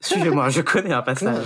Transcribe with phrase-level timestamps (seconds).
[0.00, 1.44] Suivez-moi, je connais un passage.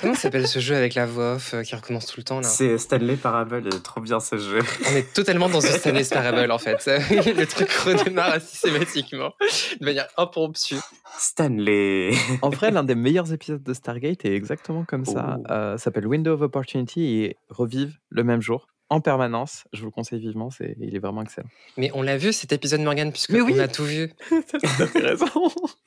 [0.00, 2.46] Comment s'appelle ce jeu avec la voix off euh, qui recommence tout le temps là
[2.46, 4.60] C'est Stanley Parable, il est trop bien ce jeu.
[4.88, 6.86] On est totalement dans ce Stanley Parable en fait.
[7.10, 9.32] le truc redémarre systématiquement
[9.80, 10.76] de manière impromptue.
[11.18, 12.12] Stanley.
[12.42, 15.38] En vrai, l'un des meilleurs épisodes de Stargate est exactement comme ça.
[15.38, 15.44] Oh.
[15.50, 19.64] Euh, s'appelle Window of Opportunity et revive le même jour en permanence.
[19.72, 21.48] Je vous le conseille vivement, c'est, il est vraiment excellent.
[21.76, 23.54] Mais on l'a vu cet épisode Morgan puisque oui.
[23.54, 24.10] on a tout vu.
[24.30, 25.26] T'as raison.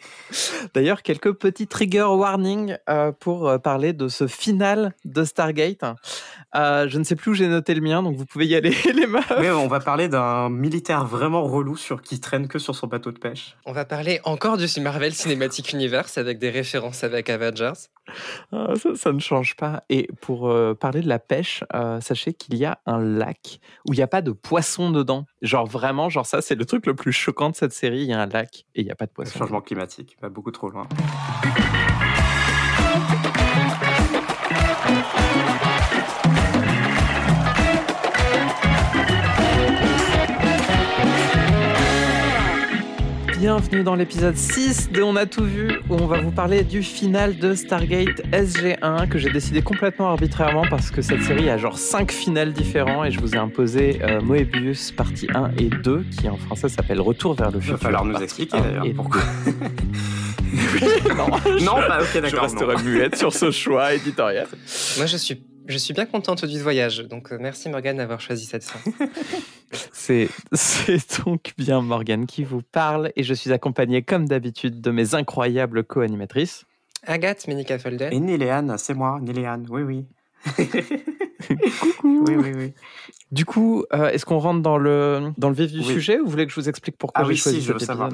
[0.74, 5.84] D'ailleurs, quelques petits trigger warnings euh, pour euh, parler de ce final de Stargate.
[6.56, 8.76] Euh, je ne sais plus où j'ai noté le mien, donc vous pouvez y aller,
[8.94, 9.32] les meufs.
[9.40, 13.12] Mais on va parler d'un militaire vraiment relou sur qui traîne que sur son bateau
[13.12, 13.56] de pêche.
[13.66, 17.74] On va parler encore du Marvel Cinematic Universe avec des références avec Avengers.
[18.52, 19.84] Ah, ça, ça ne change pas.
[19.90, 23.94] Et pour euh, parler de la pêche, euh, sachez qu'il y a un lac où
[23.94, 25.26] il n'y a pas de poisson dedans.
[25.42, 28.02] Genre vraiment, genre ça, c'est le truc le plus choquant de cette série.
[28.02, 29.40] Il y a un lac et il n'y a pas de Le poisson.
[29.40, 30.88] changement climatique va beaucoup trop loin.
[43.42, 46.84] Bienvenue dans l'épisode 6 de On a tout vu, où on va vous parler du
[46.84, 51.80] final de Stargate SG1 que j'ai décidé complètement arbitrairement parce que cette série a genre
[51.80, 56.30] 5 finales différents et je vous ai imposé euh, Moebius partie 1 et 2 qui
[56.30, 57.78] en français s'appelle Retour vers le Il futur.
[57.78, 59.22] va falloir nous expliquer 1 d'ailleurs et pourquoi.
[61.18, 61.28] non,
[61.62, 62.44] non, bah ok, je d'accord.
[62.44, 62.84] resterai non.
[62.84, 64.46] muette sur ce choix éditorial.
[64.98, 68.46] Moi je suis je suis bien contente du voyage, donc euh, merci Morgan d'avoir choisi
[68.46, 68.80] cette fin.
[69.94, 74.92] C'est c'est donc bien Morgane qui vous parle et je suis accompagné comme d'habitude de
[74.92, 76.66] mes incroyables co-animatrices.
[77.08, 78.12] Agathe Ménica Folden.
[78.12, 80.06] Et Niléane, c'est moi, Niléane, oui, oui.
[82.04, 82.74] oui, oui, oui.
[83.32, 85.86] Du coup, euh, est-ce qu'on rentre dans le, dans le vif du Oui.
[85.86, 87.78] sujet ou vous voulez que je vous explique pourquoi Ah j'ai oui, choisi si, je
[87.78, 88.10] savoir.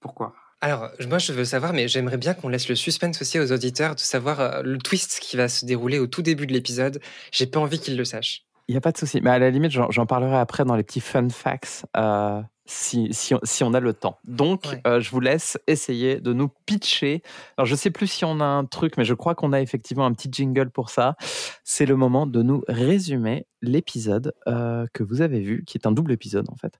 [0.00, 0.34] Pourquoi?
[0.60, 3.94] Alors, moi, je veux savoir, mais j'aimerais bien qu'on laisse le suspense aussi aux auditeurs
[3.94, 7.00] de savoir euh, le twist qui va se dérouler au tout début de l'épisode.
[7.30, 8.44] J'ai pas envie qu'ils le sachent.
[8.66, 9.20] Il n'y a pas de souci.
[9.22, 13.34] Mais à la limite, j'en parlerai après dans les petits fun facts euh, si, si,
[13.34, 14.18] on, si on a le temps.
[14.24, 14.80] Donc, Ouais.
[14.86, 17.22] euh, je vous laisse essayer de nous pitcher.
[17.56, 19.60] Alors, je ne sais plus si on a un truc, mais je crois qu'on a
[19.60, 21.14] effectivement un petit jingle pour ça.
[21.62, 25.92] C'est le moment de nous résumer l'épisode euh, que vous avez vu, qui est un
[25.92, 26.72] double épisode en fait.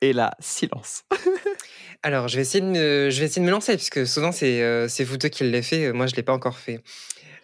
[0.00, 1.04] Et là, silence.
[2.02, 4.62] Alors, je vais essayer de me, je vais essayer de me lancer, puisque souvent, c'est
[4.62, 5.92] euh, vous deux qui l'avez fait.
[5.92, 6.80] Moi, je ne l'ai pas encore fait.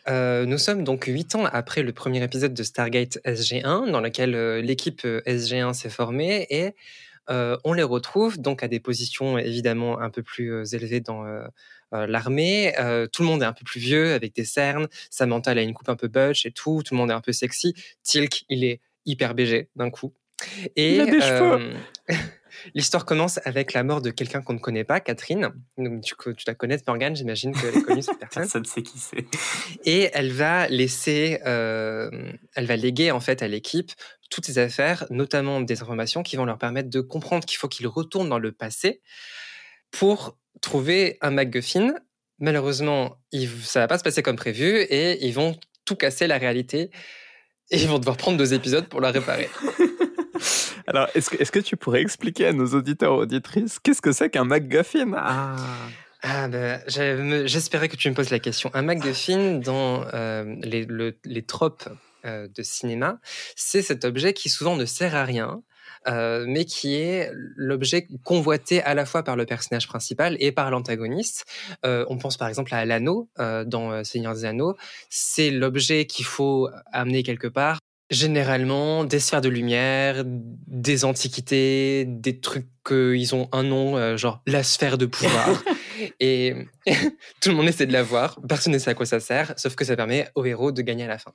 [0.08, 4.34] Euh, nous sommes donc huit ans après le premier épisode de Stargate SG1, dans lequel
[4.34, 6.74] euh, l'équipe euh, SG1 s'est formée, et
[7.30, 11.24] euh, on les retrouve donc à des positions évidemment un peu plus euh, élevées dans
[11.24, 11.48] euh, euh,
[11.92, 12.78] l'armée.
[12.78, 14.88] Euh, tout le monde est un peu plus vieux, avec des cernes.
[15.10, 16.82] Samantha elle a une coupe un peu butch et tout.
[16.84, 17.74] Tout le monde est un peu sexy.
[18.02, 20.14] Tilk, il est hyper BG d'un coup.
[20.76, 21.74] Et, Il a des euh,
[22.74, 25.50] L'histoire commence avec la mort de quelqu'un qu'on ne connaît pas, Catherine.
[25.78, 28.42] Donc, tu, tu la connais, Morgane, j'imagine qu'elle est connue, cette personne.
[28.42, 29.24] Personne ne sait qui c'est.
[29.84, 32.10] Et elle va laisser, euh,
[32.54, 33.92] elle va léguer en fait à l'équipe
[34.30, 37.88] toutes ses affaires, notamment des informations qui vont leur permettre de comprendre qu'il faut qu'ils
[37.88, 39.00] retournent dans le passé
[39.90, 41.94] pour trouver un MacGuffin.
[42.38, 46.38] Malheureusement, il, ça va pas se passer comme prévu et ils vont tout casser la
[46.38, 46.90] réalité
[47.70, 49.48] et ils vont devoir prendre deux épisodes pour la réparer.
[50.86, 54.44] Alors, est-ce que, tu pourrais expliquer à nos auditeurs et auditrices qu'est-ce que c'est qu'un
[54.44, 55.12] MacGuffin?
[55.14, 55.56] Ah,
[56.22, 56.80] Ah ben,
[57.22, 58.70] me- j'espérais que tu me poses la question.
[58.74, 61.88] Un MacGuffin dans euh, les, le- les tropes
[62.24, 63.20] euh, de cinéma,
[63.56, 65.62] c'est cet objet qui souvent ne sert à rien,
[66.06, 70.70] euh, mais qui est l'objet convoité à la fois par le personnage principal et par
[70.70, 71.44] l'antagoniste.
[71.84, 74.76] Euh, on pense par exemple à l'anneau euh, dans Seigneur des Anneaux.
[75.08, 77.78] C'est l'objet qu'il faut amener quelque part.
[78.10, 84.64] Généralement, des sphères de lumière, des antiquités, des trucs qu'ils ont un nom, genre la
[84.64, 85.62] sphère de pouvoir.
[86.18, 86.54] Et
[87.40, 89.74] tout le monde essaie de la voir, personne ne sait à quoi ça sert, sauf
[89.74, 91.32] que ça permet au héros de gagner à la fin.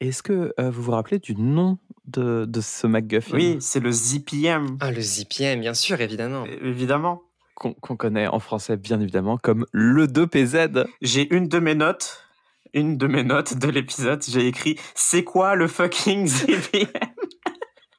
[0.00, 3.34] Est-ce que euh, vous vous rappelez du nom de, de ce MacGuffin?
[3.36, 6.44] Oui, c'est le ZPM, Ah, le ZPM, bien sûr, évidemment.
[6.62, 7.22] évidemment.
[7.54, 12.20] qu'on qu'on connaît en français bien évidemment comme le 2PZ J'ai une de mes notes,
[12.74, 16.86] une de mes notes de l'épisode, j'ai écrit c'est quoi le fucking ZPM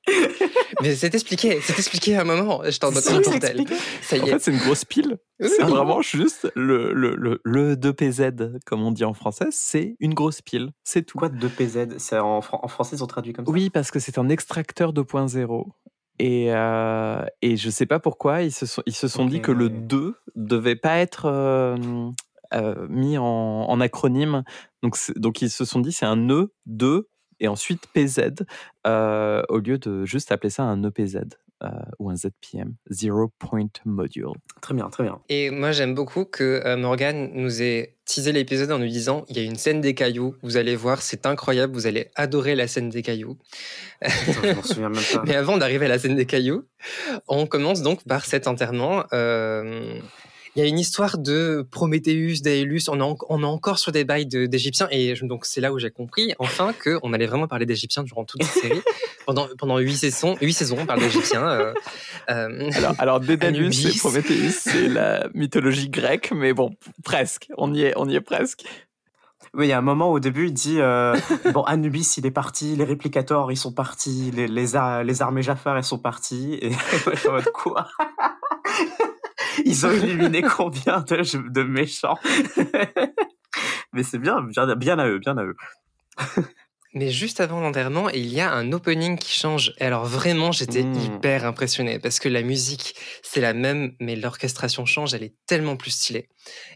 [0.81, 2.61] Mais c'est expliqué, c'est expliqué à un moment.
[2.63, 3.59] Je t'en C'est donne un c'est bordel.
[3.61, 3.75] expliqué.
[4.01, 4.31] Ça En y est.
[4.33, 5.17] fait, c'est une grosse pile.
[5.39, 9.95] Oui, C'est vraiment juste le, le, le, le 2PZ, comme on dit en français, c'est
[9.99, 10.69] une grosse pile.
[10.83, 11.17] C'est tout.
[11.17, 13.51] Quoi de 2PZ C'est en, fran- en français ils ont traduit comme ça?
[13.51, 15.65] Oui, parce que c'est un extracteur 2.0.
[16.19, 19.51] Et, euh, et je sais pas pourquoi, ils se sont, ils se sont dit que
[19.51, 21.77] le 2 devait pas être euh,
[22.55, 24.43] euh, mis en, en acronyme.
[24.81, 27.07] Donc, donc ils se sont dit c'est un E, 2,
[27.39, 28.45] et ensuite PZ
[28.85, 31.19] euh, au lieu de juste appeler ça un EPZ.
[31.63, 34.27] Euh, ou un ZPM, Zero Point Module.
[34.61, 35.19] Très bien, très bien.
[35.27, 39.37] Et moi, j'aime beaucoup que euh, Morgan nous ait teasé l'épisode en nous disant il
[39.37, 42.67] y a une scène des cailloux, vous allez voir, c'est incroyable, vous allez adorer la
[42.67, 43.39] scène des cailloux.
[44.01, 45.23] Attends, je m'en souviens même pas.
[45.25, 46.63] Mais avant d'arriver à la scène des cailloux,
[47.27, 49.05] on commence donc par cet enterrement.
[49.13, 49.99] Euh,
[50.57, 52.89] il y a une histoire de Prométhéeus, d'Aélus.
[52.89, 54.87] On, est on est encore sur des bails d'Égyptiens.
[54.89, 58.41] Et donc, c'est là où j'ai compris, enfin, qu'on allait vraiment parler d'Égyptiens durant toute
[58.43, 58.81] cette série.
[59.27, 61.47] pendant, pendant huit saisons, huit saisons, on parle d'Égyptiens.
[61.47, 61.73] Euh,
[62.31, 66.71] euh, alors, alors Dédalus et Prométhéeus, c'est la mythologie grecque, mais bon,
[67.03, 67.49] presque.
[67.55, 68.63] On y est, on y est presque.
[69.53, 71.15] Oui, il y a un moment au début, il dit euh,
[71.53, 74.73] Bon, Anubis, il est parti, les réplicateurs, ils sont partis, les, les,
[75.03, 76.57] les armées Jafar, elles sont parties.
[76.63, 76.71] Et
[77.13, 77.87] je mode quoi?
[79.65, 82.17] Ils ont éliminé combien de, de méchants?
[83.93, 85.55] Mais c'est bien, bien, bien à eux, bien à eux.
[86.93, 89.73] Mais juste avant l'enterrement, il y a un opening qui change.
[89.79, 90.95] Et alors vraiment, j'étais mmh.
[90.95, 95.75] hyper impressionné parce que la musique, c'est la même, mais l'orchestration change, elle est tellement
[95.75, 96.29] plus stylée.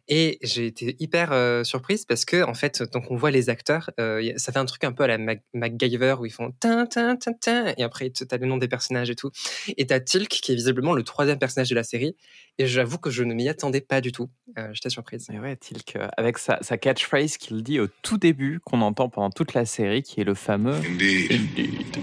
[0.10, 3.90] Et j'ai été hyper euh, surprise parce que en fait, donc on voit les acteurs,
[4.00, 5.18] euh, ça fait un truc un peu à la
[5.54, 8.68] MacGyver où ils font tin tin tin tin et après tu as le nom des
[8.68, 9.32] personnages et tout.
[9.78, 12.16] Et tu as Tilk qui est visiblement le troisième personnage de la série.
[12.58, 14.30] Et j'avoue que je ne m'y attendais pas du tout.
[14.58, 15.28] Euh, j'étais surprise.
[15.30, 19.32] Mais ouais, Tilk, avec sa, sa catchphrase qu'il dit au tout début, qu'on entend pendant
[19.32, 21.98] toute la série, qui est le fameux Indeed.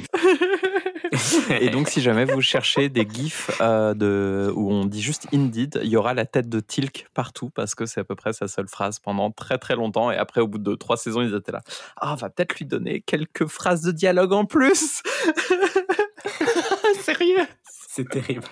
[1.60, 5.80] Et donc, si jamais vous cherchez des gifs euh, de, où on dit juste Indeed,
[5.82, 8.48] il y aura la tête de Tilk partout parce que c'est à peu près sa
[8.48, 10.10] seule phrase pendant très très longtemps.
[10.10, 11.62] Et après, au bout de trois saisons, ils étaient là.
[11.96, 15.02] Ah, on va peut-être lui donner quelques phrases de dialogue en plus.
[17.02, 17.46] Sérieux?
[17.88, 18.44] C'est terrible.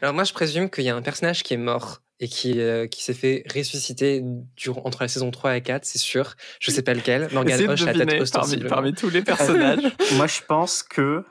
[0.00, 2.86] Alors moi, je présume qu'il y a un personnage qui est mort et qui, euh,
[2.86, 4.22] qui s'est fait ressusciter
[4.56, 6.34] durant, entre la saison 3 et 4, c'est sûr.
[6.60, 7.28] Je sais pas lequel.
[7.32, 9.82] Morgan Hoche, la tête parmi, parmi tous les personnages.
[10.14, 11.24] moi, je pense que...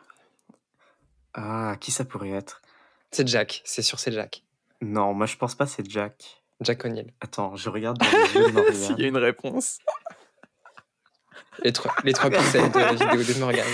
[1.34, 2.62] Ah, qui ça pourrait être?
[3.12, 4.44] C'est Jack, c'est sûr, c'est Jack.
[4.82, 6.42] Non, moi, je pense pas c'est Jack.
[6.62, 7.12] Jack O'Neill.
[7.22, 9.80] Attends, je regarde dans les yeux de S'il y a une réponse.
[11.64, 13.66] Les trois, les trois pixels de la vidéo de Morgan.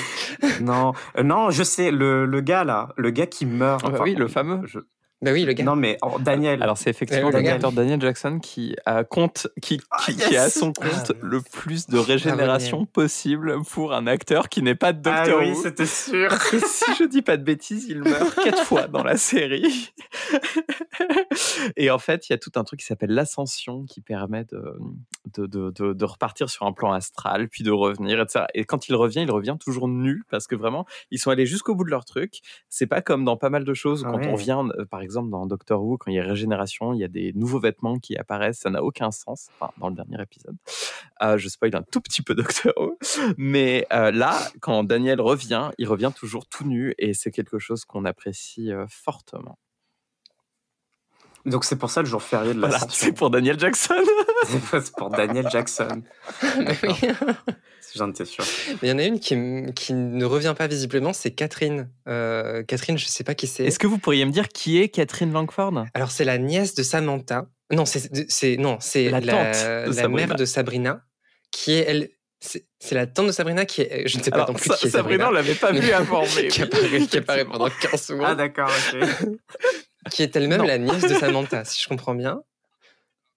[0.61, 3.83] Non, euh, non, je sais, le, le, gars là, le gars qui meurt.
[3.85, 4.61] Ah bah oui, le fameux.
[4.65, 4.79] Je,
[5.23, 5.63] bah oui, le gars.
[5.63, 6.61] Non, mais oh, Daniel.
[6.61, 10.49] Alors, c'est effectivement l'acteur Daniel Jackson qui a, compte, qui, qui, ah, qui a à
[10.51, 15.01] son compte ah, le plus de régénération possible pour un acteur qui n'est pas de
[15.01, 16.31] Doctor ah, oui, c'était sûr.
[16.67, 19.91] si je dis pas de bêtises, il meurt quatre fois dans la série.
[21.77, 24.77] Et en fait, il y a tout un truc qui s'appelle l'ascension qui permet de,
[25.35, 28.45] de, de, de, repartir sur un plan astral, puis de revenir, etc.
[28.53, 31.73] Et quand il revient, il revient toujours nu parce que vraiment, ils sont allés jusqu'au
[31.73, 32.41] bout de leur truc.
[32.69, 35.45] C'est pas comme dans pas mal de choses quand on vient, euh, par exemple, dans
[35.45, 38.59] Doctor Who, quand il y a régénération, il y a des nouveaux vêtements qui apparaissent.
[38.59, 39.47] Ça n'a aucun sens.
[39.59, 40.55] Enfin, dans le dernier épisode.
[41.21, 42.97] Euh, je spoil un tout petit peu Doctor Who.
[43.37, 47.85] Mais euh, là, quand Daniel revient, il revient toujours tout nu et c'est quelque chose
[47.85, 49.57] qu'on apprécie euh, fortement.
[51.47, 54.03] Donc c'est pour ça le jour férié de la voilà, C'est pour Daniel Jackson.
[54.45, 56.03] c'est pour Daniel Jackson.
[57.95, 58.43] J'en étais sûr.
[58.69, 59.35] Mais il y en a une qui,
[59.73, 61.89] qui, ne revient pas visiblement, c'est Catherine.
[62.07, 63.63] Euh, Catherine, je ne sais pas qui c'est.
[63.63, 65.85] Est-ce que vous pourriez me dire qui est Catherine Langford?
[65.93, 67.47] Alors c'est la nièce de Samantha.
[67.71, 71.01] Non, c'est non, c'est la, la, la mère de Sabrina,
[71.51, 72.09] qui est elle.
[72.39, 74.07] C'est la tante de Sabrina qui est.
[74.07, 75.25] Je ne sais pas non plus qui est Sabrina.
[75.25, 76.49] Sabrina, on l'avait pas vu informer.
[76.49, 78.25] qui, apparaît, qui apparaît pendant 15 secondes.
[78.27, 79.27] Ah, d'accord, ok.
[80.09, 82.41] Qui est elle-même la nièce de Samantha, si je comprends bien.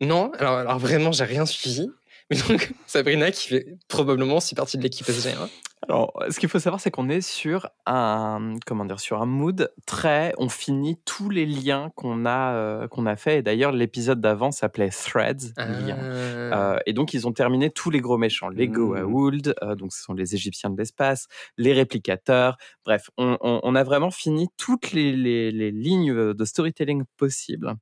[0.00, 1.88] Non, alors, alors vraiment, j'ai rien suivi.
[2.30, 5.48] Mais donc, Sabrina qui fait probablement aussi partie de l'équipe SG1.
[5.88, 9.72] Alors, ce qu'il faut savoir, c'est qu'on est sur un, comment dire, sur un mood
[9.86, 10.34] très.
[10.36, 13.38] On finit tous les liens qu'on a, euh, qu'on a fait.
[13.38, 15.66] Et d'ailleurs, l'épisode d'avant s'appelait Threads, ah.
[15.66, 18.50] euh, et donc, ils ont terminé tous les gros méchants.
[18.50, 19.64] Les Goa'uld, mmh.
[19.64, 22.58] euh, donc ce sont les Égyptiens de l'espace, les réplicateurs.
[22.84, 27.74] Bref, on, on, on a vraiment fini toutes les, les, les lignes de storytelling possibles.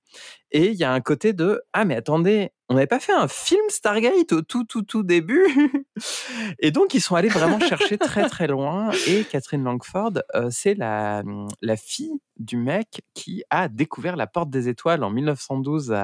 [0.52, 3.28] Et il y a un côté de ah mais attendez, on n'avait pas fait un
[3.28, 5.46] film Stargate au tout tout tout début?
[6.58, 8.90] et donc ils sont allés vraiment chercher très très loin.
[9.06, 11.22] Et Catherine Langford, euh, c'est la
[11.62, 15.94] la fille du mec qui a découvert la porte des étoiles en 1912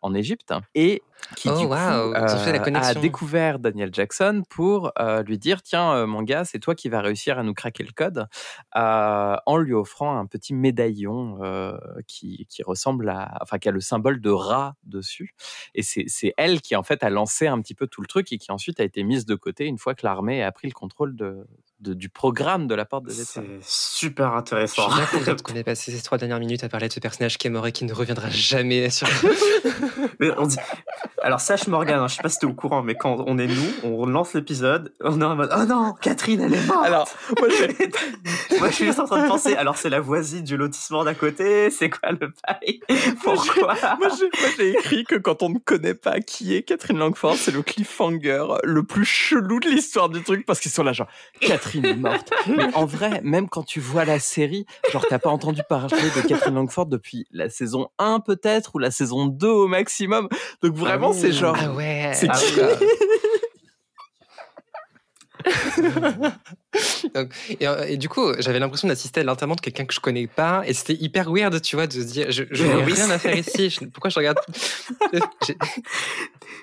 [0.00, 1.02] en Égypte et
[1.36, 6.06] qui oh, du coup, euh, a découvert Daniel Jackson pour euh, lui dire tiens euh,
[6.06, 8.26] mon gars c'est toi qui vas réussir à nous craquer le code
[8.74, 11.38] en lui offrant un petit médaillon
[12.06, 15.34] qui, qui, ressemble à enfin qui a le symbole de rat dessus
[15.74, 18.38] et c'est elle qui en fait a lancé un petit peu tout le truc et
[18.38, 21.16] qui ensuite a été mise de côté une fois que l'armée a pris le contrôle
[21.16, 21.46] de,
[21.80, 23.46] du programme de la porte des étoiles.
[23.60, 24.88] C'est super intéressant.
[24.88, 27.38] Je suis bien qu'on ait passé ces trois dernières minutes à parler de ce personnage
[27.38, 29.08] qui est mort et qui ne reviendra jamais sur.
[30.20, 30.56] Mais on dit,
[31.22, 33.46] Alors sache Morgane, hein, je sais pas si t'es au courant, mais quand on est
[33.46, 36.86] nous, on lance l'épisode, on est en mode oh non, Catherine elle est morte.
[36.86, 38.58] Alors, moi, je...
[38.58, 41.14] moi je suis juste en train de penser, alors c'est la voisine du lotissement d'à
[41.14, 42.80] côté, c'est quoi le bail?
[43.22, 43.74] Pourquoi?
[43.98, 47.36] moi, j'ai, moi, j'ai écrit que quand on ne connaît pas qui est Catherine Langford,
[47.36, 51.06] c'est le cliffhanger le plus chelou de l'histoire du truc parce qu'ils sont là genre
[51.40, 52.30] Catherine est morte.
[52.46, 56.26] Mais en vrai, même quand tu vois la série, genre t'as pas entendu parler de
[56.28, 60.28] Catherine Langford depuis la saison 1 peut-être ou la saison 2 au maximum.
[60.62, 62.10] Donc vraiment Ah c'est genre Ah ouais.
[62.14, 62.86] c'est Ah qui oui.
[67.14, 67.30] Donc,
[67.60, 70.26] et, euh, et du coup, j'avais l'impression d'assister à l'enterrement de quelqu'un que je connais
[70.26, 73.36] pas, et c'était hyper weird, tu vois, de se dire, je, n'ai rien à faire
[73.36, 73.70] ici.
[73.70, 74.38] je- pourquoi je regarde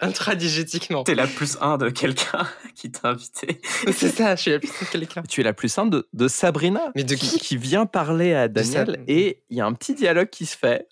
[0.02, 3.60] intradigétiquement T'es la plus un de quelqu'un qui t'a invité.
[3.92, 5.24] C'est ça, je suis la putain de quelqu'un.
[5.28, 8.48] Tu es la plus simple de, de Sabrina, Mais de qui qui vient parler à
[8.48, 10.88] Daniel et il y a un petit dialogue qui se fait.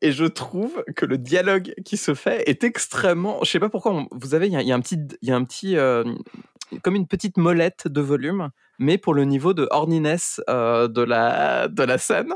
[0.00, 3.38] Et je trouve que le dialogue qui se fait est extrêmement.
[3.42, 3.92] Je sais pas pourquoi.
[3.92, 5.44] on- vous avez, il y a, il y a un petit, il y a un
[5.44, 6.04] petit, euh,
[6.82, 11.68] comme une petite molette de volume, mais pour le niveau de horniness euh, de la
[11.68, 12.34] de la scène.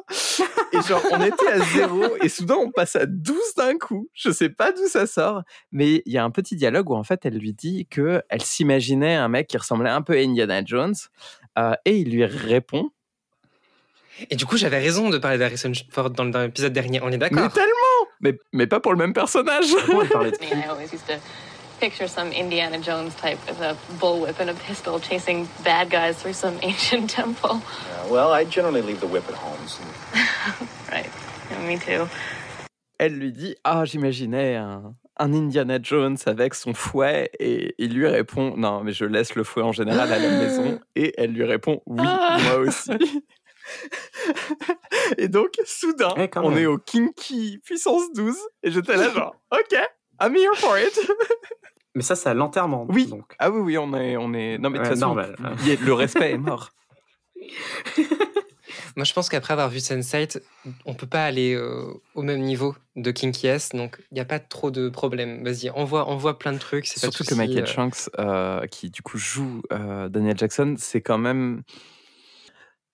[0.73, 4.09] Et genre, on était à zéro et soudain on passe à 12 d'un coup.
[4.13, 7.05] Je sais pas d'où ça sort, mais il y a un petit dialogue où en
[7.05, 10.63] fait elle lui dit que elle s'imaginait un mec qui ressemblait un peu à Indiana
[10.65, 10.95] Jones
[11.59, 12.91] euh, et il lui répond.
[14.31, 17.31] Et du coup, j'avais raison de parler d'Harrison Ford dans l'épisode dernier, on est Mais
[17.31, 17.71] d'accord tellement!
[18.21, 19.67] Mais, mais pas pour le même personnage
[21.85, 26.33] Picture some Indiana Jones type with a bullwhip and a pistol chasing bad guys through
[26.33, 27.61] some ancient temple.
[27.61, 29.59] Yeah, well, I generally leave the whip at home.
[29.69, 29.83] So
[30.91, 31.11] Right.
[31.51, 32.09] Yeah, me too.
[32.99, 37.31] Elle lui dit Ah, j'imaginais un, un Indiana Jones avec son fouet.
[37.39, 40.81] Et il lui répond Non, mais je laisse le fouet en général à la maison.
[40.97, 42.39] Et elle lui répond Oui, Ah.
[42.45, 42.93] moi aussi.
[45.19, 46.61] et donc, soudain, Ouais, quand on même.
[46.61, 48.35] est au Kinky puissance 12.
[48.63, 49.79] Et j'étais là, genre Ok,
[50.23, 50.99] I'm here for it.
[51.95, 52.87] Mais ça, c'est à l'enterrement.
[52.89, 53.07] Oui.
[53.07, 53.35] Donc.
[53.39, 54.17] Ah oui, oui, on est.
[54.17, 54.59] On est...
[54.59, 56.71] Non, mais de Ouais, toute façon, le respect est mort.
[58.97, 60.41] Moi, je pense qu'après avoir vu Sense8,
[60.87, 61.85] on peut pas aller euh,
[62.15, 65.43] au même niveau de Kinky S, donc il n'y a pas trop de problèmes.
[65.45, 66.87] Vas-y, envoie, envoie plein de trucs.
[66.87, 67.67] c'est pas de Surtout que Michael euh.
[67.67, 71.63] Shanks, euh, qui du coup joue euh, Daniel Jackson, c'est quand même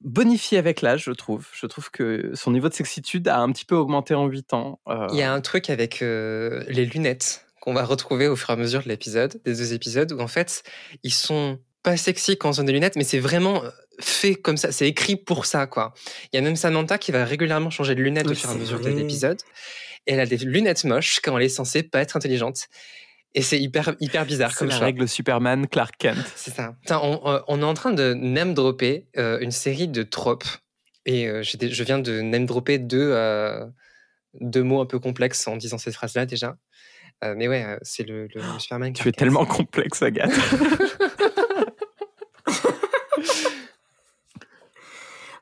[0.00, 1.46] bonifié avec l'âge, je trouve.
[1.52, 4.80] Je trouve que son niveau de sexitude a un petit peu augmenté en 8 ans.
[4.88, 8.50] euh, Il y a un truc avec euh, les lunettes qu'on va retrouver au fur
[8.50, 10.62] et à mesure de l'épisode, des deux épisodes, où en fait,
[11.02, 14.56] ils sont pas sexy quand ils ont des lunettes, mais c'est vraiment euh, fait comme
[14.56, 15.94] ça, c'est écrit pour ça, quoi.
[16.32, 18.54] Il y a même Samantha qui va régulièrement changer de lunettes au fur et à
[18.54, 19.40] c'est mesure de l'épisode.
[20.06, 22.68] Et elle a des lunettes moches quand elle est censée pas être intelligente.
[23.34, 24.86] Et c'est hyper, hyper bizarre c'est comme la choix.
[24.86, 26.18] règle Superman Clark Kent.
[26.34, 26.74] C'est ça.
[26.90, 30.48] On, euh, on est en train de name dropper euh, une série de tropes.
[31.06, 33.64] Et euh, je viens de name dropper deux, euh,
[34.40, 36.56] deux mots un peu complexes en disant cette phrase-là déjà.
[37.24, 38.92] Euh, mais ouais, euh, c'est le, le, le Superman.
[38.92, 40.32] Tu es tellement complexe, Agathe.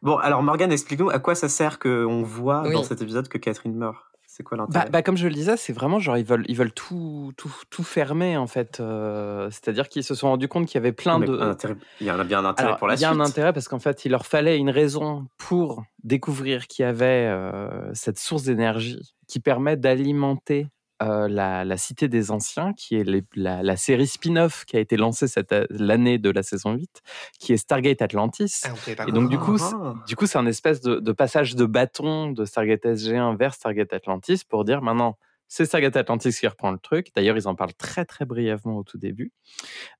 [0.03, 2.73] Bon, alors Morgane, explique-nous à quoi ça sert qu'on voit Oui.
[2.73, 3.97] dans cet épisode que Catherine meurt.
[4.27, 4.91] C'est quoi Bah, l'intérêt?
[4.91, 7.83] bah, comme je le disais, c'est vraiment genre ils veulent, ils veulent tout, tout, tout
[7.83, 8.79] fermer en fait.
[8.79, 11.37] euh, C'est-à-dire qu'ils se sont rendus compte qu'il y avait plein Mais de.
[11.37, 13.09] un intérêt- Il y en a bien un intérêt Alors, pour la il y a
[13.09, 13.21] suite.
[13.21, 17.27] un intérêt parce qu'en fait, il leur fallait une raison pour découvrir qu'il y avait
[17.29, 20.69] euh, cette source d'énergie qui permet d'alimenter
[21.03, 24.81] euh, la, la Cité des Anciens, qui est les- la, la série spin-off qui a
[24.81, 27.03] été lancée cette l'année de la saison 8,
[27.39, 28.63] qui est Stargate Atlantis.
[28.65, 28.71] Ah,
[29.07, 29.95] Et donc, du coup, Ah.
[30.07, 33.93] Du coup, c'est un espèce de, de passage de bâton de Stargate SG1 vers Stargate
[33.93, 35.17] Atlantis pour dire maintenant,
[35.51, 37.09] c'est Stargate Atlantis qui reprend le truc.
[37.17, 39.33] D'ailleurs, ils en parlent très très brièvement au tout début.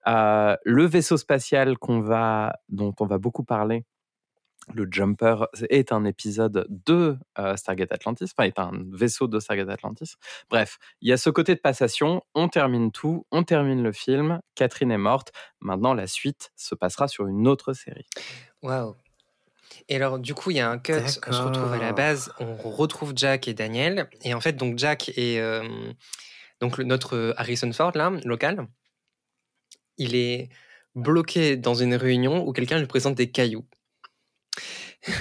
[0.07, 3.85] Euh, le vaisseau spatial qu'on va, dont on va beaucoup parler,
[4.75, 9.69] le Jumper, est un épisode de euh, Stargate Atlantis, enfin, est un vaisseau de Stargate
[9.69, 10.15] Atlantis.
[10.51, 12.23] Bref, il y a ce côté de passation.
[12.35, 14.41] On termine tout, on termine le film.
[14.55, 15.33] Catherine est morte.
[15.61, 18.07] Maintenant, la suite se passera sur une autre série.
[18.63, 18.95] Waouh.
[19.89, 20.93] Et alors, du coup, il y a un cut.
[21.27, 22.33] On se retrouve à la base.
[22.41, 24.09] On retrouve Jack et Daniel.
[24.23, 25.63] Et en fait, donc Jack et euh,
[26.61, 28.67] donc le- notre Harrison Ford là, local,
[29.97, 30.49] il est
[30.95, 33.67] bloqué dans une réunion où quelqu'un lui présente des cailloux.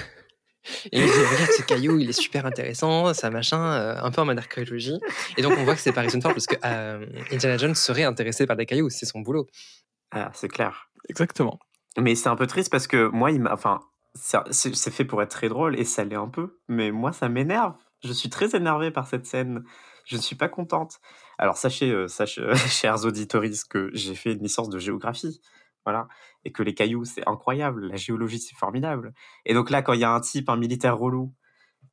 [0.92, 4.20] Et il dit regarde ce caillou, il est super intéressant, ça machin, euh, un peu
[4.20, 4.98] en mode archéologie.
[5.38, 8.04] Et donc on voit que c'est pas Harrison Ford parce que euh, Indiana Jones serait
[8.04, 9.46] intéressé par des cailloux, c'est son boulot.
[10.10, 10.90] Ah, c'est clair.
[11.08, 11.58] Exactement.
[11.98, 13.52] Mais c'est un peu triste parce que moi, il m'a.
[13.52, 13.80] Enfin,
[14.14, 16.58] ça- c'est fait pour être très drôle et ça l'est un peu.
[16.68, 17.74] Mais moi, ça m'énerve.
[18.04, 19.64] Je suis très énervé par cette scène.
[20.04, 21.00] Je ne suis pas contente.
[21.38, 25.40] Alors, sachez, euh, sachez euh, chers auditeurs, que j'ai fait une licence de géographie.
[25.88, 26.06] Voilà.
[26.44, 27.88] Et que les cailloux, c'est incroyable.
[27.88, 29.14] La géologie, c'est formidable.
[29.46, 31.32] Et donc là, quand il y a un type, un militaire relou,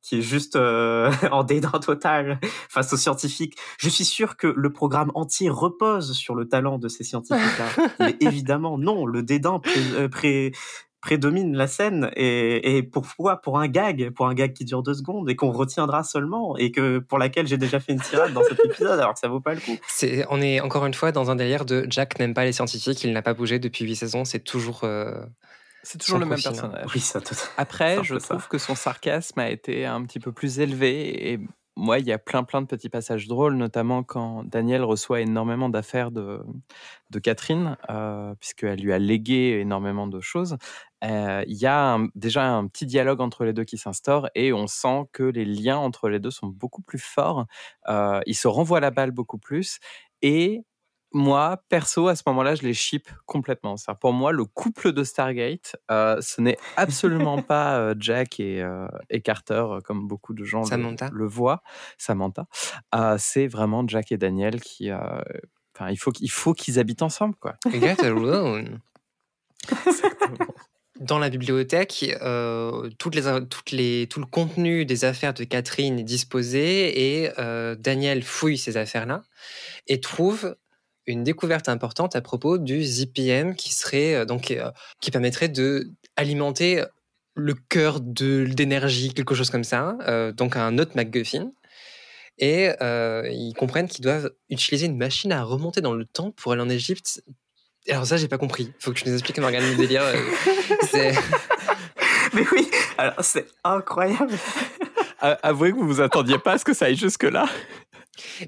[0.02, 2.38] qui est juste euh, en dédain total
[2.68, 3.56] face aux scientifiques.
[3.78, 7.88] Je suis sûr que le programme entier repose sur le talent de ces scientifiques-là.
[8.00, 10.52] Mais évidemment, non, le dédain pré, euh, pré-
[11.00, 12.10] prédomine la scène.
[12.16, 15.52] Et, et pourquoi Pour un gag, pour un gag qui dure deux secondes et qu'on
[15.52, 19.14] retiendra seulement et que pour laquelle j'ai déjà fait une tirade dans cet épisode alors
[19.14, 19.76] que ça vaut pas le coup.
[19.86, 23.04] C'est, on est encore une fois dans un délire de Jack n'aime pas les scientifiques,
[23.04, 24.80] il n'a pas bougé depuis huit saisons, c'est toujours.
[24.84, 25.14] euh,
[25.82, 26.86] C'est toujours le même personnage.
[26.94, 27.20] Oui, ça.
[27.56, 28.30] Après, je ça.
[28.34, 31.40] trouve que son sarcasme a été un petit peu plus élevé et
[31.76, 35.68] moi, il y a plein plein de petits passages drôles, notamment quand Daniel reçoit énormément
[35.68, 36.40] d'affaires de,
[37.22, 40.56] Catherine, euh, puisqu'elle lui a légué énormément de choses.
[41.04, 44.66] Euh, Il y a déjà un petit dialogue entre les deux qui s'instaure et on
[44.66, 47.46] sent que les liens entre les deux sont beaucoup plus forts.
[47.88, 49.78] Euh, ils se renvoient la balle beaucoup plus
[50.22, 50.62] et
[51.12, 53.76] moi, perso, à ce moment-là, je les ship complètement.
[53.76, 58.62] C'est-à-dire, pour moi, le couple de Stargate, euh, ce n'est absolument pas euh, Jack et,
[58.62, 61.10] euh, et Carter, comme beaucoup de gens le, Samantha.
[61.12, 61.62] le voient.
[61.96, 62.46] Samantha.
[63.18, 64.90] C'est vraiment Jack et Daniel qui.
[65.88, 67.54] il faut, qu'il faut qu'ils habitent ensemble, quoi.
[67.70, 68.80] Get alone.
[71.00, 72.06] Dans la bibliothèque,
[72.98, 77.30] toutes les, toutes les, tout le contenu des affaires de Catherine est disposé et
[77.78, 79.22] Daniel fouille ces affaires-là
[79.88, 80.56] et trouve
[81.06, 84.70] une découverte importante à propos du ZPM qui serait euh, donc euh,
[85.00, 86.82] qui permettrait de alimenter
[87.34, 91.50] le cœur de d'énergie, quelque chose comme ça, euh, donc un autre MacGuffin.
[92.38, 96.52] Et euh, ils comprennent qu'ils doivent utiliser une machine à remonter dans le temps pour
[96.52, 97.22] aller en Égypte.
[97.88, 98.72] Alors ça, j'ai pas compris.
[98.78, 100.02] Faut que tu nous expliques, Morgane, le délire.
[100.02, 100.16] euh,
[100.90, 101.14] c'est-
[102.34, 104.34] Mais oui, alors c'est incroyable.
[105.20, 107.46] Avouez que vous vous attendiez pas à ce que ça aille jusque-là.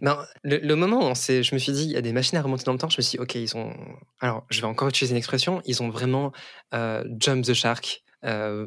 [0.02, 2.38] Non, le, le moment où on je me suis dit, il y a des machines
[2.38, 3.72] à remonter dans le temps, je me suis dit, ok, ils ont.
[4.20, 6.32] Alors, je vais encore utiliser une expression, ils ont vraiment
[6.75, 8.66] euh, jump the shark euh,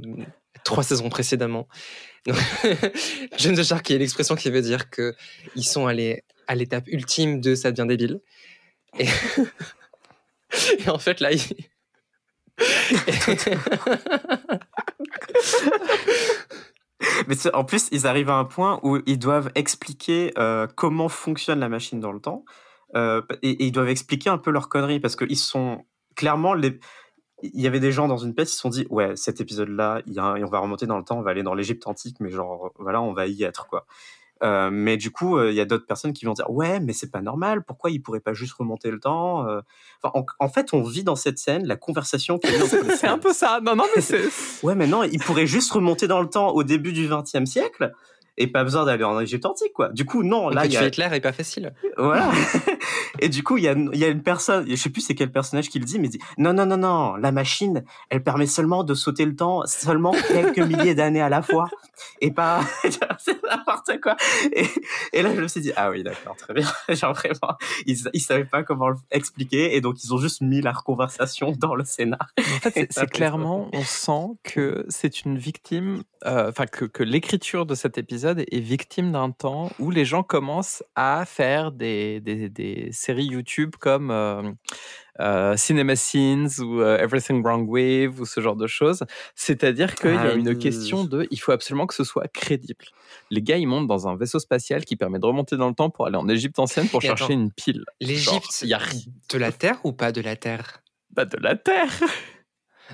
[0.63, 1.67] trois saisons précédemment.
[2.25, 2.37] Donc,
[3.37, 5.15] jump the shark, qui est l'expression qui veut dire que
[5.55, 8.19] ils sont allés à l'étape ultime de ça devient débile.
[8.99, 9.05] Et,
[10.79, 11.41] et en fait, là, ils.
[17.27, 21.59] Mais en plus, ils arrivent à un point où ils doivent expliquer euh, comment fonctionne
[21.59, 22.45] la machine dans le temps.
[22.95, 26.79] Euh, et, ils doivent expliquer un peu leurs conneries parce qu'ils sont clairement les.
[27.43, 30.01] Il y avait des gens dans une pièce qui se sont dit ouais cet a
[30.05, 32.71] un- on va remonter dans le temps, on va aller dans l'Égypte antique, mais genre
[32.77, 33.87] voilà, on va y être quoi.
[34.43, 36.93] Euh, mais du coup, euh, il y a d'autres personnes qui vont dire ouais, mais
[36.93, 37.63] c'est pas normal.
[37.63, 39.61] Pourquoi ils pourraient pas juste remonter le temps Euh,
[40.01, 42.39] enfin, en, en fait, on vit dans cette scène la conversation.
[42.97, 43.59] C'est un peu ça.
[43.61, 44.21] Non, non, mais c'est.
[44.63, 47.91] Ouais, mais non, il pourrait juste remonter dans le temps au début du XXe siècle
[48.37, 49.89] et pas besoin d'aller en Égypte antique, quoi.
[49.89, 51.73] Du coup, non, On là, il y a, Hitler est pas facile.
[51.97, 52.31] voilà.
[53.19, 55.31] et du coup, il y a, y a une personne, je sais plus c'est quel
[55.31, 58.47] personnage qui le dit, mais il dit, non, non, non, non, la machine, elle permet
[58.47, 61.67] seulement de sauter le temps seulement quelques milliers d'années à la fois
[62.19, 62.61] et pas,
[63.19, 64.15] c'est n'importe quoi.
[64.53, 64.65] Et,
[65.13, 66.67] et là, je me suis dit, ah oui, d'accord, très bien.
[66.89, 70.61] Genre vraiment, ils, ils savaient pas comment le expliquer et donc ils ont juste mis
[70.61, 72.27] la conversation dans le scénar.
[72.39, 77.65] En fait, c'est- clairement, on sent que c'est une victime, euh, enfin que, que l'écriture
[77.65, 82.49] de cet épisode est victime d'un temps où les gens commencent à faire des, des,
[82.49, 84.51] des séries YouTube comme euh,
[85.19, 89.03] euh, Cinema Scenes ou euh, Everything Wrong With ou ce genre de choses.
[89.35, 92.85] C'est-à-dire qu'il y a une question de, il faut absolument que ce soit crédible.
[93.29, 95.89] Les gars, ils montent dans un vaisseau spatial qui permet de remonter dans le temps
[95.89, 97.83] pour aller en Égypte ancienne pour chercher attends, une pile.
[97.99, 99.01] L'Égypte, il y a rien.
[99.29, 100.81] de la Terre ou pas de la Terre?
[101.15, 101.91] Pas de la Terre.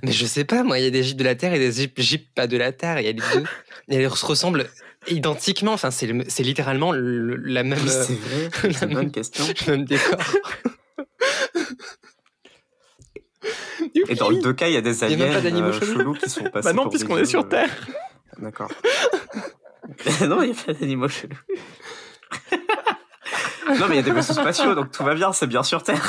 [0.04, 1.80] Mais je sais pas, moi, il y a des Égyptes de la Terre et des
[1.80, 3.00] Égyptes Égyptes pas de la Terre.
[3.00, 3.46] Il y a les deux.
[3.90, 4.68] Et elles se ressemblent
[5.10, 5.74] identiquement.
[5.74, 9.44] Enfin, c'est le- c'est littéralement le- la même, Oui, euh, c'est vrai, la même- question.
[9.68, 10.20] le même décor.
[14.10, 15.68] Et dans le deux cas, il y a des y a même aliens pas d'animaux
[15.68, 16.66] euh, chelous chelous qui sont passés.
[16.66, 17.70] Bah non, pour puisqu'on des est sur Terre.
[17.90, 18.70] euh, D'accord.
[20.28, 21.36] non, il n'y a pas d'animaux chelous.
[23.80, 25.84] non, mais il y a des vaisseaux spatiaux, donc tout va bien, c'est bien sur
[25.84, 26.04] Terre.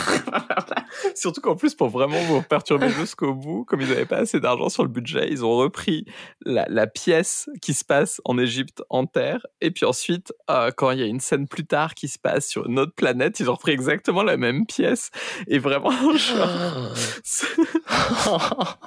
[1.14, 4.68] Surtout qu'en plus, pour vraiment vous perturber jusqu'au bout, comme ils n'avaient pas assez d'argent
[4.68, 6.04] sur le budget, ils ont repris
[6.44, 9.46] la, la pièce qui se passe en Égypte en terre.
[9.61, 12.46] Et puis ensuite, euh, quand il y a une scène plus tard qui se passe
[12.46, 15.11] sur une autre planète, ils ont repris exactement la même pièce.
[15.46, 16.92] Et vraiment, genre,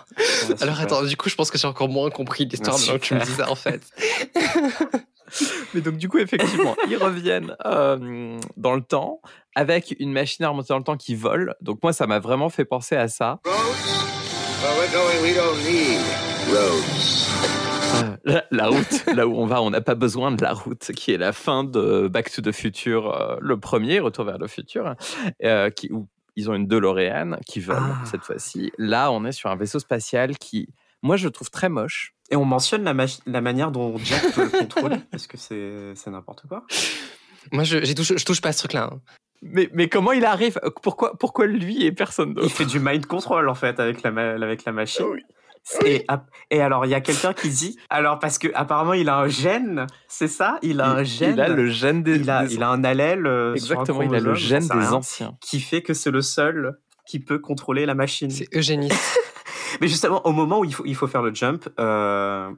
[0.62, 3.13] Alors attends, du coup, je pense que j'ai encore moins compris l'histoire maintenant que tu
[3.13, 3.45] me dis super.
[3.45, 3.82] ça, en fait.
[5.74, 9.22] Mais donc, du coup, effectivement, ils reviennent euh, dans le temps
[9.56, 11.56] avec une machine à remonter dans le temps qui vole.
[11.62, 13.39] Donc, moi, ça m'a vraiment fait penser à ça.
[13.46, 13.54] Roads?
[14.62, 16.00] Where we're going, we don't need
[16.54, 17.17] roads.
[18.04, 20.91] Euh, La, la route, là où on va, on n'a pas besoin de la route,
[20.96, 24.48] qui est la fin de Back to the Future, euh, le premier, Retour vers le
[24.48, 24.96] futur,
[25.44, 28.06] euh, qui, où ils ont une DeLorean qui vole Ah.
[28.06, 28.72] cette fois-ci.
[28.78, 30.70] Là, on est sur un vaisseau spatial qui
[31.02, 32.14] moi je le trouve très moche.
[32.30, 36.66] Et on mentionne la, manière dont Jack peut le contrôler, parce que c'est n'importe quoi.
[37.52, 38.90] Moi, je, j'y touche, je touche pas à ce truc-là.
[38.94, 39.00] hein.
[39.42, 40.60] Mais, mais comment il arrive?
[40.84, 44.12] Pourquoi, pourquoi lui et personne Il d'autre fait du mind control en fait avec la,
[44.12, 45.06] ma- avec la machine.
[45.86, 46.06] Et,
[46.62, 49.88] alors, il y a quelqu'un qui dit, alors parce que apparemment il a un gène,
[50.08, 50.58] c'est ça?
[50.62, 51.34] Il a un il, gène.
[51.34, 52.16] il a le gène des.
[52.18, 53.26] il a, des- il a un allèle.
[53.28, 55.36] euh, sur un Exactement, il a le gène des rien, anciens.
[55.42, 58.30] Qui fait que c'est le seul qui peut contrôler la machine.
[58.30, 59.20] C'est eugéniste.
[59.80, 62.52] Mais justement, au moment où il faut, il faut faire le jump, euh,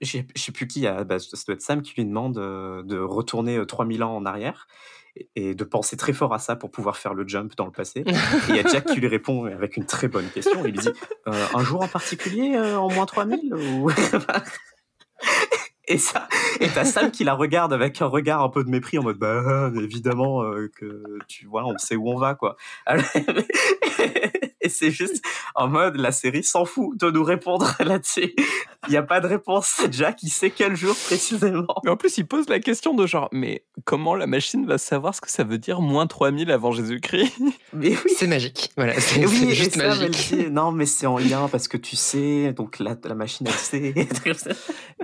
[0.00, 3.66] je sais plus qui, ça doit être Sam qui lui demande euh, de retourner euh,
[3.66, 4.66] 3000 ans en arrière
[5.16, 7.72] et, et de penser très fort à ça pour pouvoir faire le jump dans le
[7.72, 8.00] passé.
[8.06, 8.12] Et
[8.48, 10.64] il y a Jack qui lui répond avec une très bonne question.
[10.64, 10.88] Il lui dit
[11.28, 13.90] euh, Un jour en particulier euh, en moins 3000 ou...
[15.88, 16.28] Et ça,
[16.60, 19.18] et t'as Sam qui la regarde avec un regard un peu de mépris en mode
[19.18, 22.56] bah évidemment euh, que tu vois on sait où on va quoi.
[22.86, 23.04] Alors,
[24.72, 28.34] c'est juste en mode la série s'en fout de nous répondre là-dessus.
[28.88, 29.74] Il n'y a pas de réponse.
[29.76, 31.66] C'est Jack qui sait quel jour précisément.
[31.84, 35.14] Mais en plus, il pose la question de genre, mais comment la machine va savoir
[35.14, 37.32] ce que ça veut dire moins 3000 avant Jésus-Christ?
[37.72, 38.12] Mais oui.
[38.16, 38.70] C'est magique.
[38.76, 40.10] Voilà, c'est, oui, juste magique.
[40.10, 43.54] dit, non, mais c'est en lien parce que tu sais, donc la, la machine elle
[43.54, 43.94] sait.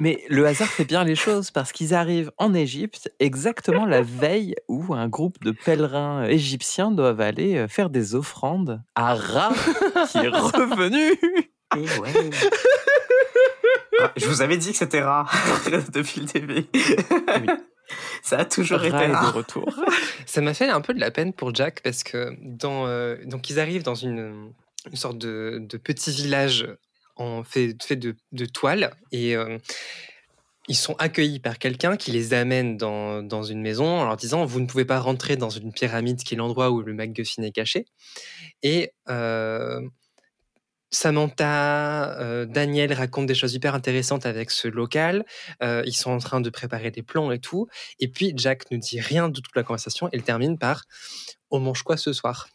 [0.00, 4.54] Mais le hasard fait bien les choses parce qu'ils arrivent en Égypte exactement la veille
[4.68, 9.52] où un groupe de pèlerins égyptiens doivent aller euh, faire des offrandes à Ra
[10.10, 11.12] qui est revenu.
[11.76, 12.30] Et ouais.
[14.00, 15.32] Ah, Je vous avais dit que c'était rare
[15.92, 16.66] depuis le début.
[18.22, 19.34] Ça a toujours été est de rare.
[19.34, 19.74] retour.
[20.26, 23.50] Ça m'a fait un peu de la peine pour Jack parce que dans, euh, donc
[23.50, 24.52] ils arrivent dans une,
[24.90, 26.68] une sorte de, de petit village
[27.16, 29.58] en fait, fait de, de toile et euh,
[30.68, 34.44] ils sont accueillis par quelqu'un qui les amène dans, dans une maison en leur disant
[34.44, 37.52] vous ne pouvez pas rentrer dans une pyramide qui est l'endroit où le MacGuffin est
[37.52, 37.86] caché
[38.62, 39.80] et euh,
[40.90, 45.24] Samantha, euh, Daniel racontent des choses hyper intéressantes avec ce local.
[45.62, 47.68] Euh, ils sont en train de préparer des plans et tout.
[48.00, 50.08] Et puis Jack ne dit rien de toute la conversation.
[50.12, 50.84] Elle termine par
[51.50, 52.48] On mange quoi ce soir?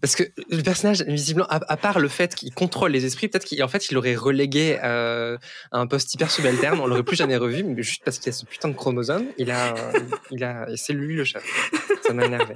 [0.00, 3.48] Parce que le personnage, visiblement, à, à part le fait qu'il contrôle les esprits, peut-être
[3.48, 5.36] qu'en fait, il aurait relégué euh,
[5.72, 6.80] à un poste hyper subalterne.
[6.80, 9.50] On l'aurait plus jamais revu, mais juste parce qu'il a ce putain de chromosome, il
[9.50, 9.74] a,
[10.30, 11.44] il a, c'est lui le chef.
[12.06, 12.54] Ça m'a énervé.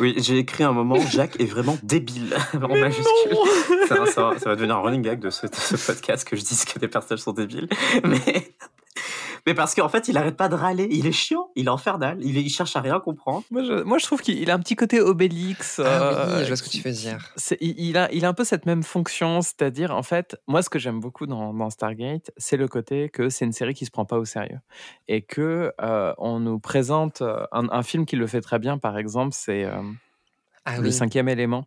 [0.00, 3.36] Oui, j'ai écrit un moment, Jack est vraiment débile en majuscule.
[3.88, 6.36] Ça, ça va- ça va devenir un running gag de ce, de ce podcast que
[6.36, 7.68] je dise que des personnages sont débiles.
[8.04, 8.52] Mais,
[9.48, 10.86] mais parce qu'en fait, il arrête pas de râler.
[10.90, 13.44] Il est chiant, il est infernal, il, est- il cherche à rien comprendre.
[13.50, 15.80] Moi je, moi, je trouve qu'il a un petit côté Obélix.
[15.82, 17.32] Ah euh, oui, je vois ce que tu veux dire.
[17.36, 20.60] c'est- il, il a, il a un peu cette même fonction, c'est-à-dire, en fait, moi,
[20.62, 23.86] ce que j'aime beaucoup dans, dans Stargate, c'est le côté que c'est une série qui
[23.86, 24.58] se prend pas au sérieux.
[25.08, 28.76] Et que euh, on nous présente euh, un, un film qui le fait très bien,
[28.76, 29.80] par exemple, c'est euh,
[30.66, 30.92] Ah Le oui.
[30.92, 31.64] cinquième élément,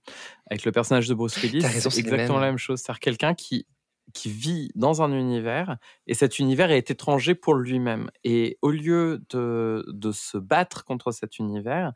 [0.52, 1.64] avec le personnage de Bruce Willis.
[1.64, 2.80] C'est exactement la même chose.
[2.80, 3.66] C'est-à-dire quelqu'un qui,
[4.14, 8.10] qui vit dans un univers, et cet univers est étranger pour lui-même.
[8.24, 11.94] Et au lieu de, de se battre contre cet univers,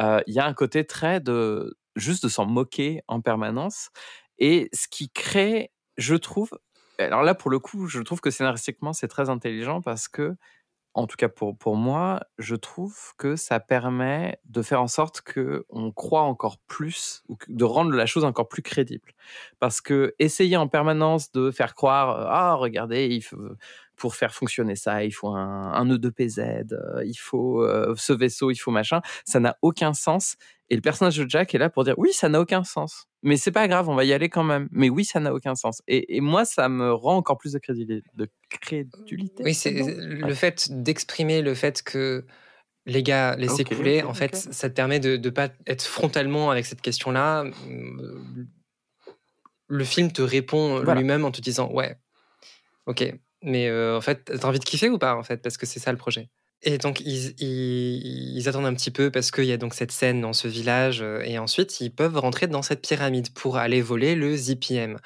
[0.00, 3.90] euh, il y a un côté très de juste de s'en moquer en permanence.
[4.38, 6.50] Et ce qui crée, je trouve,
[6.98, 10.36] alors là pour le coup, je trouve que scénaristiquement c'est très intelligent parce que,
[10.98, 15.20] en tout cas pour, pour moi, je trouve que ça permet de faire en sorte
[15.20, 19.12] que on croit encore plus, ou de rendre la chose encore plus crédible.
[19.60, 23.38] Parce que essayer en permanence de faire croire, euh, ah regardez, il faut,
[23.94, 26.40] pour faire fonctionner ça, il faut un, un nœud de PZ,
[26.72, 30.36] euh, il faut euh, ce vaisseau, il faut machin, ça n'a aucun sens.
[30.68, 33.07] Et le personnage de Jack est là pour dire oui, ça n'a aucun sens.
[33.22, 34.68] Mais c'est pas grave, on va y aller quand même.
[34.70, 35.82] Mais oui, ça n'a aucun sens.
[35.88, 39.42] Et, et moi, ça me rend encore plus de, crédulité.
[39.42, 42.24] Oui, c'est le fait d'exprimer le fait que
[42.86, 46.50] les gars, laissez Ok, couler, en fait, ça te permet de ne pas être frontalement
[46.50, 47.44] avec cette question-là.
[47.44, 48.18] Euh,
[49.66, 50.94] Le film te répond Voilà.
[50.94, 51.96] lui-même en te disant Ouais,
[52.86, 55.66] ok, mais euh, en fait, t'as envie de kiffer ou pas, en fait, parce que
[55.66, 56.30] c'est ça le projet.
[56.64, 59.92] Et donc, ils, ils- ils attendent un petit peu parce qu'il y a donc cette
[59.92, 63.80] scène dans ce village, euh, et ensuite, ils peuvent rentrer dans cette pyramide pour aller
[63.80, 64.98] voler le ZPM.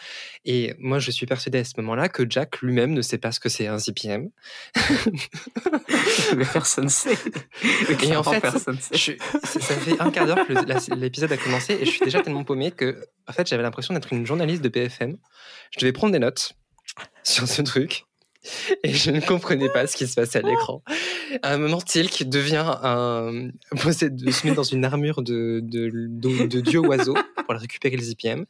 [0.47, 3.41] Et moi, je suis persuadé à ce moment-là que Jack lui-même ne sait pas ce
[3.41, 4.31] que c'est un ZPM.
[6.37, 7.17] Mais personne sait.
[8.01, 8.97] Mais Et en fait, personne sait.
[8.97, 9.13] je-
[9.47, 12.71] ça fait un quart d'heure que l'épisode a commencé et je suis déjà tellement paumé
[12.71, 15.17] que, en fait, j'avais l'impression d'être une journaliste de BFM.
[15.73, 16.55] Je devais prendre des notes
[17.23, 18.05] sur ce truc
[18.83, 20.83] et je ne comprenais pas ce qui se passait à l'écran.
[21.43, 23.51] À un moment, Tilk devient un.
[23.83, 27.15] possède- se met dans une armure de, de, de, de dieu oiseau
[27.47, 28.45] pour récupérer le ZPM.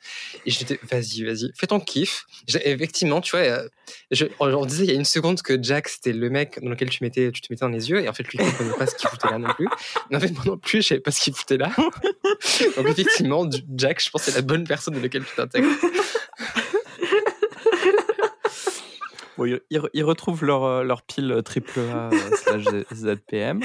[0.47, 2.27] Et j'étais, vas-y, vas-y, fais ton kiff.
[2.65, 3.69] Effectivement, tu vois, euh,
[4.11, 6.89] je- on, disait il y a une seconde que Jack, c'était le mec dans lequel
[6.89, 8.01] tu, mettais, tu te mettais dans les yeux.
[8.03, 9.69] Et en fait, lui, il comprenait pas ce qu'il foutait là non plus.
[10.11, 11.71] Mais en fait, moi non plus, je savais pas ce qu'il foutait là.
[12.77, 15.69] Donc, effectivement, Jack, je pense, c'est la bonne personne dans laquelle tu t'intègres.
[19.45, 19.61] Bon,
[19.93, 23.61] ils, retrouvent leur, euh, leur pile triple A euh, slash ZPM.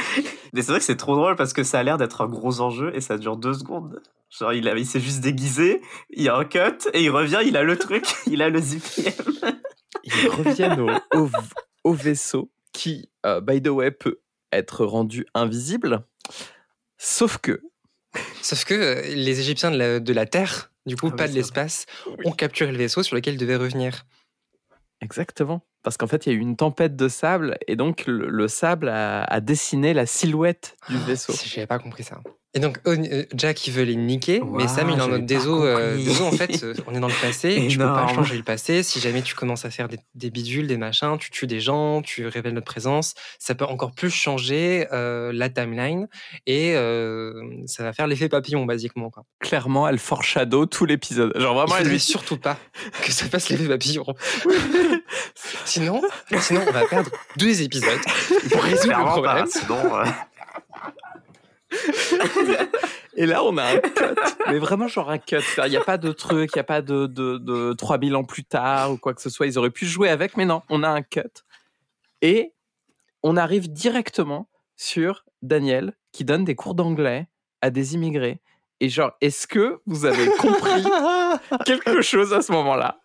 [0.54, 2.62] Mais c'est vrai que c'est trop drôle parce que ça a l'air d'être un gros
[2.62, 4.02] enjeu et ça dure deux secondes.
[4.30, 7.40] Genre, il, a- il s'est juste déguisé, il y a un cut et il revient,
[7.46, 9.14] il a le truc, il a le ZPM.
[10.04, 11.30] Ils reviennent au, au,
[11.84, 14.20] au vaisseau qui, euh, by the way, peut
[14.52, 16.06] être rendu invisible.
[16.98, 17.62] Sauf que,
[18.42, 21.28] Sauf que euh, les Égyptiens de la, de la Terre, du coup, Ah oui, pas
[21.28, 21.86] de l'espace,
[22.26, 24.06] ont capturé le vaisseau sur lequel ils devaient revenir.
[25.02, 28.28] Exactement, parce qu'en fait, il y a eu une tempête de sable et donc le,
[28.30, 31.34] le sable a, a dessiné la silhouette du vaisseau.
[31.34, 32.22] Si, J'avais pas compris ça.
[32.58, 35.68] Et donc, euh, Jack, il veut les niquer, mais Sam, il est en mode désolé,
[35.68, 38.16] euh, désolé, en fait, euh, on est dans le passé, tu peux pas Énorme.
[38.16, 38.82] changer le passé.
[38.82, 42.02] Si jamais tu commences à faire des, des bidules, des machins, tu tues des gens,
[42.02, 46.08] tu révèles notre présence, ça peut encore plus changer euh, la timeline
[46.48, 47.32] et euh,
[47.68, 49.12] ça va faire l'effet papillon, basiquement.
[49.12, 49.24] Quoi.
[49.40, 51.34] Clairement, elle foreshadow tout l'épisode.
[51.38, 52.58] Genre Il vraiment, elle lui surtout pas
[53.04, 54.04] que ça fasse l'effet papillon.
[55.66, 56.02] sinon,
[56.40, 58.02] sinon, on va perdre deux épisodes
[58.52, 59.46] pour résoudre le problème.
[59.46, 60.06] pas, sinon, euh,
[63.16, 64.16] Et là, on a un cut.
[64.48, 65.38] Mais vraiment, genre un cut.
[65.66, 68.24] Il n'y a pas de truc, il n'y a pas de, de, de 3000 ans
[68.24, 69.48] plus tard ou quoi que ce soit.
[69.48, 71.44] Ils auraient pu jouer avec, mais non, on a un cut.
[72.22, 72.54] Et
[73.24, 77.28] on arrive directement sur Daniel qui donne des cours d'anglais
[77.62, 78.40] à des immigrés.
[78.80, 80.84] Et genre, est-ce que vous avez compris
[81.66, 83.00] quelque chose à ce moment-là?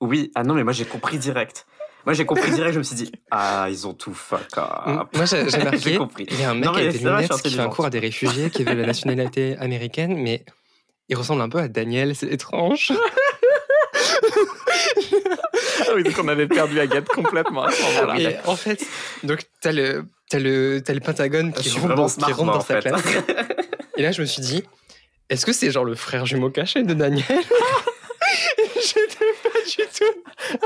[0.00, 1.66] Oui, ah non, mais moi j'ai compris direct.
[2.04, 5.08] Moi j'ai compris direct, je me suis dit, ah, ils ont tout fuck up.
[5.14, 7.60] Moi, j'ai marqué, il y a un mec Non, avec des vrai, lunettes qui fait
[7.60, 10.44] un cours à des réfugiés qui veulent la nationalité américaine, mais
[11.08, 12.92] il ressemble un peu à Daniel, c'est étrange.
[15.86, 18.20] Ah oui, donc on avait perdu Agathe complètement à ce moment-là.
[18.20, 18.84] Et en fait,
[19.22, 22.88] donc t'as le, le, le Pentagone qui rentre, dans, qui rentre moi, dans sa fait.
[22.88, 23.02] classe.
[23.96, 24.64] Et là, je me suis dit,
[25.30, 27.24] est-ce que c'est genre le frère jumeau caché de Daniel?
[28.74, 30.58] J'étais pas du tout.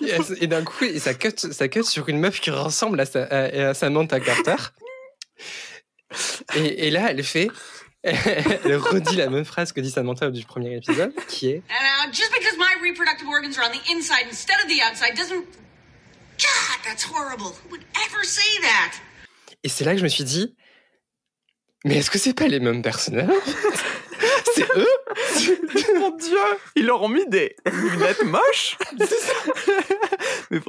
[0.40, 3.68] et, d'un coup, ça cut, ça cut sur une meuf qui ressemble à, sa, à,
[3.70, 4.56] à Samantha Carter.
[6.56, 7.48] Et, et là, elle fait.
[8.04, 12.12] Elle redit la même phrase que dit Samantha du premier épisode, qui est And uh,
[12.12, 15.44] just because my reproductive organs are on the inside instead of the outside doesn't.
[16.38, 17.56] God, that's horrible.
[17.64, 18.92] Who would ever say that?
[19.64, 20.54] Et c'est là que je me suis dit,
[21.84, 23.28] mais est-ce que c'est pas les mêmes personnages?
[24.58, 25.60] C'est
[25.92, 26.36] eux Mon Dieu,
[26.76, 28.76] ils leur ont mis des lunettes moches.
[30.50, 30.60] Mais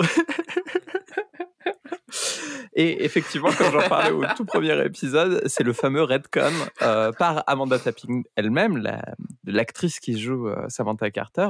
[2.74, 7.44] Et effectivement, quand j'en parlais au tout premier épisode, c'est le fameux Redcon euh, par
[7.48, 9.04] Amanda Tapping elle-même, la-
[9.46, 11.50] l'actrice qui joue euh, Samantha Carter,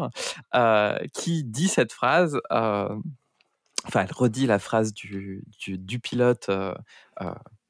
[0.56, 2.40] euh, qui dit cette phrase.
[2.52, 2.90] euh,
[3.86, 6.50] Enfin, elle redit la phrase du, du, du pilote.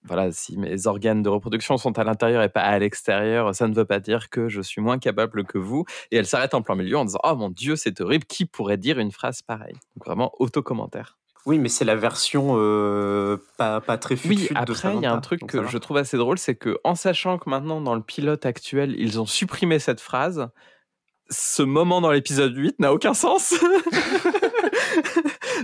[0.03, 3.75] Voilà, si mes organes de reproduction sont à l'intérieur et pas à l'extérieur, ça ne
[3.75, 5.85] veut pas dire que je suis moins capable que vous.
[6.11, 8.77] Et elle s'arrête en plein milieu en disant Oh mon Dieu, c'est horrible, qui pourrait
[8.77, 9.75] dire une phrase pareille?
[9.95, 11.17] Donc vraiment, auto-commentaire.
[11.45, 15.05] Oui, mais c'est la version euh, pas, pas très Oui, fut de après, il y
[15.05, 17.95] a un truc que je trouve assez drôle c'est que en sachant que maintenant, dans
[17.95, 20.49] le pilote actuel, ils ont supprimé cette phrase,
[21.29, 23.55] ce moment dans l'épisode 8 n'a aucun sens.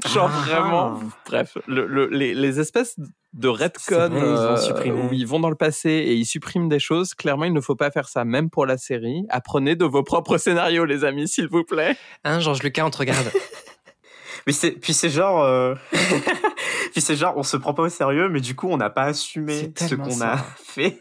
[0.13, 0.43] Genre Ah.
[0.45, 2.95] vraiment, bref, le- le- les, les espèces
[3.33, 6.69] de retcon vrai, ils ont euh, où ils vont dans le passé et ils suppriment
[6.69, 9.25] des choses, clairement, il ne faut pas faire ça, même pour la série.
[9.29, 11.97] Apprenez de vos propres scénarios, les amis, s'il vous plaît.
[12.23, 13.29] Hein, Georges Lucas, on te regarde.
[14.47, 15.73] Mais c'est, puis c'est genre, euh,
[16.91, 19.03] puis c'est genre, on se prend pas au sérieux, mais du coup, on n'a pas
[19.03, 20.99] assumé ce qu'on a fait.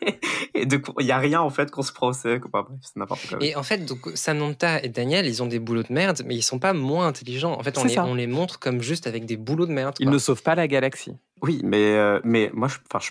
[0.54, 2.40] Et du coup, il y a rien en fait qu'on se prend au sérieux.
[2.46, 3.38] Enfin, bref, c'est n'importe quoi.
[3.40, 6.42] Et en fait, donc, Samantha et Daniel, ils ont des boulots de merde, mais ils
[6.42, 7.52] sont pas moins intelligents.
[7.52, 8.04] En fait, on les, ça.
[8.04, 9.94] on les montre comme juste avec des boulots de merde.
[10.00, 11.12] Ils ne sauvent pas la galaxie.
[11.42, 13.10] Oui, mais, euh, mais moi, je, enfin, je,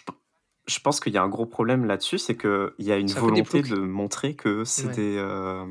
[0.74, 3.62] je pense qu'il y a un gros problème là-dessus, c'est qu'il y a une volonté
[3.62, 4.94] de montrer que c'est Ouais.
[4.96, 5.66] des, euh,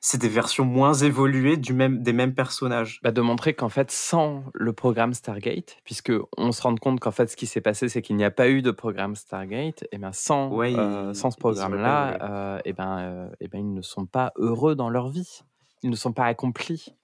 [0.00, 3.00] c'est des versions moins évoluées du même, des mêmes personnages.
[3.02, 7.10] bah, de montrer qu'en fait, sans le programme Stargate, puisque on se rend compte qu'en
[7.10, 9.98] fait, ce qui s'est passé, c'est qu'il n'y a pas eu de programme Stargate, et
[9.98, 13.82] ben sans, Ouais, euh, sans ce programme-là, euh, et ben, euh, et ben, ils ne
[13.82, 15.40] sont pas heureux dans leur vie.
[15.82, 16.94] Ils ne sont pas accomplis.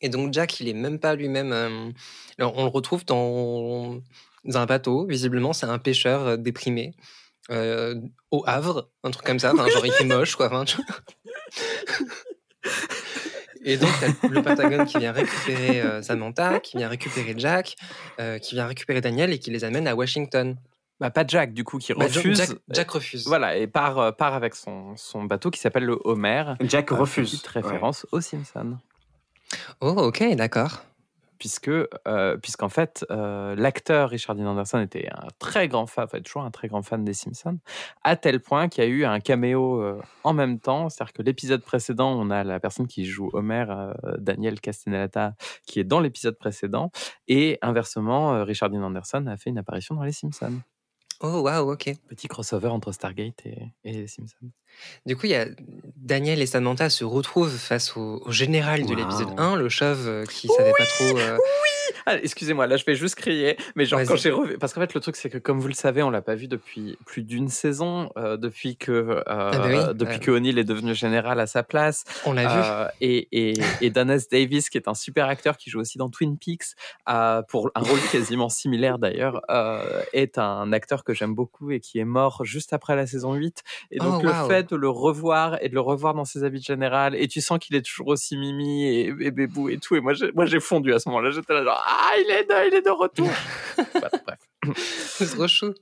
[0.00, 1.52] Et donc, Jack, il est même pas lui-même.
[1.52, 1.90] euh,
[2.38, 4.00] alors, on le retrouve dans,
[4.44, 5.06] dans un bateau.
[5.06, 6.94] Visiblement, c'est un pêcheur euh, déprimé.
[7.50, 7.94] Euh,
[8.30, 9.52] au Havre, un truc comme ça.
[9.52, 10.46] Enfin, genre, il fait moche, quoi.
[10.46, 10.78] Enfin, tu-
[13.64, 17.76] Et donc, t'as le Pentagone qui vient récupérer euh, Samantha, qui vient récupérer Jack,
[18.20, 20.56] euh, qui vient récupérer Daniel et qui les amène à Washington.
[20.98, 22.38] Bah, pas Jack, du coup, qui Bah, refuse.
[22.38, 23.26] Jack, Jack refuse.
[23.26, 26.44] Voilà, et part, part avec son, son bateau qui s'appelle le Homer.
[26.62, 27.30] Jack Euh, refuse.
[27.30, 28.78] Petite référence aux Simpsons.
[29.80, 30.82] Oh, ok, d'accord.
[31.42, 31.70] Puisque
[32.06, 36.42] euh, puisqu'en fait euh, l'acteur Richard Dean Anderson était un très grand fan, enfin toujours
[36.42, 37.58] un très grand fan des Simpsons,
[38.04, 41.22] à tel point qu'il y a eu un caméo euh, en même temps, c'est-à-dire que
[41.22, 43.66] l'épisode précédent, on a la personne qui joue Homer,
[44.18, 45.34] Daniel Castellaneta,
[45.66, 46.92] qui est dans l'épisode précédent,
[47.26, 50.60] et inversement, Richard Dean Anderson a fait une apparition dans les Simpsons.
[51.22, 51.90] Oh, waouh, ok.
[52.08, 54.50] Petit crossover entre Stargate et, et les Simpsons.
[55.06, 55.46] Du coup, il y a
[55.96, 60.24] Daniel et Samantha se retrouvent face au, au général de l'épisode 1, le chauve euh,
[60.26, 61.18] qui savait pas trop.
[61.18, 61.38] euh,
[62.06, 64.94] Ah, excusez-moi, là je vais juste crier, mais genre quand j'ai revu, parce qu'en fait
[64.94, 67.48] le truc c'est que comme vous le savez, on l'a pas vu depuis plus d'une
[67.48, 71.62] saison, euh, depuis que euh, bah oui, depuis que O'Neill est devenu général à sa
[71.62, 72.48] place, On l'a vu.
[72.62, 76.08] Euh, et, et, et Dennis Davis, qui est un super acteur qui joue aussi dans
[76.10, 76.74] Twin Peaks,
[77.08, 81.80] euh, pour un rôle quasiment similaire d'ailleurs, euh, est un acteur que j'aime beaucoup et
[81.80, 83.62] qui est mort juste après la saison 8.
[83.90, 84.48] Et donc Oh, le wow.
[84.48, 87.40] fait de le revoir et de le revoir dans ses habits de général, et tu
[87.40, 89.96] sens qu'il est toujours aussi mimi et, et bébou et tout.
[89.96, 91.30] Et moi j'ai, moi, j'ai fondu à ce moment-là.
[91.30, 93.28] J'étais là genre, ah, il est de, il est de retour.
[93.76, 94.76] Bref.
[94.76, 95.74] C'est trop chou.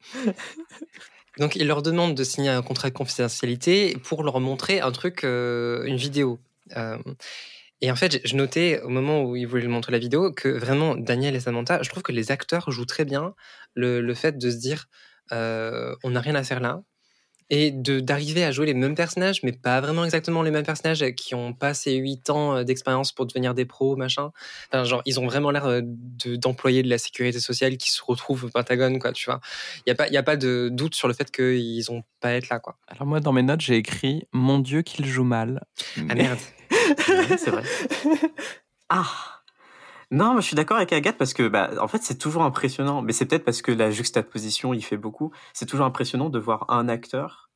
[1.38, 5.24] Donc, il leur demande de signer un contrat de confidentialité pour leur montrer un truc,
[5.24, 6.38] euh, une vidéo.
[6.76, 6.98] Euh,
[7.80, 10.32] et en fait, j'ai- je notais au moment où ils voulaient lui montrer la vidéo
[10.32, 13.34] que vraiment, Daniel et Samantha, je trouve que les acteurs jouent très bien
[13.74, 14.86] le, le fait de se dire
[15.32, 16.82] euh, on n'a rien à faire là.
[17.52, 21.02] Et de- d'arriver à jouer les mêmes personnages, mais pas vraiment exactement les mêmes personnages
[21.02, 24.30] euh, qui ont passé 8 ans euh, d'expérience pour devenir des pros, machin.
[24.72, 28.02] Enfin, genre, ils ont vraiment l'air euh, de- d'employés de la sécurité sociale qui se
[28.04, 29.40] retrouvent au Pentagone, quoi, tu vois.
[29.78, 32.28] Il n'y a, pas- y a pas de doute sur le fait qu'ils n'ont pas
[32.28, 32.76] à être là, quoi.
[32.86, 35.64] Alors moi dans mes notes j'ai écrit mon Dieu qu'il joue mal.
[35.96, 36.38] Ah Mais- merde.
[37.08, 37.62] Ouais, c'est vrai.
[38.88, 39.39] Ah
[40.10, 43.00] non, mais je suis d'accord avec Agathe parce que, bah, en fait, c'est toujours impressionnant.
[43.02, 45.30] Mais c'est peut-être parce que la juxtaposition, il fait beaucoup.
[45.52, 47.46] C'est toujours impressionnant de voir un acteur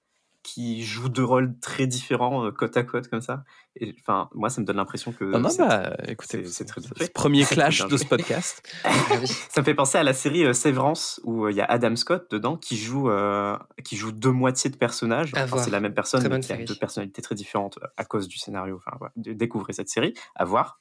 [0.45, 3.45] qui joue deux rôles très différents euh, côte à côte comme ça.
[3.77, 6.83] Et enfin, moi, ça me donne l'impression que Ah non, c'est- bah, écoutez, c'est- très
[7.15, 8.63] premier clash de ce podcast.
[9.49, 11.97] Ça me fait penser à la série euh, Severance où euh, il y a Adam
[11.97, 15.33] Scott dedans qui joue euh, qui joue deux moitiés de personnages.
[15.35, 16.67] Enfin, c'est la même personne mais qui a série.
[16.67, 18.81] deux personnalités très différentes à cause du scénario.
[18.87, 20.79] Enfin, découvrez cette série, à voir.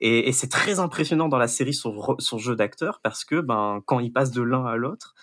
[0.00, 3.80] Et, et c'est très impressionnant dans la série son, son jeu d'acteur parce que ben
[3.86, 5.14] quand il passe de l'un à l'autre,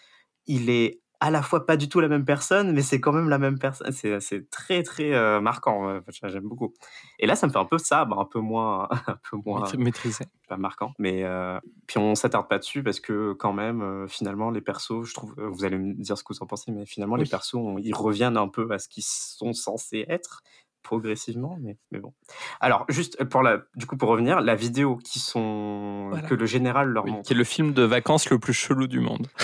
[0.47, 3.29] il est à la fois pas du tout la même personne, mais c'est quand même
[3.29, 3.91] la même personne.
[3.91, 5.87] C'est, très très euh, marquant.
[5.87, 6.73] euh, J'aime beaucoup.
[7.19, 9.61] Et là, ça me fait un peu ça, ben, un peu moins, un peu moins
[9.61, 10.25] Maîtri- Maîtrisé.
[10.47, 10.93] pas marquant.
[10.97, 15.03] Mais euh, puis on s'attarde pas dessus parce que quand même, euh, finalement, les persos,
[15.03, 17.23] je trouve, vous allez me dire ce que vous en pensez, mais finalement, Oui.
[17.25, 20.41] les persos, on- ils reviennent un peu à ce qu'ils sont censés être
[20.83, 22.13] progressivement, mais, mais bon.
[22.59, 26.27] Alors, juste pour la, du coup, pour revenir, la vidéo qui sont Voilà.
[26.27, 28.87] que le général leur Oui, montre, qui est le film de vacances le plus chelou
[28.87, 29.27] du monde.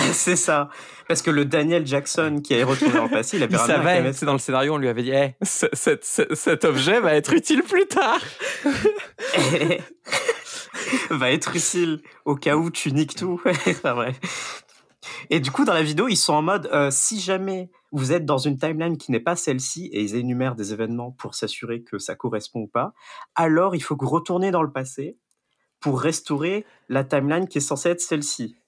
[0.12, 0.68] c'est ça,
[1.08, 4.12] parce que le Daniel Jackson qui est retourné dans le passé, il avait Il savait,
[4.12, 7.14] c'est dans le scénario, on lui avait dit Eh, ce- cet- ce- cet objet va
[7.14, 8.20] être utile plus tard.
[11.10, 13.40] va être utile au cas où tu niques tout.
[13.46, 14.64] Enfin, bref.
[15.30, 18.24] Et du coup, dans la vidéo, ils sont en mode euh, si jamais vous êtes
[18.24, 21.98] dans une timeline qui n'est pas celle-ci, et ils énumèrent des événements pour s'assurer que
[21.98, 22.92] ça correspond ou pas,
[23.34, 25.18] alors il faut retourner dans le passé
[25.80, 28.59] pour restaurer la timeline qui est censée être celle-ci.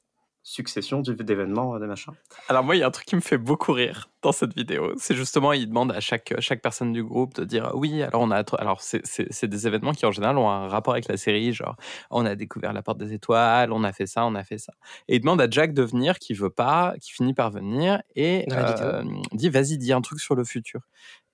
[0.44, 2.12] Succession d'événements, euh, des machins.
[2.48, 4.92] Alors moi, il y a un truc qui me fait beaucoup rire dans cette vidéo.
[4.96, 8.30] C'est justement, il demande à chaque, chaque personne du groupe de dire oui, alors on
[8.30, 8.42] a...
[8.58, 9.02] Alors c'est-
[9.46, 11.76] des événements qui en général ont un rapport avec la série, genre
[12.10, 14.72] on a découvert la porte des étoiles, on a fait ça, on a fait ça.
[15.08, 18.46] Et il demande à Jack de venir, qui veut pas, qui finit par venir, et
[18.52, 20.80] euh, dit vas-y, dis un truc sur le futur.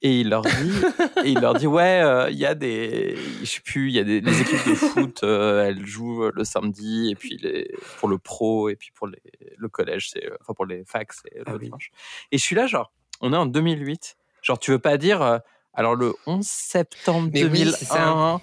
[0.00, 0.50] Et il leur dit,
[1.24, 3.98] et il leur dit ouais, euh, il y a des, je sais plus, il y
[3.98, 7.68] a des les équipes de foot, euh, elles jouent euh, le samedi, et puis les,
[7.98, 9.20] pour le pro, et puis pour les,
[9.56, 11.64] le collège, c'est, enfin pour les facs, c'est le Ah oui.
[11.64, 11.90] dimanche.
[12.30, 14.16] Et je suis là, genre, on est en 2008.
[14.42, 15.40] Genre, tu veux pas dire,
[15.79, 18.41] alors le 11 septembre Mais oui, c'est 2001,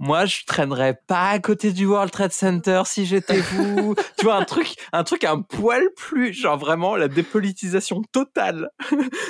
[0.00, 3.94] moi, je traînerais pas à côté du World Trade Center si j'étais vous.
[4.18, 8.70] tu vois, un truc, un truc un poil plus, genre vraiment la dépolitisation totale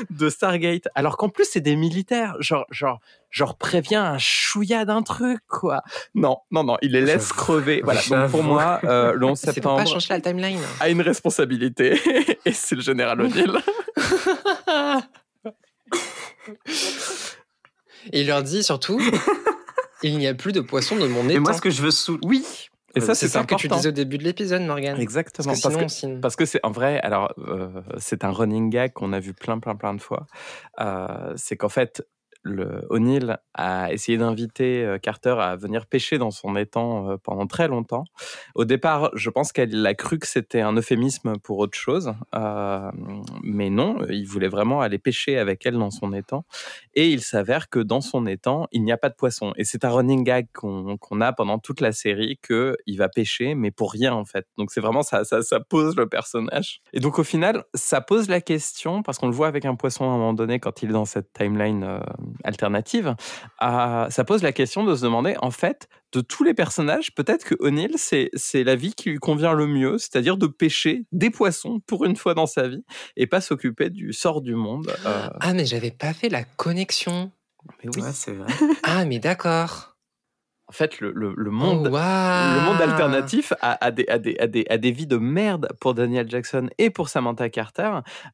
[0.09, 0.89] de Stargate.
[0.95, 2.37] Alors qu'en plus, c'est des militaires.
[2.41, 5.83] Genre, genre, genre préviens un chouïa d'un truc, quoi.
[6.15, 7.83] Non, non, non, il les laisse crever.
[7.85, 8.01] Voilà.
[8.09, 10.59] Donc pour moi, euh, le 11 C'est pour septembre pas changer la timeline.
[10.81, 12.01] a une responsabilité
[12.47, 13.59] et c'est le général O'Neill.
[18.13, 19.01] Et il leur dit surtout
[20.03, 21.43] il n'y a plus de poissons de mon Et étang.
[21.43, 22.19] moi, ce que je veux sous...
[22.25, 22.45] Oui.
[22.95, 25.01] Et ça, c'est c'est ça que tu disais au début de l'épisode, Morgan.
[25.01, 25.55] Exactement.
[26.21, 29.59] Parce que c'est en vrai, alors euh, c'est un running gag qu'on a vu plein,
[29.59, 30.27] plein, plein de fois.
[30.81, 32.07] Euh, c'est qu'en fait,
[32.45, 37.69] O'Neill a essayé d'inviter euh, Carter à venir pêcher dans son étang euh, pendant très
[37.69, 38.05] longtemps.
[38.55, 42.91] Au départ, je pense qu'elle a cru que c'était un euphémisme pour autre chose, euh,
[43.43, 46.45] mais non, il voulait vraiment aller pêcher avec elle dans son étang.
[46.95, 49.53] Et il s'avère que dans son étang, il n'y a pas de poisson.
[49.57, 53.55] Et c'est un running gag qu'on a pendant toute la série que il va pêcher,
[53.55, 54.47] mais pour rien en fait.
[54.59, 56.81] Donc c'est vraiment ça, ça, pose le personnage.
[56.93, 60.05] Et donc au final, ça pose la question parce qu'on le voit avec un poisson
[60.05, 62.01] à un moment donné quand il est dans cette timeline
[62.45, 63.15] alternative.
[63.61, 67.55] ça pose la question de se demander en fait de tous les personnages, peut-être que
[67.61, 71.81] O'Neill c'est c'est la vie qui lui convient le mieux, c'est-à-dire de pêcher des poissons
[71.87, 72.85] pour une fois dans sa vie
[73.17, 74.93] et pas s'occuper du sort du monde.
[75.07, 77.31] Euh, Ah, mais j'avais pas fait la connexion.
[77.83, 78.03] mais oui.
[78.03, 78.53] Ouais, c'est vrai.
[78.83, 79.92] Ah, mais d'accord.
[80.73, 81.85] En fait, le, le, le Oh, monde.
[81.85, 85.69] Le monde alternatif a, a des, a, des, a, des, a des vies de merde
[85.81, 87.91] pour Daniel Jackson et pour Samantha Carter,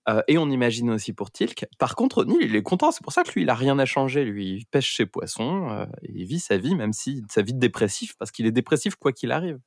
[0.09, 1.67] euh, et on imagine aussi pour Tilk.
[1.81, 3.87] Par contre, O'Neill, il est content, c'est pour ça que lui, il a rien à
[3.87, 4.25] changer.
[4.25, 7.55] Lui, il pêche ses poissons, euh, et il vit sa vie, même si sa vie
[7.55, 9.59] de dépressif, parce qu'il est dépressif quoi qu'il arrive.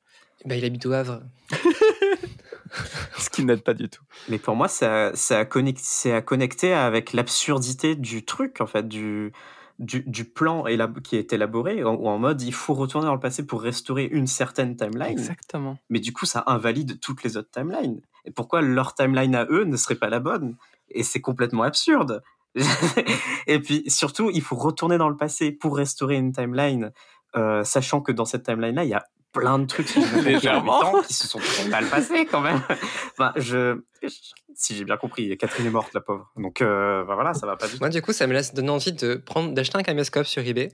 [0.46, 1.20] Bah, il habite au Havre.
[3.18, 4.02] Ce qui n'aide pas du tout.
[4.30, 8.66] Mais pour moi, ça, ça a connecté, c'est à connecter avec l'absurdité du truc, en
[8.66, 9.30] fait, du,
[9.78, 10.64] du, du plan
[11.02, 14.04] qui est élaboré, en, ou en mode il faut retourner dans le passé pour restaurer
[14.04, 15.12] une certaine timeline.
[15.12, 15.78] Exactement.
[15.90, 18.00] Mais du coup, ça invalide toutes les autres timelines.
[18.24, 20.56] Et pourquoi leur timeline à eux ne serait pas la bonne?
[20.90, 22.22] Et c'est complètement absurde.
[23.46, 26.92] Et puis surtout, il faut retourner dans le passé pour restaurer une timeline,
[27.36, 31.00] euh, sachant que dans cette timeline-là, il y a plein de trucs qui, Légèrement.
[31.02, 32.60] qui se sont très mal passés quand même.
[33.12, 34.08] Enfin, je, je-
[34.54, 36.30] si j'ai bien compris, Catherine est morte, la pauvre.
[36.36, 37.78] Donc euh, ben voilà, ça va pas du tout.
[37.80, 40.68] Moi, du coup, ça me laisse donner envie de prendre, d'acheter un caméscope sur eBay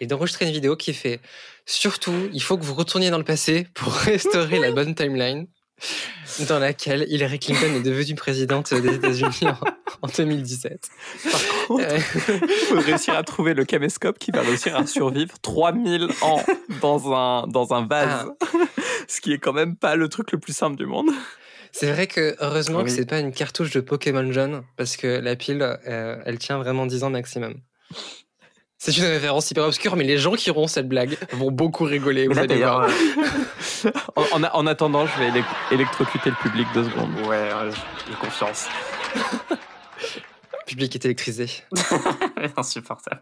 [0.00, 1.20] et d'enregistrer une vidéo qui fait
[1.66, 5.46] surtout, il faut que vous retourniez dans le passé pour restaurer la bonne timeline
[6.48, 9.48] dans laquelle Hillary Clinton est devenue présidente des États-Unis
[10.02, 10.88] en, en 2017.
[11.30, 11.98] Par contre, Euh,
[12.42, 16.42] il faut réussir à trouver le caméscope qui va réussir à survivre 3000 ans
[16.80, 18.26] dans un, dans un vase.
[19.08, 21.10] Ce qui est quand même pas le truc le plus simple du monde.
[21.72, 22.90] C'est vrai que heureusement que Oui.
[22.90, 26.84] c'est pas une cartouche de Pokémon jaune parce que la pile, euh, elle tient vraiment
[26.86, 27.54] 10 ans maximum.
[28.82, 32.26] C'est une référence hyper obscure, mais les gens qui auront cette blague vont beaucoup rigoler.
[32.26, 32.90] Vous là, allez d'ailleurs, voir.
[34.16, 37.10] euh, En, attendant, je vais élec- électrocuter le public deux secondes.
[37.28, 37.50] ouais,
[38.08, 38.68] j'ai confiance.
[39.14, 39.56] Le
[40.66, 41.50] public est électrisé.
[42.56, 43.20] Insupportable.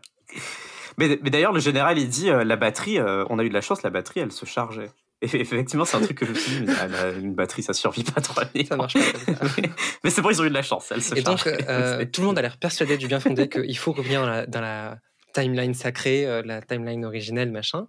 [0.97, 3.55] Mais, mais d'ailleurs, le général, il dit euh, la batterie, euh, on a eu de
[3.55, 4.93] la chance, la batterie, elle se chargeait.
[5.23, 8.05] Et effectivement, c'est un truc que je me suis dit, mais, une batterie, ça survit
[8.05, 8.65] pas trop bien.
[8.65, 9.63] Ça marche pas comme ça.
[10.05, 12.21] mais c'est bon, ils ont eu de la chance, elle se Et donc, euh, tout
[12.21, 14.99] le monde a l'air persuadé du bien fondé qu'il faut revenir dans la, dans la
[15.39, 17.87] timeline sacrée, euh, la timeline originelle, machin.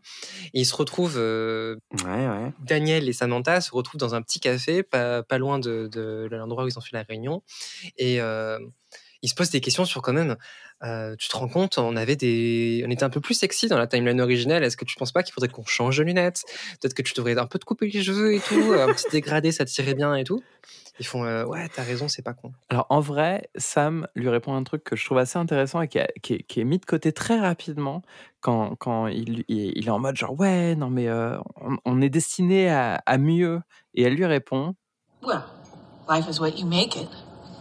[0.54, 2.52] Et ils se retrouvent, euh, Ouais, ouais.
[2.66, 6.64] Daniel et Samantha se retrouvent dans un petit café, pas, pas loin de, de l'endroit
[6.64, 7.42] où ils ont fait la réunion.
[7.98, 8.60] Et euh,
[9.22, 10.38] ils se posent des questions sur quand même.
[11.18, 13.88] tu te rends compte, on avait des, on était un peu plus sexy dans la
[13.88, 14.64] timeline originelle.
[14.64, 16.44] Est-ce que tu penses pas qu'il faudrait qu'on change de lunettes?
[16.80, 19.52] Peut-être que tu devrais un peu te couper les cheveux et tout, un petit dégradé,
[19.52, 20.42] ça tirait bien et tout.
[21.00, 22.52] Ils font, euh, ouais, t'as raison, c'est pas con.
[22.70, 25.98] Alors en vrai, Sam lui répond un truc que je trouve assez intéressant et qui,
[26.00, 28.02] a- qui est, qui est mis de côté très rapidement
[28.42, 32.02] quand, quand il, il, il est en mode genre ouais non mais euh, on, on
[32.02, 33.62] est destiné à, à mieux
[33.94, 34.76] et elle lui répond
[35.24, 35.42] Well,
[36.10, 37.08] life is what you make it,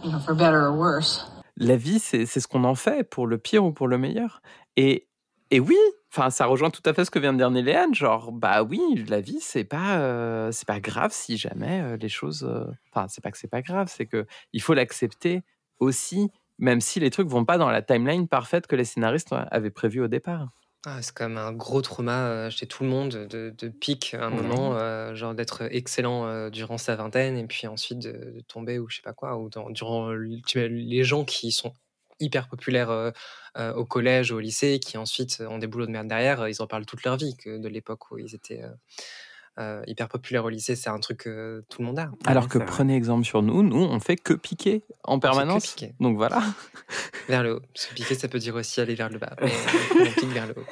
[0.03, 1.25] you know, for better or worse.
[1.57, 4.41] la vie c'est c'est ce qu'on en fait pour le pire ou pour le meilleur
[4.75, 5.07] et
[5.51, 5.77] et oui
[6.11, 8.79] enfin ça rejoint tout à fait ce que vient de dire Néléane genre bah oui
[9.07, 13.07] la vie c'est pas euh, c'est pas grave si jamais euh, les choses euh, enfin
[13.07, 15.43] c'est pas que c'est pas grave c'est que il faut l'accepter
[15.79, 19.69] aussi même si les trucs vont pas dans la timeline parfaite que les scénaristes avaient
[19.69, 20.49] prévu au départ.
[20.85, 24.29] Ah, c'est comme un gros trauma chez tout le monde de, de pic à un
[24.29, 28.97] moment, genre d'être excellent durant sa vingtaine et puis ensuite de, de tomber ou je
[28.97, 31.73] sais pas quoi, ou dans- durant les gens qui sont
[32.19, 33.11] hyper populaires euh,
[33.57, 36.61] euh, au collège ou au lycée, qui ensuite ont des boulots de merde derrière, ils
[36.61, 38.69] en parlent toute leur vie, que de l'époque où ils étaient euh,
[39.59, 42.11] euh, hyper populaires au lycée, c'est un truc que tout le monde a.
[42.25, 45.95] alors Ouais, que prenez exemple sur nous nous on fait que piquer en permanence piquer.
[45.99, 46.41] donc voilà
[47.27, 47.61] Vers le haut.
[47.73, 49.35] Se piquer, ça peut dire aussi aller vers le bas.
[49.41, 49.51] mais
[49.99, 50.65] on pique vers le haut.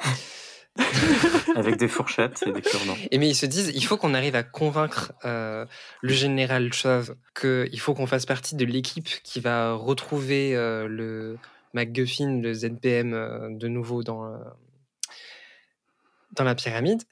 [1.56, 2.96] Avec des fourchettes et des cure-dents.
[3.10, 5.66] Et mais ils se disent, il faut qu'on arrive à convaincre euh,
[6.02, 11.38] le général Chauve qu'il faut qu'on fasse partie de l'équipe qui va retrouver euh, le
[11.74, 14.32] MacGuffin, le ZPM euh, de nouveau dans,
[16.36, 17.02] dans la pyramide.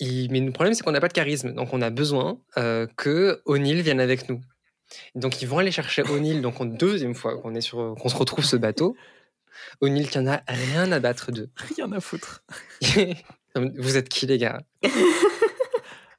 [0.00, 1.52] Il- mais le problème, c'est qu'on n'a pas de charisme.
[1.52, 2.38] Donc, on a besoin
[2.96, 4.40] que O'Neill vienne avec nous.
[5.14, 6.40] Donc, ils vont aller chercher O'Neill.
[6.42, 8.96] Donc, en deuxième fois qu'on est sur, qu'on se retrouve ce bateau,
[9.80, 11.50] O'Neill qui en a rien à battre d'eux.
[11.76, 12.44] rien à foutre
[13.54, 14.60] Vous êtes qui, les gars?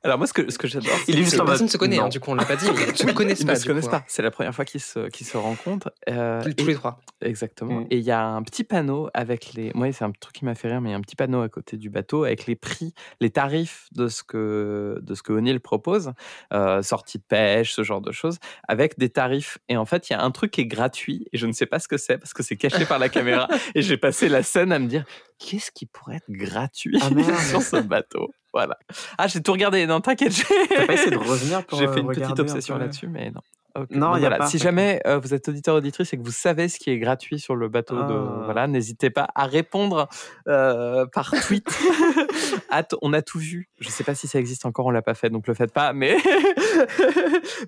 [0.04, 2.00] Alors moi, ce que, ce que j'adore, Il est juste que- Personne ne se connaît,
[2.00, 2.66] hein, du coup, on l'a pas dit.
[2.74, 3.54] mais Ils se connaissent Ils pas.
[3.54, 4.04] ne se connaissent coup, pas.
[4.08, 5.92] C'est la première fois qu'ils se, qu'ils se rencontrent.
[6.10, 6.52] euh, hein.
[6.58, 7.00] Tous les trois.
[7.22, 7.82] Exactement.
[7.82, 7.88] Mm.
[7.92, 9.72] Et il y a un petit panneau avec les.
[9.76, 11.42] Moi, c'est un truc qui m'a fait rire, mais il y a un petit panneau
[11.42, 15.34] à côté du bateau avec les prix, les tarifs de ce que de ce que
[15.34, 16.14] O'Neill propose,
[16.52, 19.60] euh, sortie de pêche, ce genre de choses, avec des tarifs.
[19.70, 21.68] Et en fait, il y a un truc qui est gratuit et je ne sais
[21.68, 23.48] pas ce que c'est parce que c'est caché par la caméra.
[23.76, 25.06] Et j'ai passé la scène à me dire
[25.44, 27.36] qu'est-ce qui pourrait être gratuit Ah, merde.
[27.40, 28.32] sur ce bateau?
[28.54, 28.78] Voilà.
[29.18, 29.86] Ah, j'ai tout regardé.
[29.88, 30.34] Non, t'inquiète.
[30.70, 33.32] T'as pas J'ai essayé de revenir pour j'ai euh, fait une petite obsession là-dessus, mais
[33.32, 33.42] non.
[33.90, 34.48] Non, Donc y a pas.
[34.48, 37.40] Si jamais euh, vous êtes auditeur auditrice et que vous savez ce qui est gratuit
[37.40, 38.42] sur le bateau de Ah.
[38.44, 40.10] voilà, n'hésitez pas à répondre
[40.50, 41.66] euh, par tweet.
[43.02, 43.70] On a tout vu.
[43.80, 45.94] Je sais pas si ça existe encore, on l'a pas fait, donc le faites pas.
[45.94, 46.18] Mais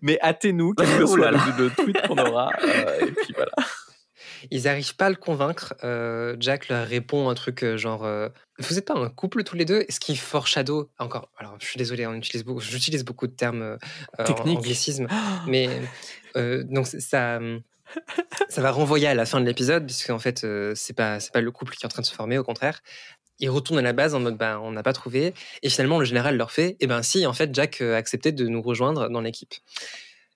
[0.01, 2.49] mais hâtez-nous, quel que soit le tweet qu'on aura.
[2.63, 3.51] euh, et puis voilà.
[4.51, 5.73] Ils n'arrivent pas à le convaincre.
[5.83, 8.29] Euh, Jack leur répond un truc euh, genre euh,
[8.59, 9.85] Vous n'êtes pas un couple tous les deux?
[9.89, 11.29] Ce qui foreshadow encore.
[11.37, 12.05] Alors, je suis désolé,
[12.45, 13.77] beaucoup, j'utilise beaucoup de termes
[14.25, 14.59] Techniques.
[14.59, 15.07] anglicisme,
[15.47, 15.69] mais
[16.35, 17.39] donc ça.
[18.49, 21.31] Ça va renvoyer à la fin de l'épisode, puisque en fait, euh, c'est pas c'est
[21.31, 22.81] pas le couple qui est en train de se former, au contraire.
[23.39, 25.33] Ils retournent à la base en mode bah, on n'a pas trouvé.
[25.63, 28.47] Et finalement, le général leur fait Eh ben si, en fait, Jack a accepté de
[28.47, 29.53] nous rejoindre dans l'équipe.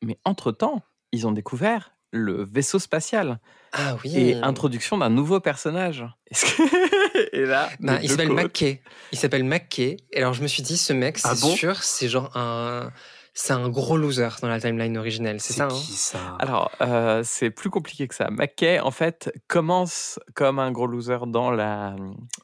[0.01, 0.81] Mais entre temps,
[1.11, 3.39] ils ont découvert le vaisseau spatial
[3.74, 4.15] Ah oui.
[4.15, 6.05] et introduction d'un nouveau personnage.
[6.32, 8.32] Que- et là, Bah, il s'appelle.
[8.32, 8.82] McKay.
[9.11, 9.97] Il s'appelle McKay.
[10.11, 11.55] Et alors, je me suis dit, ce mec, c'est Ah bon?
[11.55, 12.91] sûr, c'est genre un.
[13.39, 15.67] C'est un gros loser dans la timeline originelle, c'est ça hein?
[15.67, 16.17] qui ça?
[16.39, 18.29] Alors, euh, c'est plus compliqué que ça.
[18.31, 21.95] McKay, en fait, commence comme un gros loser dans la,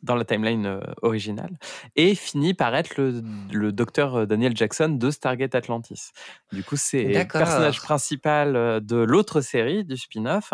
[0.03, 1.57] dans la timeline euh, originale
[1.95, 6.11] et finit par être le, le docteur euh, Daniel Jackson de Stargate Atlantis.
[6.51, 10.53] Du coup, c'est le personnage principal euh, de l'autre série, du spin-off.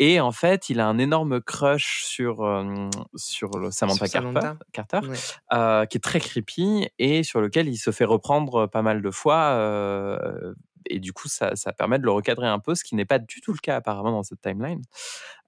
[0.00, 4.32] Et en fait, il a un énorme crush sur, euh, sur le Samantha Sur.
[4.72, 5.16] Carter Ouais.
[5.52, 9.10] euh, qui est très creepy et sur lequel il se fait reprendre pas mal de
[9.12, 9.74] fois.
[9.76, 10.54] Euh,
[10.88, 13.40] et du coup, ça, permet de le recadrer un peu, ce qui n'est pas du
[13.40, 14.82] tout le cas apparemment dans cette timeline.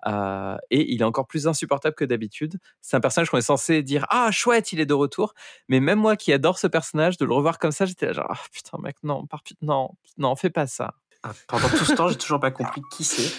[0.07, 2.59] Euh, et il est encore plus insupportable que d'habitude.
[2.81, 5.35] C'est un personnage qu'on est censé dire Ah, chouette, il est de retour.
[5.69, 8.27] Mais même moi qui adore ce personnage, de le revoir comme ça, j'étais là genre
[8.29, 10.95] Ah, Putain, mec, non, par, non, non, fais pas ça.
[11.23, 13.33] Ah, Pendant tout ce temps, j'ai toujours pas compris qui c'est.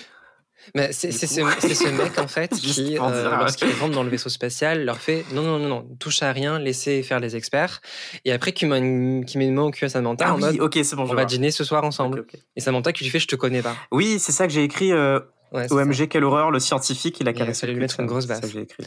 [0.76, 4.98] Mais c'est ce, mec, en fait, qui, euh, lorsqu'il rentre dans le vaisseau spatial, leur
[4.98, 7.82] fait non, non, non, non, touche à rien, laissez faire les experts.
[8.26, 10.38] Et après, qui met, une- qui met une main au cul à Samantha Ah en
[10.38, 12.20] mode oui, ok, c'est bon, on va dîner ce soir ensemble.
[12.20, 12.40] Ok, ok.
[12.56, 13.76] Et Samantha qui lui fait je te connais pas.
[13.92, 14.92] Oui, c'est ça que j'ai écrit.
[14.92, 15.20] euh,
[15.52, 15.76] Ouais, c'est ça.
[15.76, 18.06] OMG, quelle horreur, le scientifique, il a Il a caressé fallu le lui mettre une
[18.06, 18.52] grosse c'est ça baffe.
[18.52, 18.84] que j'ai écrit.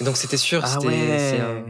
[0.00, 1.64] Et donc c'était sûr, Ah c'était ouais.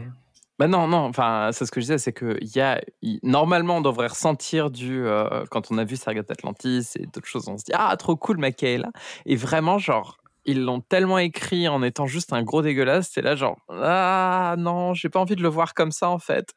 [0.61, 2.79] Bah non, non, enfin, c'est ce que je disais, c'est que y a,
[3.23, 5.03] normalement, on devrait ressentir du.
[5.07, 8.15] euh, quand on a vu Stargate Atlantis et d'autres choses, on se dit Ah, trop
[8.15, 8.91] cool, est là.
[9.25, 13.35] Et vraiment, genre, ils l'ont tellement écrit en étant juste un gros dégueulasse, c'est là,
[13.35, 16.53] genre, Ah non, j'ai pas envie de le voir comme ça, en fait.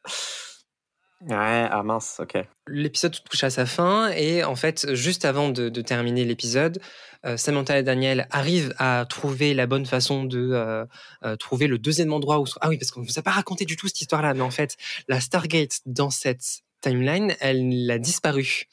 [1.29, 2.37] Ouais, ah mince, ok.
[2.69, 6.81] L'épisode touche à sa fin et en fait, juste avant de, de terminer l'épisode,
[7.25, 10.85] euh, Samantha et Daniel arrivent à trouver la bonne façon de euh,
[11.25, 12.45] euh, trouver le deuxième endroit où...
[12.61, 14.51] Ah oui, parce qu'on ne vous a pas raconté du tout cette histoire-là, mais en
[14.51, 14.77] fait,
[15.09, 18.65] la Stargate dans cette timeline, elle a disparu.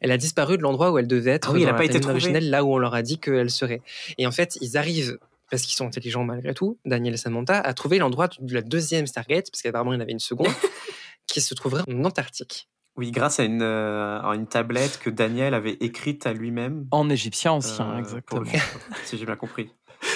[0.00, 1.78] Elle a disparu de l'endroit où elle devait être Ah oui, elle dans a la
[1.78, 2.14] pas été trouvée.
[2.14, 3.82] originelle, là où on leur a dit qu'elle serait.
[4.18, 5.18] Et en fait, ils arrivent
[5.52, 9.06] parce qu'ils sont intelligents malgré tout, Daniel et Samantha, à trouver l'endroit de la deuxième
[9.06, 10.48] Stargate, parce qu'apparemment il y en avait une seconde,
[11.32, 12.68] qui se trouverait en Antarctique.
[12.96, 16.86] Oui, grâce à une, euh, à une tablette que Daniel avait écrite à lui-même.
[16.90, 18.42] En égyptien ancien, euh, exactement.
[18.42, 18.52] pour-
[19.04, 19.70] si j'ai bien compris.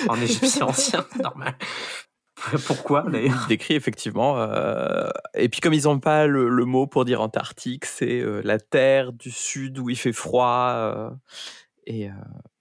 [0.09, 1.57] En égyptien ancien, normal.
[2.67, 3.35] Pourquoi d'ailleurs?
[3.45, 4.39] Il décrit effectivement.
[4.39, 8.43] euh, et puis, comme ils n'ont pas le, le mot pour dire Antarctique, c'est euh,
[8.45, 10.71] la terre du sud où il fait froid.
[10.75, 11.11] euh,
[11.87, 12.13] et, euh,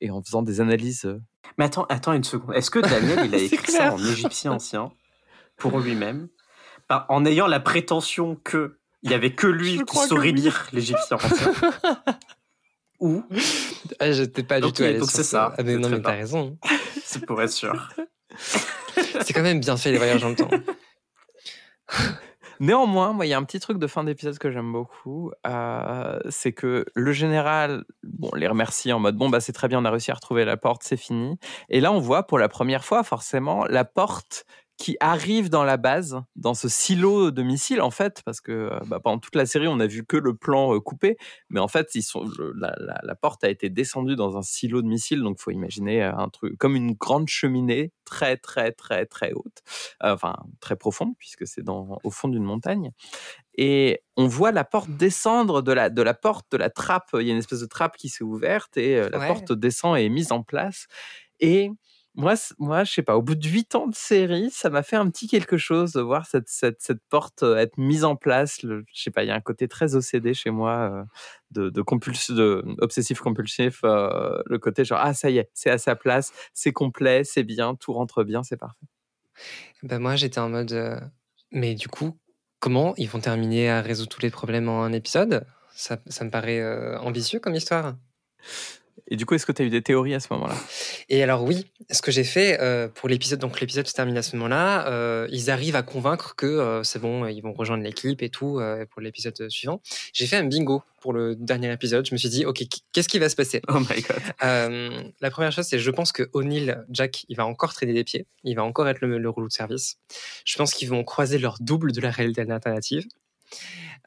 [0.01, 1.13] et en faisant des analyses.
[1.57, 2.55] Mais attends, attends une seconde.
[2.55, 4.91] Est-ce que Daniel, il a écrit ça en égyptien ancien
[5.57, 6.29] pour lui-même?
[6.89, 10.33] Bah, En ayant la prétention que il y avait que lui Je qui saurait oui.
[10.33, 11.53] lire l'égyptien ancien.
[12.99, 13.23] Ou,
[13.99, 16.57] Ah, j'étais pas du tout allé donc c'est ça, Ah, mais non, mais t'as raison.
[17.03, 17.89] c'est pour être sûr.
[18.37, 20.49] C'est quand même bien fait les voyages dans le temps.
[22.61, 25.31] Néanmoins, moi, il y a un petit truc de fin d'épisode que j'aime beaucoup.
[25.45, 29.79] euh, c'est que le général, bon, les remercie en mode bon, bah, c'est très bien,
[29.79, 31.37] on a réussi à retrouver la porte, c'est fini.
[31.69, 34.45] Et là, on voit pour la première fois, forcément, la porte
[34.77, 38.79] qui arrive dans la base, dans ce silo de missiles, en fait, parce que euh,
[38.87, 41.17] bah, pendant toute la série, on n'a vu que le plan euh, coupé,
[41.49, 44.41] mais en fait, ils sont, le- la, la- la porte a été descendue dans un
[44.41, 48.73] silo de missiles, donc faut imaginer euh, un truc comme une grande cheminée très, très,
[48.73, 49.59] très, très haute,
[50.03, 52.91] euh, enfin très profonde, puisque c'est dans, au fond d'une montagne.
[53.57, 57.09] Et on voit la porte descendre de la, de la porte, de la trappe.
[57.13, 59.27] Il y a une espèce de trappe qui s'est ouverte et euh, la Ouais.
[59.27, 60.87] porte descend et est mise en place.
[61.39, 61.69] Et
[62.15, 64.95] moi, moi, je sais pas, au bout de 8 ans de série, ça m'a fait
[64.95, 68.63] un petit quelque chose de voir cette, cette, cette porte euh, être mise en place.
[68.63, 71.03] Le, je sais pas, il y a un côté très OCD chez moi, euh,
[71.51, 73.81] de, de, compuls- de obsessif compulsif.
[73.83, 77.43] euh, le côté genre, ah, ça y est, c'est à sa place, c'est complet, c'est
[77.43, 78.85] bien, tout rentre bien, c'est parfait.
[79.83, 80.99] Bah, moi, j'étais en mode.
[81.51, 82.17] Mais du coup,
[82.59, 85.45] comment ils vont terminer à résoudre tous les problèmes en un épisode?
[85.73, 87.95] Ça, ça me paraît ambitieux comme histoire.
[89.07, 90.55] Et du coup, est-ce que tu as eu des théories à ce moment-là?
[91.09, 94.23] Et alors oui, ce que j'ai fait euh, pour l'épisode, donc l'épisode se termine à
[94.23, 98.21] ce moment-là, euh, ils arrivent à convaincre que euh, c'est bon, ils vont rejoindre l'équipe
[98.23, 99.81] et tout pour l'épisode suivant.
[100.13, 102.05] J'ai fait un bingo pour le dernier épisode.
[102.07, 103.61] Je me suis dit, ok, qu'est-ce qui va se passer?
[103.67, 105.13] Oh my god.
[105.21, 108.25] La première chose, c'est je pense que O'Neill, Jack, il va encore traîner des pieds.
[108.43, 109.97] Il va encore être le, le rouleau de service.
[110.45, 113.05] Je pense qu'ils vont croiser leur double de la réalité alternative.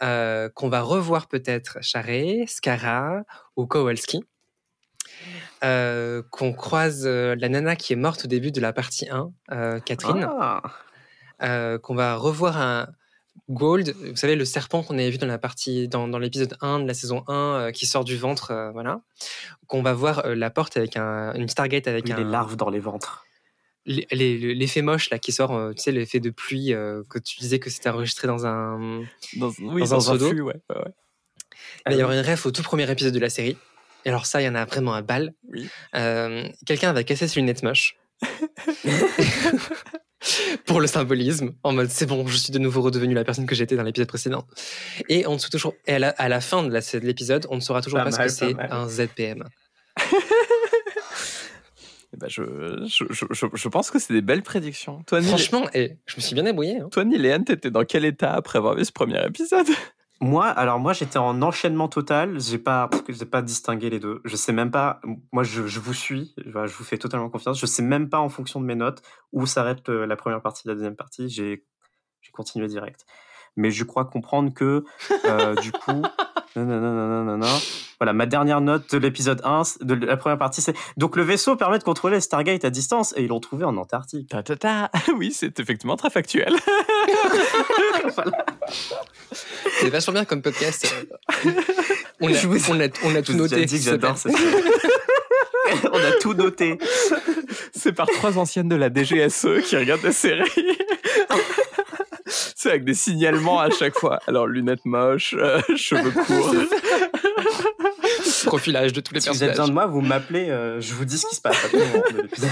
[0.03, 3.25] Euh, qu'on va revoir peut-être Charret, Scara
[3.57, 4.23] ou Kowalski.
[5.65, 9.33] Euh, qu'on croise euh, la nana qui est morte au début de la partie 1,
[9.51, 10.29] euh, Catherine.
[10.31, 10.63] Ah.
[11.83, 12.89] Qu'on va revoir un
[13.51, 16.81] Gold, vous savez, le serpent qu'on avait vu dans la partie, dans, dans l'épisode 1
[16.81, 19.01] de la saison 1, euh, qui sort du ventre, voilà.
[19.69, 22.17] Qu'on va voir la porte avec un, une Stargate avec Oui, un.
[22.19, 23.25] les larves dans les ventres.
[23.87, 27.71] L'effet moche là qui sort, tu sais, l'effet de pluie euh, que tu disais que
[27.71, 29.01] c'était enregistré dans un.
[29.37, 30.29] dans, Oui, Dans un dans, un, pseudo.
[30.29, 30.61] flux, ouais.
[30.71, 30.93] ouais, ouais.
[31.89, 33.57] Il y avoir une ref au tout premier épisode de la série.
[34.09, 35.35] Et alors ça, il y en a vraiment un bal.
[35.53, 35.69] Oui.
[35.95, 37.99] Euh, Quelqu'un va casser ses lunettes moches.
[40.65, 43.55] Pour le symbolisme, en mode c'est bon, je suis de nouveau redevenu la personne que
[43.55, 44.47] j'étais dans l'épisode précédent.
[45.11, 47.83] Et on sait toujours, et à la, à la fin de l'épisode, on ne saura
[47.83, 49.45] toujours Pas pas, ce que c'est un ZPM.
[52.15, 52.43] Eh ben, je,
[52.87, 55.03] je, je, je, pense que c'est des belles prédictions.
[55.07, 56.79] Toi, Franchement, et je me suis bien débrouillé.
[56.81, 56.89] hein.
[56.91, 59.67] toi, Anne, t'étais dans quel état après avoir vu ce premier épisode?
[60.21, 62.41] Moi, alors moi, j'étais en enchaînement total.
[62.41, 64.21] J'ai pas, j'ai pas distingué les deux.
[64.25, 65.01] Je sais même pas.
[65.33, 66.35] Moi, je, je vous suis.
[66.51, 67.59] Voilà, Je vous fais totalement confiance.
[67.61, 69.01] Je sais même pas en fonction de mes notes
[69.33, 71.29] où s'arrête euh, la première partie, la deuxième partie.
[71.29, 71.65] J'ai,
[72.21, 73.07] j'ai continué direct.
[73.57, 74.85] Mais je crois comprendre que
[75.25, 75.91] euh, du coup,
[76.57, 77.59] non, non, non, non, non, non.
[78.01, 81.23] Voilà, ma dernière note de l'épisode 1, c- de la première partie, c'est donc le
[81.25, 84.29] vaisseau permet de contrôler Stargate à distance et ils l'ont trouvé en Antarctique.
[84.31, 84.91] Ta, ta, ta.
[85.17, 86.55] Oui, c'est effectivement très factuel.
[89.81, 90.93] C'est vachement bien comme podcast.
[92.21, 93.65] On a, Je vous- on a, on a Je tout noté.
[93.65, 94.33] dit que ça j'adore cette.
[95.93, 96.79] On a tout noté.
[97.75, 100.51] C'est par trois anciennes de la DGSE qui regardent la série.
[102.27, 104.19] C'est avec des signalements à chaque fois.
[104.27, 106.55] Alors, lunettes moches, euh, cheveux courts.
[108.47, 111.05] Profilage de tous les Si vous avez besoin de moi, vous m'appelez, euh, je vous
[111.05, 111.65] dis ce qui se passe.
[111.65, 112.51] à tout moment de l'épisode.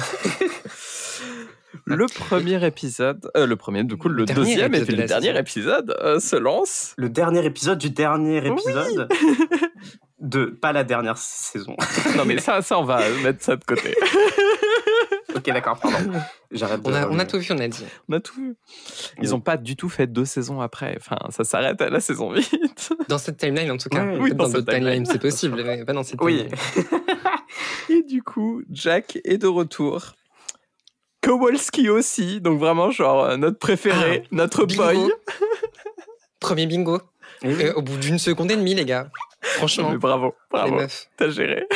[1.89, 5.39] Le premier épisode, euh, le premier, du coup, le, deuxième et puis le dernier saison.
[5.39, 6.95] épisode euh, se lance.
[6.99, 9.09] Le dernier épisode du dernier épisode
[10.21, 11.77] de pas la dernière saison.
[12.17, 13.95] Non, mais ça, ça, on va mettre ça de côté.
[15.37, 16.11] ok, d'accord, pardon.
[16.51, 16.83] J'arrête.
[16.83, 17.85] de On a, on a tout vu, on a dit.
[18.09, 18.57] On a tout vu.
[19.23, 20.97] Ils n'ont pas du tout fait deux saisons après.
[20.99, 22.95] Enfin, ça s'arrête à la saison 8.
[23.09, 24.05] Dans cette timeline, en tout cas.
[24.19, 25.07] Oui, dans dans cette d'autres timelines, timeline.
[25.07, 26.49] c'est possible, mais pas dans cette Oui.
[26.49, 26.57] timeline.
[27.91, 30.17] Et du coup, Jack est de retour.
[31.27, 34.85] Kowalski aussi, donc vraiment genre euh, notre préféré, notre bingo.
[34.85, 35.13] boy.
[36.41, 37.01] Premier bingo.
[37.43, 37.57] Oui.
[37.61, 39.09] Et au bout d'une seconde et demie, les gars.
[39.43, 40.79] Franchement, Mais bravo, bravo,
[41.17, 41.67] t'as géré.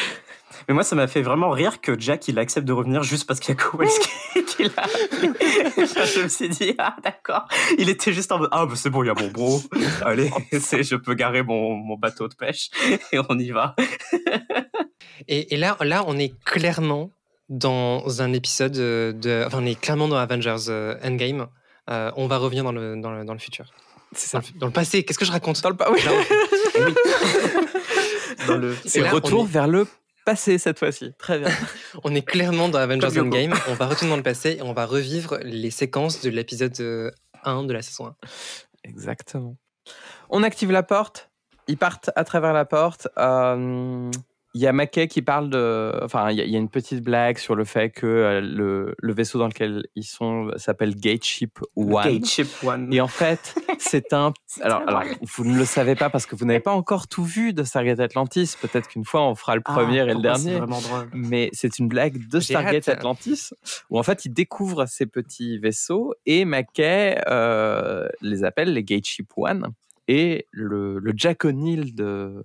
[0.68, 3.40] Mais moi, ça m'a fait vraiment rire que Jack, il accepte de revenir juste parce
[3.40, 4.08] qu'il y a Kowalski
[4.46, 5.32] qui l'a appelé.
[5.78, 7.48] Enfin, je me suis dit, ah d'accord.
[7.76, 9.60] Il était juste en mode, ah bah, c'est bon, il y a mon bro.
[10.04, 12.70] Allez, je peux garer mon, mon bateau de pêche
[13.10, 13.74] et on y va.
[15.26, 17.10] Et, et là, là, on est clairement
[17.50, 19.44] dans un épisode de.
[19.46, 21.48] Enfin, on est clairement dans Avengers euh, Endgame.
[21.90, 23.66] Euh, on va revenir dans le, dans le, dans le futur.
[24.12, 24.48] C'est Dans ça.
[24.54, 25.60] le, dans le passé, qu'est-ce que je raconte?
[25.60, 26.00] Dans le pas, oui.
[28.46, 28.74] Dans le...
[28.86, 29.86] C'est retour est- vers le
[30.24, 31.12] passé cette fois-ci.
[31.18, 31.48] Très bien.
[32.04, 33.18] On est clairement dans Avengers.
[33.20, 33.54] Endgame.
[33.68, 37.10] On va retourner dans le passé et on va revivre les séquences de l'épisode euh,
[37.44, 38.14] 1 de la saison 1.
[38.84, 39.56] Exactement.
[40.28, 41.30] On active la porte.
[41.68, 43.08] Ils partent à travers la porte.
[43.18, 44.10] Euh,
[44.54, 45.92] Il y a Mackay qui parle de.
[46.02, 48.40] Enfin, il y, a- il y a une petite blague sur le fait que euh,
[48.40, 52.02] le, le vaisseau dans lequel ils sont s'appelle Gateship One.
[52.02, 52.92] Gate Ship One.
[52.92, 54.32] Et en fait, c'est un.
[54.60, 54.82] Alors,
[55.22, 58.00] vous ne le savez pas parce que vous n'avez pas encore tout vu de Stargate
[58.00, 58.54] Atlantis.
[58.60, 60.56] Peut-être qu'une fois, on fera le Ah, premier et le dernier.
[60.58, 61.08] vraiment drôle?
[61.12, 62.98] Mais c'est une blague de Stargate hâte.
[62.98, 63.50] Atlantis
[63.88, 69.28] où en fait, ils découvrent ces petits vaisseaux et Mackay euh, les appelle les Gateship
[69.36, 69.68] One.
[70.08, 72.42] Et le, le Jack O'Neill de,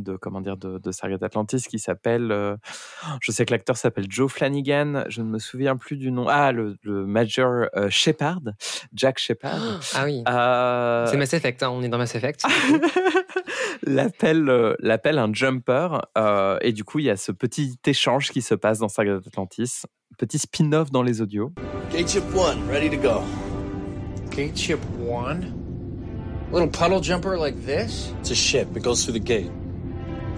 [0.00, 2.56] de comment dire de, de Stargate Atlantis qui s'appelle euh,
[3.20, 6.52] je sais que l'acteur s'appelle Joe Flanagan je ne me souviens plus du nom ah
[6.52, 8.40] le, le Major euh, Shepard
[8.92, 10.22] Jack Shepard Ah oui.
[10.28, 12.44] euh, C'est Mass Effect, hein, on est dans Mass Effect.
[13.82, 18.30] l'appelle euh, l'appelle un jumper euh, et du coup il y a ce petit échange
[18.30, 19.82] qui se passe dans Stargate Atlantis
[20.18, 21.50] petit spin-off dans les audios.
[21.92, 23.22] Gate chip one, ready to go.
[24.30, 25.54] Gate chip one?
[26.52, 28.12] Little puddle jumper like this?
[28.20, 28.66] It's a ship.
[28.76, 29.50] It goes through the gate.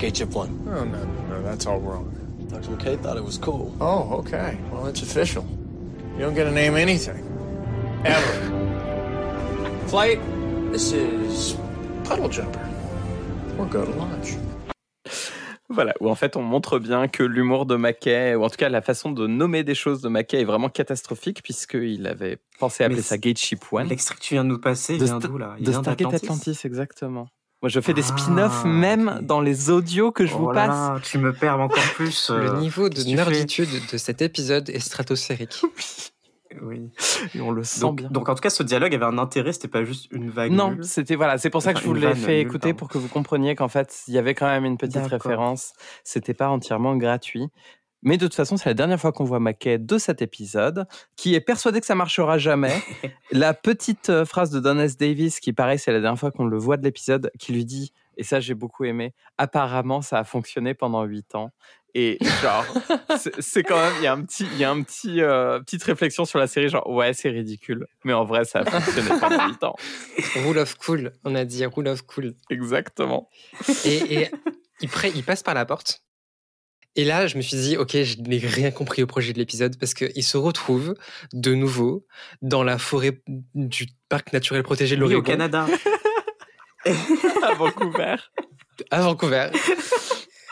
[0.02, 0.50] Gate chip one.
[0.66, 2.10] Oh, no, no, that's all wrong.
[2.48, 2.72] Dr.
[2.72, 3.72] McKay thought it was cool.
[3.80, 4.58] Oh, okay.
[4.72, 5.44] Well, it's official.
[6.16, 7.22] You don't get to name anything.
[8.04, 8.34] Ever.
[9.86, 10.18] Flight,
[10.72, 11.56] this is
[12.02, 12.68] puddle jumper.
[13.60, 14.36] Or go to launch.
[15.68, 18.68] Voilà, où en fait on montre bien que l'humour de Mackay, ou en tout cas
[18.68, 23.02] la façon de nommer des choses de Mackay est vraiment catastrophique, puisqu'il avait pensé appeler
[23.02, 23.86] ça Gate Ship One.
[23.86, 25.54] L'extrait que tu viens de nous passer, il De vient d'où là?
[25.58, 26.50] Il De vient Stargate d'Atlantis?
[26.50, 27.28] Atlantis, exactement.
[27.62, 30.66] Moi je fais des Ah, spin-offs même dans les audios que je vous Oh là
[30.66, 30.76] passe.
[30.76, 32.30] là, tu me perds encore plus.
[32.30, 35.62] Le euh, niveau de nerditude de cet épisode est stratosphérique.
[36.60, 36.90] Oui.
[37.34, 38.10] Et on le sent Donc, bien.
[38.10, 40.52] donc en tout cas, ce dialogue avait un intérêt, c'était pas juste une vague.
[40.52, 40.84] Non, nulle.
[40.84, 42.76] c'était voilà, c'est pour ça que je vous l'ai fait nulle, écouter pardon.
[42.76, 45.12] pour que vous compreniez qu'en fait, il y avait quand même une petite D'accord.
[45.12, 45.72] référence.
[46.04, 47.46] C'était pas entièrement gratuit.
[48.02, 50.86] Mais de toute façon, c'est la dernière fois qu'on voit Mackay de cet épisode,
[51.16, 52.74] qui est persuadé que ça marchera jamais.
[53.30, 54.96] la petite euh, phrase de Don S.
[54.96, 57.92] Davis, qui pareil, c'est la dernière fois qu'on le voit de l'épisode, qui lui dit,
[58.16, 61.50] et ça j'ai beaucoup aimé, apparemment ça a fonctionné pendant huit ans.
[61.94, 62.64] Et genre,
[63.40, 65.82] c'est- quand même, il y a un petit, il y a un petit, euh, petite
[65.84, 69.46] réflexion sur la série, genre ouais c'est ridicule, mais en vrai ça a fonctionné pendant
[69.48, 69.76] huit ans.
[70.44, 72.34] Rule of cool, on a dit rule of cool.
[72.50, 73.28] Exactement.
[73.84, 74.30] Et, et
[74.80, 76.02] il, pré- il passe par la porte.
[76.94, 79.78] Et là, je me suis dit, ok, je n'ai rien compris au projet de l'épisode
[79.78, 80.94] parce qu'il se retrouve
[81.32, 82.06] de nouveau
[82.42, 83.22] dans la forêt
[83.54, 85.66] du parc naturel protégé de Oui, l'Oregon au Canada.
[87.42, 88.16] à Vancouver.
[88.90, 89.48] à Vancouver.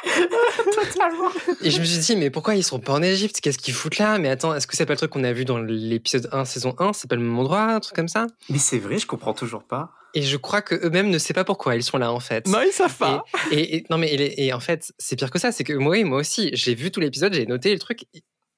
[1.63, 3.41] Et je me suis dit, mais pourquoi ils sont pas en Égypte?
[3.41, 4.19] Qu'est-ce qu'ils foutent là?
[4.19, 6.75] Mais attends, est-ce que c'est pas le truc qu'on a vu dans l'épisode 1, saison
[6.79, 8.27] 1 C'est pas le même endroit, un truc comme ça?
[8.49, 9.93] Mais c'est vrai, je comprends toujours pas.
[10.15, 12.49] Et je crois que eux-mêmes ne savent pas pourquoi ils sont là en fait.
[12.49, 13.25] Non, ils savent pas.
[13.53, 15.73] Et, et- et- non mais et, et en fait, c'est pire que ça, c'est que
[15.75, 18.05] moi, oui, moi aussi, j'ai vu tout l'épisode, j'ai noté le truc.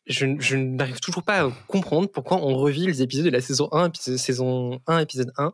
[0.06, 3.68] Je, je n'arrive toujours pas à comprendre pourquoi on revit les épisodes de la saison
[3.70, 5.52] 1, épisode, saison 1, épisode 1.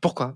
[0.00, 0.34] Pourquoi?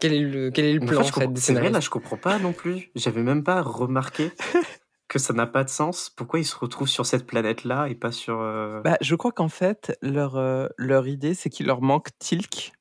[0.00, 2.52] Quel est le, quel est le plan en fait, des là, je comprends pas non
[2.52, 2.90] plus.
[2.94, 4.32] J'avais même pas remarqué
[5.08, 6.10] que ça n'a pas de sens.
[6.10, 8.40] Pourquoi ils se retrouvent sur cette planète-là et pas sur.
[8.40, 12.72] euh, Bah, je crois qu'en fait, leur, euh, leur idée, c'est qu'il leur manque Tilk.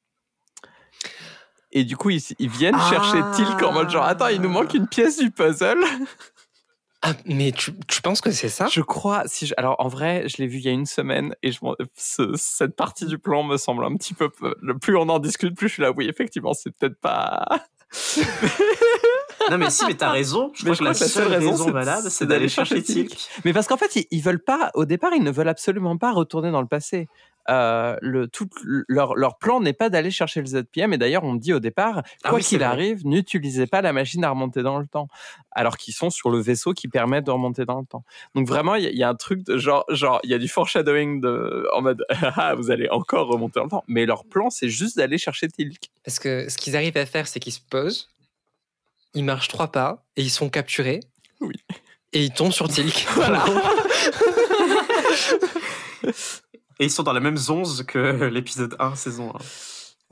[1.75, 4.73] Et du coup, ils, ils viennent chercher Tilk en mode genre, attends, il nous manque
[4.75, 5.83] une pièce du puzzle.
[7.05, 8.67] Ah, mais tu, tu penses que c'est ça?
[8.71, 11.35] Je crois, si je- alors en vrai, je l'ai vu il y a une semaine
[11.43, 14.29] et je, m'en- ce- cette partie du plan me semble un petit peu.
[14.61, 17.45] Le plus on en discute, plus je suis là, oui, effectivement, c'est peut-être pas.
[19.51, 20.51] Non, mais si, mais t'as raison.
[20.55, 23.13] Je Mais crois que la seule raison, valable, c'est d'aller chercher Tilk.
[23.43, 26.13] Mais parce qu'en fait, ils, ils veulent pas, au départ, ils ne veulent absolument pas
[26.13, 27.09] retourner dans le passé.
[27.49, 28.47] Euh, le, tout,
[28.87, 30.93] leur, leur plan n'est pas d'aller chercher le ZPM.
[30.93, 34.23] Et d'ailleurs, on dit au départ, Ah quoi oui, qu'il arrive, n'utilisez pas la machine
[34.23, 35.07] à remonter dans le temps.
[35.51, 38.03] Alors qu'ils sont sur le vaisseau qui permet de remonter dans le temps.
[38.33, 40.33] Donc vraiment, il y, a- il y a un truc de genre, genre, il y
[40.33, 43.83] a du foreshadowing de, en mode, ah, vous allez encore remonter dans le temps.
[43.87, 45.89] Mais leur plan, c'est juste d'aller chercher Tilk.
[46.05, 48.09] Parce que ce qu'ils arrivent à faire, c'est qu'ils se posent,
[49.13, 51.01] ils marchent trois pas et ils sont capturés.
[51.41, 51.55] Oui.
[52.13, 53.05] Et ils tombent sur Tilk.
[53.15, 53.43] Voilà.
[56.79, 57.97] Et ils sont dans la même zonze que
[58.33, 59.39] l'épisode 1, saison 1.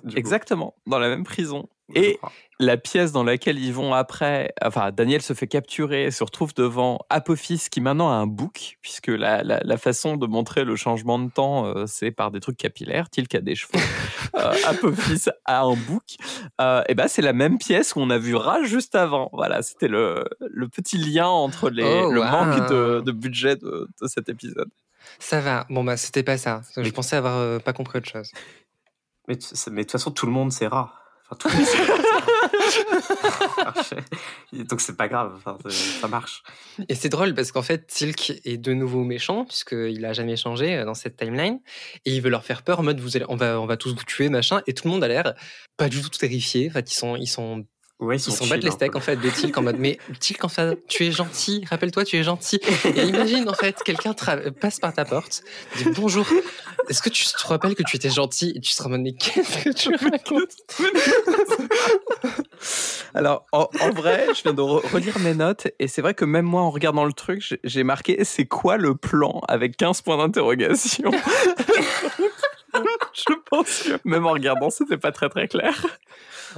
[0.08, 1.68] du coup, Exactement, dans la même prison.
[1.94, 2.20] Et
[2.58, 7.00] la pièce dans laquelle ils vont après, enfin Daniel se fait capturer, se retrouve devant
[7.10, 11.20] Apophis qui maintenant a un bouc, puisque la, la, la façon de montrer le changement
[11.20, 13.74] de temps, euh, c'est par des trucs capillaires, Tilk a des cheveux,
[14.36, 16.16] euh, Apophis a un bouc,
[16.62, 19.30] euh, et ben c'est la même pièce qu'on a vu Ra juste avant.
[19.34, 22.26] Voilà, c'était le, le petit lien entre les, Oh, le wow.
[22.28, 24.70] manque de, de budget de, de cet épisode.
[25.20, 25.66] Ça va.
[25.70, 26.62] Bon, bah, c'était pas ça.
[26.76, 28.32] Je Mais- pensais avoir euh, pas compris autre chose.
[29.28, 29.42] Mais, de
[29.82, 30.98] toute façon, tout le monde, c'est rare.
[31.30, 31.84] Enfin, tout le monde, c'est
[33.64, 33.74] rare.
[34.52, 35.34] Donc, c'est pas grave.
[35.38, 36.44] Enfin, c'est- ça marche.
[36.90, 40.76] Et c'est drôle parce qu'en fait, Tilk est de nouveau méchant puisqu'il a jamais changé
[40.78, 41.60] euh, dans cette timeline
[42.06, 43.94] et il veut leur faire peur en mode vous allez, on va, on va tous
[43.96, 45.34] vous tuer machin et tout le monde a l'air
[45.78, 46.70] pas du tout terrifié.
[46.70, 47.66] En fait, ils sont, ils sont,
[48.02, 50.50] Ouais, ils chill, battent les steaks en fait de Tilk en mode mais Tilk en
[50.50, 51.64] fait, tu es gentil.
[51.70, 52.60] Rappelle-toi, tu es gentil.
[52.96, 54.14] Et imagine en fait quelqu'un
[54.60, 55.44] passe par ta porte,
[55.78, 56.26] dit bonjour.
[56.90, 58.54] Est-ce que tu te rappelles que tu étais gentil?
[58.56, 60.56] Et tu seras en mode mais qu'est-ce que tu racontes?
[63.14, 66.26] Alors, en, en vrai, je viens de re- relire mes notes et c'est vrai que
[66.26, 70.18] même moi, en regardant le truc, j'ai marqué c'est quoi le plan avec 15 points
[70.18, 71.12] d'interrogation?
[73.14, 75.86] je pense que même en regardant, c'était pas très très clair.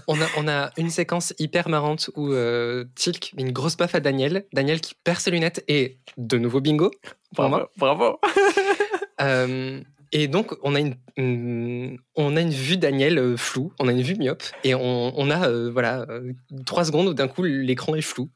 [0.07, 3.93] On a, on a une séquence hyper marrante où euh, Tilk met une grosse baffe
[3.95, 4.45] à Daniel.
[4.53, 6.91] Daniel qui perd ses lunettes et de nouveau bingo
[7.36, 7.70] pour moi.
[7.78, 8.20] Bravo, bravo.
[9.22, 9.80] Euh,
[10.11, 13.91] et donc, on a une, une- on a une vue Daniel euh, floue, on a
[13.91, 16.34] une vue myope, et on, on a euh, voilà euh,
[16.66, 18.30] trois secondes où d'un coup l'écran est flou.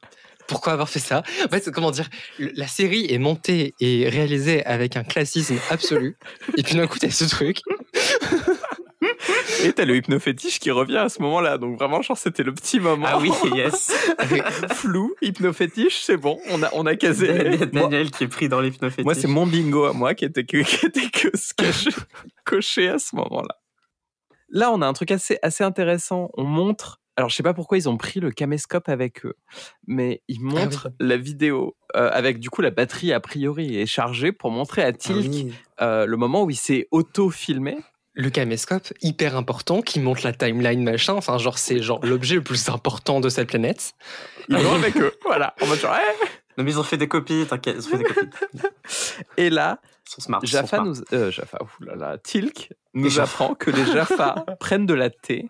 [0.48, 1.22] Pourquoi avoir fait ça?
[1.44, 6.16] En fait, comment dire, la série est montée et réalisée avec un classisme absolu.
[6.56, 7.60] et puis d'un coup, t'as ce truc.
[9.64, 11.58] Et t'as le hypnofétiche qui revient à ce moment-là.
[11.58, 13.06] Donc vraiment, genre, c'était le petit moment.
[13.08, 13.92] Ah oui, yes.
[14.74, 17.32] Flou, hypnofétiche, c'est bon, on a, on a casé.
[17.72, 19.04] Moi, Daniel qui est pris dans l'hypnophétiche.
[19.04, 21.90] moi, c'est mon bingo à moi qui était que, qui était que ce que je
[22.44, 23.56] coché à ce moment-là.
[24.50, 26.30] Là, on a un truc assez, assez intéressant.
[26.34, 27.00] On montre.
[27.18, 29.34] Alors, je sais pas pourquoi ils ont pris le caméscope avec eux,
[29.88, 34.30] mais ils montrent la vidéo euh, avec du coup la batterie a priori est chargée
[34.30, 35.52] pour montrer à Ah Tilk oui.
[35.80, 37.76] euh, le moment où il s'est auto-filmé.
[38.14, 41.14] Le caméscope, hyper important, qui montre la timeline, machin.
[41.14, 43.94] Enfin, genre, c'est genre l'objet le plus important de cette planète.
[44.48, 45.54] Ils vont avec eux, voilà.
[45.60, 46.24] En mode genre, eh.
[46.56, 48.28] Non, mais ils ont fait des copies, t'inquiète, ils ont fait des copies.
[49.36, 50.40] Et là, smart.
[50.44, 53.44] Jaffa nous, euh, Jaffa, oulala, Tilk nous Jaffa.
[53.44, 55.48] apprend que les Jaffa prennent de la thé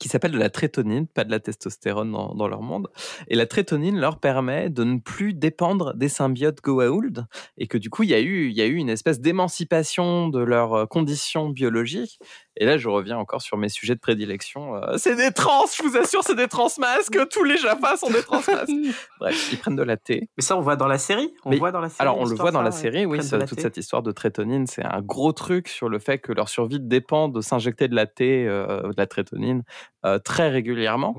[0.00, 2.88] qui s'appelle de la trétonine, pas de la testostérone dans, leur monde.
[3.28, 7.26] Et la trétonine leur permet de ne plus dépendre des symbiotes Goa'uld
[7.58, 10.28] et que du coup, il y a eu, il y a eu une espèce d'émancipation
[10.28, 12.18] de leurs euh, conditions biologiques.
[12.56, 14.74] Et là, je reviens encore sur mes sujets de prédilection.
[14.74, 17.16] Euh, c'est des trans, je vous assure, c'est des transmasques.
[17.30, 18.68] Tous les Jaffa sont des transmasques.
[19.20, 20.28] Bref, ils prennent de la thé.
[20.36, 22.24] Mais ça, on voit dans la série On Mais- voit dans la série Alors, on
[22.24, 23.62] le voit dans la série, oui, ça- toute thé.
[23.62, 27.28] cette histoire de trétonine, c'est un gros truc sur le fait que leur survie dépend
[27.28, 29.62] de s'injecter de la thé, euh, de la trétonine,
[30.04, 31.14] euh, très régulièrement.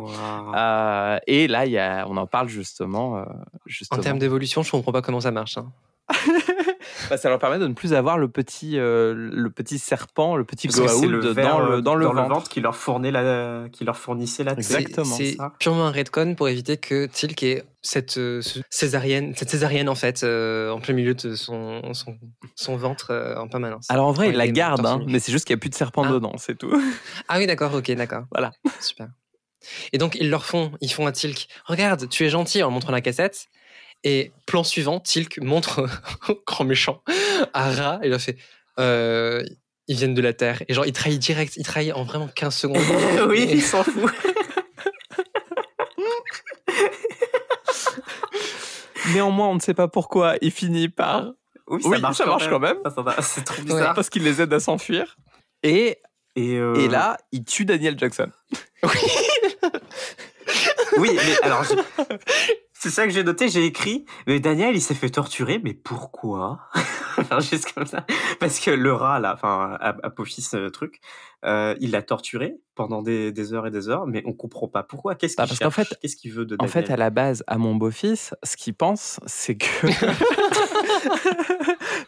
[0.56, 3.18] Euh, et là, il y a, on en parle justement.
[3.20, 3.24] euh,
[3.92, 5.58] En termes d'évolution, je comprends pas comment ça marche.
[5.58, 5.72] hein.
[7.10, 10.44] Bah, ça leur permet de ne plus avoir le petit, euh, le petit serpent, le
[10.44, 12.50] petit Goa'uld le verre, dans euh, le, dans le ventre.
[12.50, 14.52] qui leur fournait la, qui leur fournissait la.
[14.56, 15.54] C'est- Exactement, C'est ça.
[15.60, 20.24] purement un redcon pour éviter que Tilk ait cette euh, césarienne, cette césarienne en fait,
[20.24, 22.18] euh, en plein milieu de son, son,
[22.56, 23.86] son ventre euh, en permanence.
[23.90, 25.76] Alors en vrai, il la garde, hein, mais c'est juste qu'il n'y a plus de
[25.76, 26.12] serpent Ah.
[26.12, 26.72] dedans, c'est tout.
[27.28, 28.24] Ah oui, d'accord, ok, d'accord.
[28.32, 28.52] Voilà.
[28.80, 29.08] Super.
[29.94, 32.92] Et donc, ils leur font, ils font à Tilk, regarde, tu es gentil en montrant
[32.92, 33.46] la cassette.
[34.04, 35.88] Et plan suivant, Tilk montre
[36.30, 37.02] au grand méchant
[37.54, 38.38] à Ra et il leur fait,
[38.80, 39.44] euh,
[39.88, 40.64] ils viennent de la Terre.
[40.68, 42.78] Et genre, il trahit direct, il trahit en vraiment 15 secondes.
[43.30, 44.12] oui, Et- il s'en fout.
[49.14, 51.32] Néanmoins, on ne sait pas pourquoi il finit par.
[51.68, 52.78] Oui, Oui, ça marche quand même.
[52.86, 53.94] Ah, ça va, C'est trop bizarre.
[53.96, 55.18] Parce qu'il les aide à s'enfuir.
[55.64, 55.98] Et,
[56.36, 58.30] Et, euh, et là, il tue Daniel Jackson.
[60.98, 61.64] Oui, mais alors,
[62.82, 66.60] c'est ça que j'ai noté, j'ai écrit, mais Daniel, il s'est fait torturer, mais pourquoi?
[67.18, 68.06] Enfin, juste comme ça.
[68.40, 71.02] Parce que le rat, là, enfin, Ap- Apophis, truc,
[71.46, 74.84] euh, il l'a torturé pendant des, des heures et des heures, mais on comprend pas
[74.84, 75.16] pourquoi.
[75.16, 75.74] Qu'est-ce Bah, qu'il cherche?
[75.76, 78.74] fait- Qu'est-ce qu'il veut de En fait, à la base, à mon beau-fils, ce qu'il
[78.74, 79.66] pense, c'est que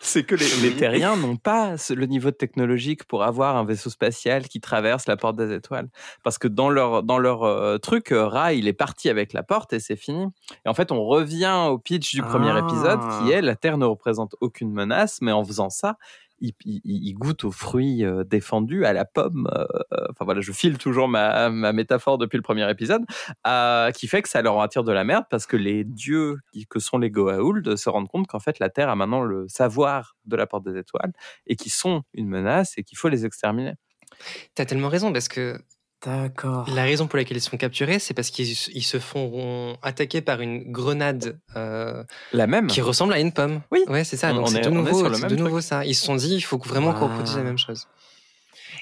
[0.02, 4.60] c'est que les, terriens n'ont pas le niveau technologique pour avoir un vaisseau spatial qui
[4.62, 5.90] traverse la porte des étoiles.
[6.24, 9.44] Parce que dans leur dans leur euh, truc, euh, Ra, il est parti avec la
[9.44, 10.26] porte et c'est fini.
[10.66, 12.60] Et en fait, on revient au pitch du premier Ah.
[12.60, 15.98] épisode, qui est la Terre ne représente aucune menace, mais en faisant ça.
[16.46, 19.50] Il, il- il goûte aux fruits euh, défendus, à la pomme.
[19.56, 23.04] euh, euh, Enfin voilà, je file toujours ma, ma métaphore depuis le premier épisode
[23.96, 26.38] qui fait que ça leur attire de la merde parce que les dieux
[26.70, 30.16] que sont les Goa'uld se rendent compte qu'en fait la Terre a maintenant le savoir
[30.26, 31.14] de la porte des étoiles
[31.48, 33.74] et qui sont une menace et qu'il faut les exterminer.
[34.56, 35.58] T'as tellement raison parce que
[36.06, 36.70] D'accord.
[36.74, 40.42] la raison pour laquelle ils sont capturés, c'est parce qu'ils ils se font attaquer par
[40.42, 42.68] une grenade euh, La même.
[42.68, 43.62] qui ressemble à une pomme.
[43.72, 43.80] Oui.
[43.88, 44.32] Ouais, c'est ça.
[44.32, 45.86] On- Donc on c'est est- de est nouveau, de nouveau ça.
[45.86, 47.88] Ils se sont dit, il faut vraiment qu'on reproduise la même chose.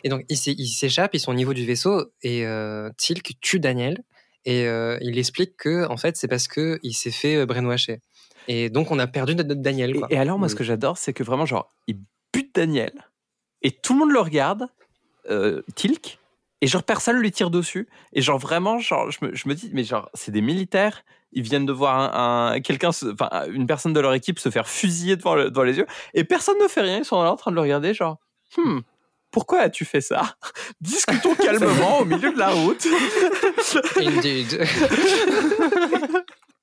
[0.04, 3.34] Et donc ils s'é- ils s'échappent, ils sont au niveau du vaisseau et euh, Tilk
[3.40, 4.00] tue Daniel
[4.46, 8.00] et euh, il explique que en fait c'est parce que il s'est fait euh, brainwasher.
[8.48, 9.96] Et donc on a perdu notre notre Daniel.
[10.10, 10.52] Et, alors moi Oui.
[10.52, 12.00] ce que j'adore c'est que vraiment genre il
[12.34, 12.92] bute Daniel
[13.62, 14.66] et tout le monde le regarde,
[15.30, 16.18] euh, Tilk,
[16.62, 19.70] et genre personne lui tire dessus et genre vraiment genre je me, je me dis
[19.74, 21.04] mais genre c'est des militaires
[21.34, 24.68] ils viennent de voir un, un- quelqu'un enfin une personne de leur équipe se faire
[24.68, 27.36] fusiller devant, le- devant les yeux et personne ne fait rien ils sont là en
[27.38, 28.18] train de le regarder genre
[28.58, 28.80] hmm
[29.34, 30.36] pourquoi as-tu fait ça?
[30.82, 32.86] Discutons calmement au milieu de la route.
[33.98, 34.62] Indeed.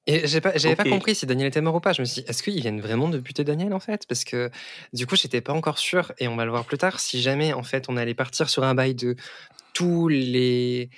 [0.07, 0.85] Et j'ai pas, j'avais Ok.
[0.85, 1.93] pas compris si Daniel était mort ou pas.
[1.93, 4.07] Je me suis dit, est-ce qu'ils viennent vraiment de buter Daniel en fait?
[4.07, 4.51] Parce que
[4.95, 7.53] du coup, j'étais pas encore sûr, et on va le voir plus tard, si jamais
[7.53, 9.17] en fait on allait partir sur un bail de
[9.79, 10.91] tous les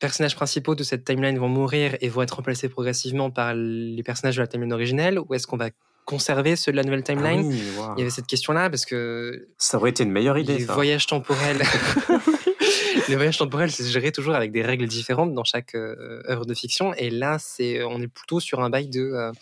[0.00, 4.36] personnages principaux de cette timeline vont mourir et vont être remplacés progressivement par les personnages
[4.36, 5.70] de la timeline originelle, ou est-ce qu'on va
[6.04, 7.46] conserver ceux de la nouvelle Ah timeline?
[7.46, 7.62] oui.
[7.96, 10.74] Il y avait cette question-là parce que Ça aurait été une meilleure idée, les ça.
[10.74, 11.62] voyages temporels.
[13.08, 16.54] les voyages temporels, c'est géré toujours avec des règles différentes dans chaque euh, œuvre de
[16.54, 16.94] fiction.
[16.94, 19.00] Et là, c'est, on est plutôt sur un bail de.
[19.00, 19.32] euh,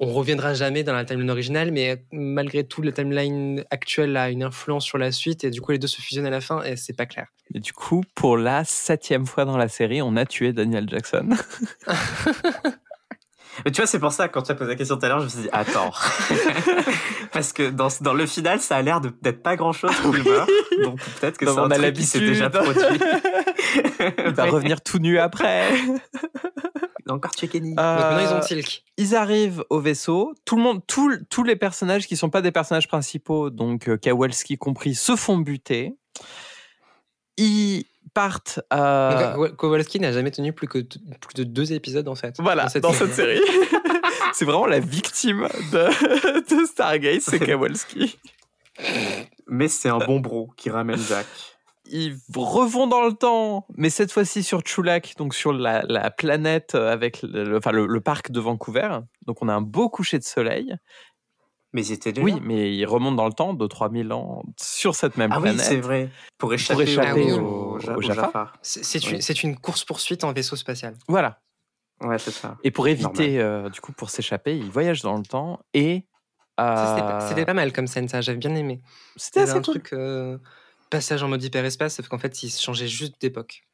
[0.00, 4.42] on reviendra jamais dans la timeline originale, mais malgré tout, la timeline actuelle a une
[4.42, 6.76] influence sur la suite, et du coup, les deux se fusionnent à la fin, et
[6.76, 7.28] c'est pas clair.
[7.54, 11.28] Et du coup, pour la septième fois dans la série, on a tué Daniel Jackson.
[13.64, 15.20] Mais tu vois, c'est pour ça, quand tu as posé la question tout à l'heure,
[15.20, 15.92] je me suis dit, attends.
[17.32, 20.24] Parce que dans, dans le final, ça a l'air de- d'être pas grand chose qu'il
[20.24, 20.50] meurt.
[20.82, 22.82] Donc peut-être que c'est un a truc qui s'est déjà produit.
[24.26, 25.68] Il va revenir tout nu après.
[27.08, 27.70] Encore Kenny.
[27.74, 28.82] Donc maintenant, ils Euh, ont Silk.
[28.96, 30.34] Ils arrivent au vaisseau.
[30.44, 33.96] Tout le monde, tout- tous les personnages qui sont pas des personnages principaux, donc euh,
[33.96, 35.94] Kowalski compris, se font buter.
[37.36, 37.84] Ils
[38.14, 38.60] partent.
[38.72, 42.36] euh, Donc, Kowalski n'a jamais tenu plus que plus de deux épisodes en fait.
[42.38, 43.40] Voilà, dans cette, série.
[44.32, 48.18] c'est vraiment la victime de, de Stargate, c'est Kowalski.
[49.46, 51.26] Mais c'est un bon bro qui ramène Jack.
[51.86, 56.74] Ils revont dans le temps, mais cette fois-ci sur Chulak, donc sur la, la planète
[56.74, 59.00] euh, avec le, le- enfin, le, le parc de Vancouver.
[59.26, 60.74] Donc on a un beau coucher de soleil.
[61.74, 62.24] Mais ils étaient déjà.
[62.24, 65.42] Oui, mais ils remontent dans le temps de 3000 ans sur cette même Ah oui,
[65.42, 65.60] planète.
[65.60, 66.08] c'est vrai.
[66.38, 67.78] Pour échapper, échapper au, au-.
[68.62, 69.20] C'est Oui.
[69.42, 70.94] une, course-poursuite en vaisseau spatial.
[71.08, 71.40] Voilà.
[72.00, 72.56] Ouais, c'est ça.
[72.64, 76.06] Et pour éviter, euh, du coup, pour s'échapper, ils voyagent dans le temps et.
[76.56, 78.80] C'était euh, pas, c'était pas mal comme scène, ça, j'avais bien aimé.
[79.16, 79.74] C'était C'était assez un cool.
[79.74, 80.38] truc euh,
[80.94, 83.64] passage en mode hyperespace, sauf qu'en fait, ils changeaient juste d'époque.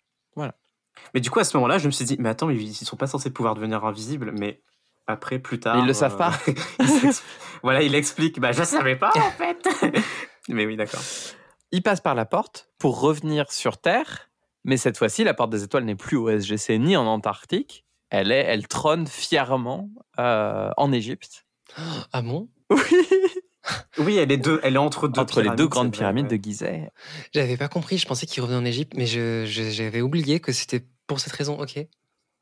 [1.14, 2.96] Mais du coup, à ce moment-là, je me suis dit, mais attends, ils ils sont
[2.96, 4.62] pas censés pouvoir devenir invisibles, mais
[5.06, 5.76] après, plus tard.
[5.76, 6.32] Mais ils le savent pas.
[6.80, 7.22] il s'explique-
[7.62, 9.68] voilà, il explique, bah, je savais pas, en fait.
[10.48, 11.00] mais oui, d'accord.
[11.72, 14.30] Ils passent par la porte pour revenir sur Terre,
[14.64, 17.84] mais cette fois-ci, la porte des étoiles n'est plus au SGC ni en Antarctique.
[18.10, 21.46] Elle est, elle trône fièrement euh, en Égypte.
[22.12, 22.48] Ah bon?
[22.70, 22.78] Oui.
[23.98, 26.38] Oui, elle est, deux, elle est entre deux Entre les deux grandes pyramides ouais.
[26.38, 26.90] de Gizeh.
[27.34, 30.52] J'avais pas compris, je pensais qu'ils revenaient en Égypte, mais je- je- j'avais oublié que
[30.52, 31.58] c'était pour cette raison.
[31.60, 31.76] Ok.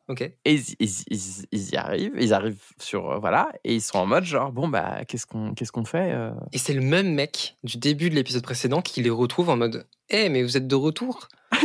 [0.09, 0.23] Ok.
[0.23, 3.99] Et ils, ils- ils- ils y arrivent, ils arrivent sur euh, voilà, et ils sont
[3.99, 6.31] en mode genre bon bah qu'est-ce qu'on qu'est-ce qu'on fait euh?
[6.53, 9.87] Et c'est le même mec du début de l'épisode précédent qui les retrouve en mode
[10.09, 11.29] Eh, mais vous êtes de retour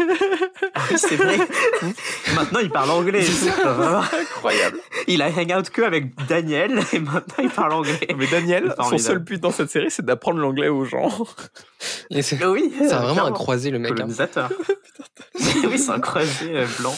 [0.76, 1.38] Ah oui, c'est vrai.
[2.36, 3.22] maintenant, il parle anglais.
[3.24, 3.50] C'est.
[3.50, 4.78] Incroyable.
[5.08, 8.08] Il a hang out que avec Daniel, et maintenant, il parle anglais.
[8.18, 11.10] Mais Daniel, son seul but dans cette série, c'est d'apprendre l'anglais aux gens.
[12.10, 13.92] Et C'est oui, c'est vraiment un croisé, le mec.
[14.00, 14.08] hein.
[15.70, 16.96] oui, c'est un croisé euh, blanc.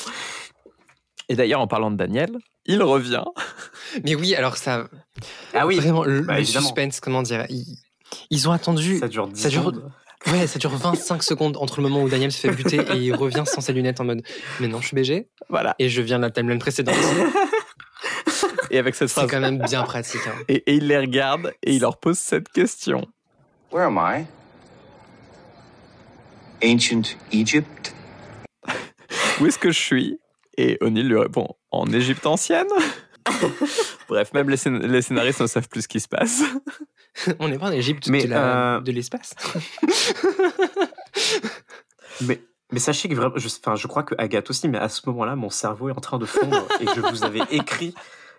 [1.29, 3.23] Et d'ailleurs, en parlant de Daniel, il revient.
[4.03, 4.87] Mais oui, alors ça.
[5.53, 7.65] Ah oui, Vraiment, le, bah, le suspense, comment dire Ils,
[8.29, 8.97] ils ont attendu.
[8.99, 9.91] ça dure 10 Ça dure- secondes.
[10.27, 13.13] Ouais, ça dure 25 secondes entre le moment où Daniel se fait buter et il
[13.15, 14.21] revient sans ses lunettes en mode
[14.59, 15.75] Mais non, je suis BG Voilà.
[15.79, 16.95] et je viens de la timeline précédente.
[18.71, 19.29] Et avec cette C'est phrase.
[19.29, 20.21] quand même bien pratique.
[20.27, 20.33] hein.
[20.47, 23.05] Et, et il les regarde et il leur pose cette question.
[23.71, 24.25] Where am I?
[26.63, 27.93] Ancient Egypt?
[29.39, 30.19] Où est-ce que je suis?
[30.57, 32.67] Et O'Neill lui répond En Égypte ancienne?
[34.07, 36.43] Bref, même les, scén- les scénaristes ne savent plus ce qui se passe.
[37.39, 39.35] On n'est pas en Égypte Mais, de euh, de l'espace.
[42.21, 42.41] Mais,
[42.71, 45.89] mais sachez que vraiment, je, crois que Agathe aussi, mais à ce moment-là, mon cerveau
[45.89, 47.93] est en train de fondre et je vous avais écrit,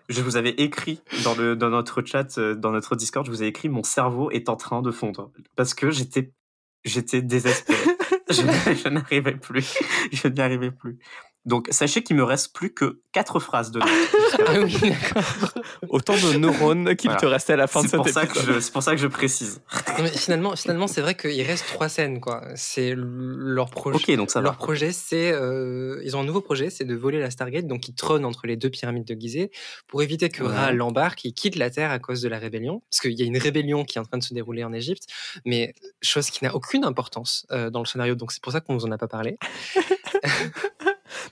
[0.08, 3.42] je vous avais écrit dans, le, dans notre chat, euh, dans notre Discord, je vous
[3.42, 6.32] ai écrit mon cerveau est en train de fondre parce que j'étais,
[6.84, 7.78] j'étais désespéré.
[8.28, 8.42] Je,
[8.84, 9.74] je n'arrivais plus.
[10.12, 10.98] Je n'y arrivais plus.
[11.44, 13.86] Donc, sachez qu'il me reste plus que quatre phrases de ah.
[15.88, 17.20] Autant de neurones qu'il Voilà.
[17.20, 18.60] te restait à la fin de C'est cet pour, ça que épisode.
[18.60, 19.60] c'est pour ça que je précise.
[19.96, 22.20] Non, mais finalement, finalement c'est vrai qu'il reste trois scènes.
[22.20, 22.42] quoi.
[22.56, 23.96] C'est leur projet.
[23.96, 24.58] Ok, donc ça Leur va.
[24.58, 25.30] projet, c'est.
[25.32, 28.48] euh, ils ont un nouveau projet, c'est de voler la Stargate, donc ils trônent entre
[28.48, 29.50] les deux pyramides de Gizeh,
[29.86, 30.52] pour éviter que Ouais.
[30.52, 32.82] Ra l'embarque, il quitte la Terre à cause de la rébellion.
[32.90, 35.04] Parce qu'il y a une rébellion qui est en train de se dérouler en Égypte,
[35.44, 38.74] mais chose qui n'a aucune importance euh, dans le scénario, donc c'est pour ça qu'on
[38.76, 39.36] vous en a pas parlé.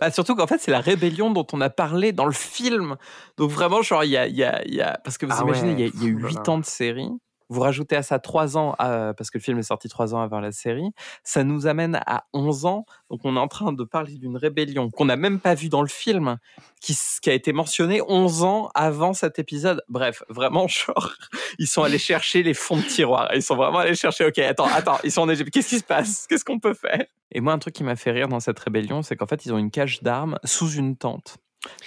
[0.00, 2.96] Bah, surtout qu'en fait, c'est la rébellion dont on a parlé dans le film.
[3.36, 5.42] Donc vraiment, genre, il y a, y a- il y a- Parce que vous Ah
[5.42, 5.92] imaginez, il y a- ouais.
[5.94, 6.50] il y, a eu Ouh là 8 là.
[6.50, 7.08] ans de série.
[7.54, 10.20] Vous rajoutez à ça 3 ans, euh, parce que le film est sorti 3 ans
[10.20, 10.90] avant la série.
[11.22, 12.84] Ça nous amène à 11 ans.
[13.10, 15.80] Donc on est en train de parler d'une rébellion qu'on n'a même pas vue dans
[15.80, 16.38] le film,
[16.80, 16.96] qui,
[17.26, 19.84] a été mentionnée 11 ans avant cet épisode.
[19.88, 21.12] Bref, vraiment, genre,
[21.60, 23.30] ils sont allés chercher les fonds de tiroir.
[23.36, 25.50] Ils sont vraiment allés chercher, ok, attends, attends, ils sont en Égypte.
[25.52, 26.26] Qu'est-ce qui se passe?
[26.28, 27.04] Qu'est-ce qu'on peut faire?
[27.30, 29.52] Et moi, un truc qui m'a fait rire dans cette rébellion, c'est qu'en fait, ils
[29.52, 31.36] ont une cache d'armes sous une tente.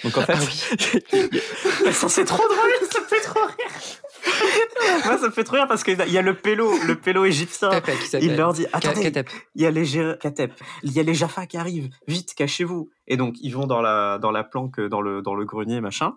[0.02, 1.16] Donc en fait, Ah
[1.84, 4.00] Mais ça, c'est trop drôle, ça me fait trop rire.
[5.04, 7.70] Moi, ça me fait trop rire parce qu'il y a le pélo, le pélo égyptien.
[8.20, 9.00] Il leur dit Attendez,
[9.54, 10.52] il y a les Katep,
[10.82, 12.90] il y a les Jaffa qui arrivent, vite, cachez-vous.
[13.06, 16.14] Et donc, ils vont dans la, dans la planque, dans le, dans le grenier, machin.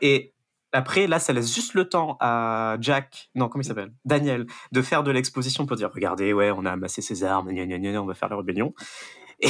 [0.00, 0.32] Et
[0.72, 3.92] après, là, ça laisse juste le temps à Jack, non, comment il s'appelle?
[4.04, 7.64] Daniel, de faire de l'exposition pour dire Regardez, ouais, on a amassé ses armes, gna,
[7.66, 8.74] gna, gna, on va faire la rébellion.
[9.40, 9.48] Et,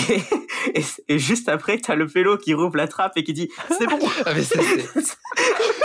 [0.74, 3.86] et, et juste après, t'as le pélo qui rouvre la trappe et qui dit C'est
[3.86, 5.16] bon Ah, mais ça, c'est-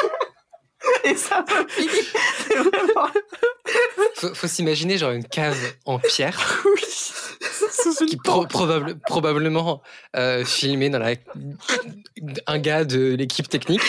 [1.04, 1.92] Et ça va finir.
[2.48, 3.08] C'est vraiment.
[4.16, 6.38] faut, faut s'imaginer genre une cave en pierre.
[8.08, 9.82] qui pro- probable- probablement
[10.16, 11.16] euh, filmé dans la
[12.48, 13.82] un gars de l'équipe technique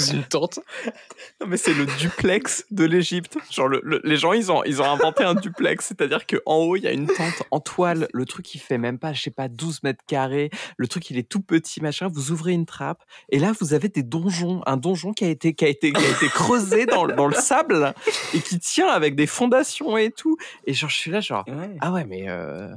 [0.00, 0.60] sous une tente.
[1.40, 3.36] Non, mais c'est le duplex de l'Égypte.
[3.50, 5.86] Genre, le- le- les gens, ils ont, ils ont inventé un duplex.
[5.86, 8.08] C'est-à-dire qu'en haut, il y a une tente en toile.
[8.14, 10.50] Le truc, il fait même pas, je sais pas, 12 mètres carrés.
[10.78, 12.08] Le truc, il est tout petit, machin.
[12.10, 13.02] Vous ouvrez une trappe.
[13.28, 14.62] Et là, vous avez des donjons.
[14.66, 17.26] Un donjon qui a été, qui a été, qui a été creusé dans, le- dans
[17.26, 17.92] le sable
[18.32, 20.36] et qui tient avec des fondations et tout.
[20.66, 21.76] Et genre, je suis là, genre, Ouais.
[21.80, 22.26] ah ouais, mais.
[22.28, 22.68] euh,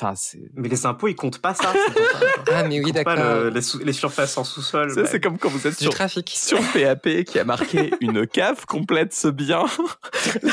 [0.00, 0.14] Enfin.
[0.54, 1.72] Mais les impôts, ils comptent pas ça.
[2.52, 3.42] Ah mais oui pas d'accord.
[3.42, 4.90] le- les, sous- les surfaces en sous-sol.
[4.92, 5.06] ça, ouais.
[5.08, 6.30] C'est comme quand vous êtes Du sur, trafic.
[6.30, 9.64] sur PAP qui a marqué une cave complète ce bien.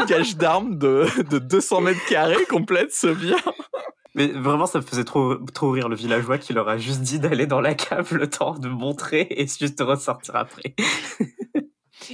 [0.00, 3.36] une cache d'armes de, de 200 mètres carrés complète ce bien.
[4.14, 7.18] Mais vraiment, ça me faisait trop, trop rire le villageois qui leur a juste dit
[7.18, 10.74] d'aller dans la cave le temps de montrer et juste de ressortir après.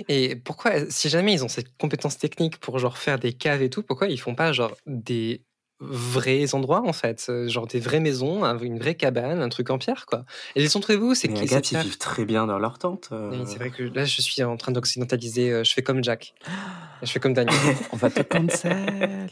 [0.08, 3.70] Et pourquoi, si jamais ils ont cette compétence technique pour genre faire des caves et
[3.70, 5.44] tout, pourquoi ils font pas genre des
[5.82, 9.70] vrais endroits en fait, euh, genre des vraies maisons, un- une vraie cabane, un truc
[9.70, 10.24] en pierre quoi.
[10.56, 13.08] Et les trouvez-vous C'est Mais qui Agathe, cette ils vivent très bien dans leur tente.
[13.12, 13.44] euh.
[13.46, 16.34] C'est vrai que là je suis en train d'occidentaliser, euh, je fais comme Jack.
[17.04, 17.56] Je fais comme Daniel.
[17.92, 19.26] On va te cancel.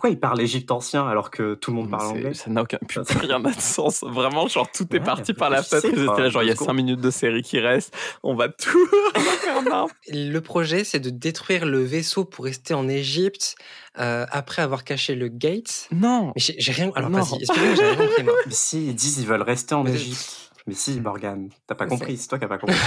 [0.00, 2.78] Pourquoi ils parlent égypte ancien alors que tout le monde parle anglais Ça n'a aucun
[3.20, 4.02] rien de sens.
[4.02, 6.76] Vraiment, genre tout est parti par la là, genre il y a deux 5 secondes.
[6.76, 7.94] minutes de série qui restent.
[8.22, 8.88] On va tout
[10.08, 13.56] Le projet c'est de détruire le vaisseau pour rester en Égypte
[13.98, 15.88] euh, après avoir caché le gate.
[15.92, 16.32] Non.
[16.34, 16.90] Mais j'ai rien.
[16.94, 18.32] Alors vas-y, explique-moi, j'ai rien compris moi.
[18.46, 20.50] Mais si, ils disent ils veulent rester en Égypte.
[20.66, 22.76] Mais si, Morgane, t'as pas compris, c'est toi qui as pas compris.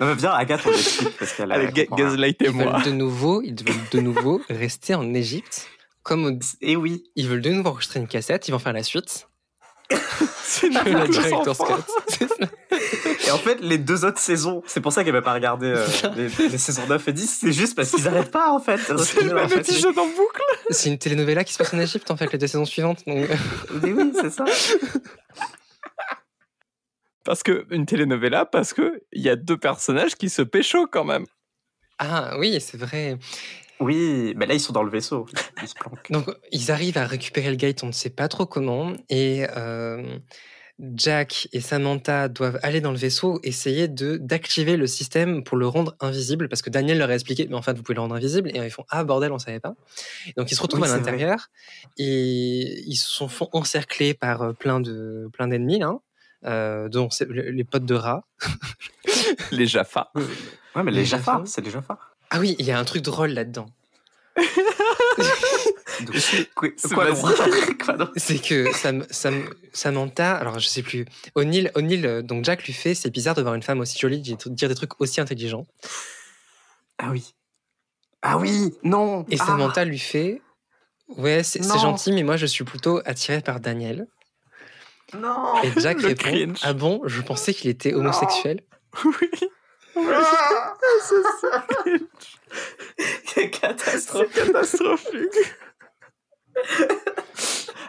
[0.00, 1.66] non mais viens, Agathe, on l'explique parce qu'elle a...
[1.66, 2.72] Gaslightez-moi.
[2.78, 5.68] veulent de nouveau, ils veulent de nouveau rester en Égypte.
[6.02, 8.82] Comme au- Et oui, ils veulent de nouveau enregistrer une cassette, ils vont faire la
[8.82, 9.28] suite.
[10.42, 12.24] C'est une la director's cut.
[13.26, 15.86] Et en fait, les deux autres saisons, c'est pour ça qu'elle va pas regarder euh,
[16.16, 18.78] les, les saisons 9 et 10, c'est juste parce qu'ils arrêtent pas en fait.
[18.98, 20.42] C'est le même épisode en boucle.
[20.70, 23.00] C'est une telenovela qui se passe en Égypte en fait les deux saisons suivantes.
[23.06, 23.28] Donc...
[23.82, 24.44] Mais oui, c'est ça.
[27.24, 31.04] Parce que une telenovela, parce que il y a deux personnages qui se pécho quand
[31.04, 31.26] même.
[31.98, 33.18] Ah oui, c'est vrai.
[33.80, 35.26] Oui, mais là ils sont dans le vaisseau,
[35.62, 36.06] ils se planquent.
[36.10, 40.18] Donc ils arrivent à récupérer le gate, on ne sait pas trop comment, et euh,
[40.94, 45.66] Jack et Samantha doivent aller dans le vaisseau, essayer de d'activer le système pour le
[45.66, 48.14] rendre invisible, parce que Daniel leur a expliqué, mais en fait vous pouvez le rendre
[48.14, 49.74] invisible, et ils font ah bordel on savait pas.
[50.36, 51.48] Donc ils se retrouvent Oui, à l'intérieur
[51.96, 55.98] et ils se sont font encercler par euh, plein de plein d'ennemis là.
[56.44, 58.24] Euh, dont c'est- le- les potes de rats.
[59.52, 60.10] Les Jaffa.
[60.14, 61.44] Ouais, mais les Les Jaffa, Jaffa.
[61.46, 61.98] c'est les Jaffa.
[62.30, 63.66] Ah oui, il y a un truc drôle là-dedans.
[68.16, 72.72] C'est que Sam, Sam- Samantha, alors je sais plus, O'Neill, O'Neill, euh, donc Jack lui
[72.72, 75.66] fait, c'est bizarre de voir une femme aussi jolie dire dire des trucs aussi intelligents.
[76.98, 77.34] Ah oui.
[78.22, 79.24] Ah oui, non.
[79.30, 79.46] Et ah.
[79.46, 80.42] Samantha lui fait,
[81.08, 84.06] ouais, c'est gentil, mais moi je suis plutôt attirée par Daniel.
[85.18, 85.62] Non.
[85.62, 86.58] Et Jack Le répond, cringe.
[86.62, 88.60] ah bon, je pensais qu'il était homosexuel.
[89.96, 90.04] Oui.
[90.12, 90.74] Ah,
[93.34, 94.26] Quelle catastrophe.
[94.32, 95.36] C'est catastrophique.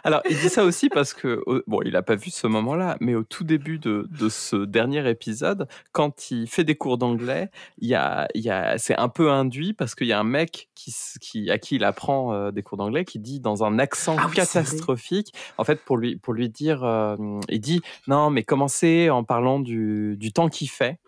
[0.04, 3.16] Alors, il dit ça aussi parce que, bon, il n'a pas vu ce moment-là, mais
[3.16, 7.88] au tout début de, de ce dernier épisode, quand il fait des cours d'anglais, il
[7.88, 10.70] y a, il y a, c'est un peu induit parce qu'il y a un mec
[10.76, 14.16] qui, qui, à qui il apprend euh, des cours d'anglais qui dit dans un accent
[14.20, 17.16] Ah oui, catastrophique, en fait, pour lui, pour lui dire, euh,
[17.49, 20.99] il dit non, mais commencez en parlant du, du temps qu'il fait?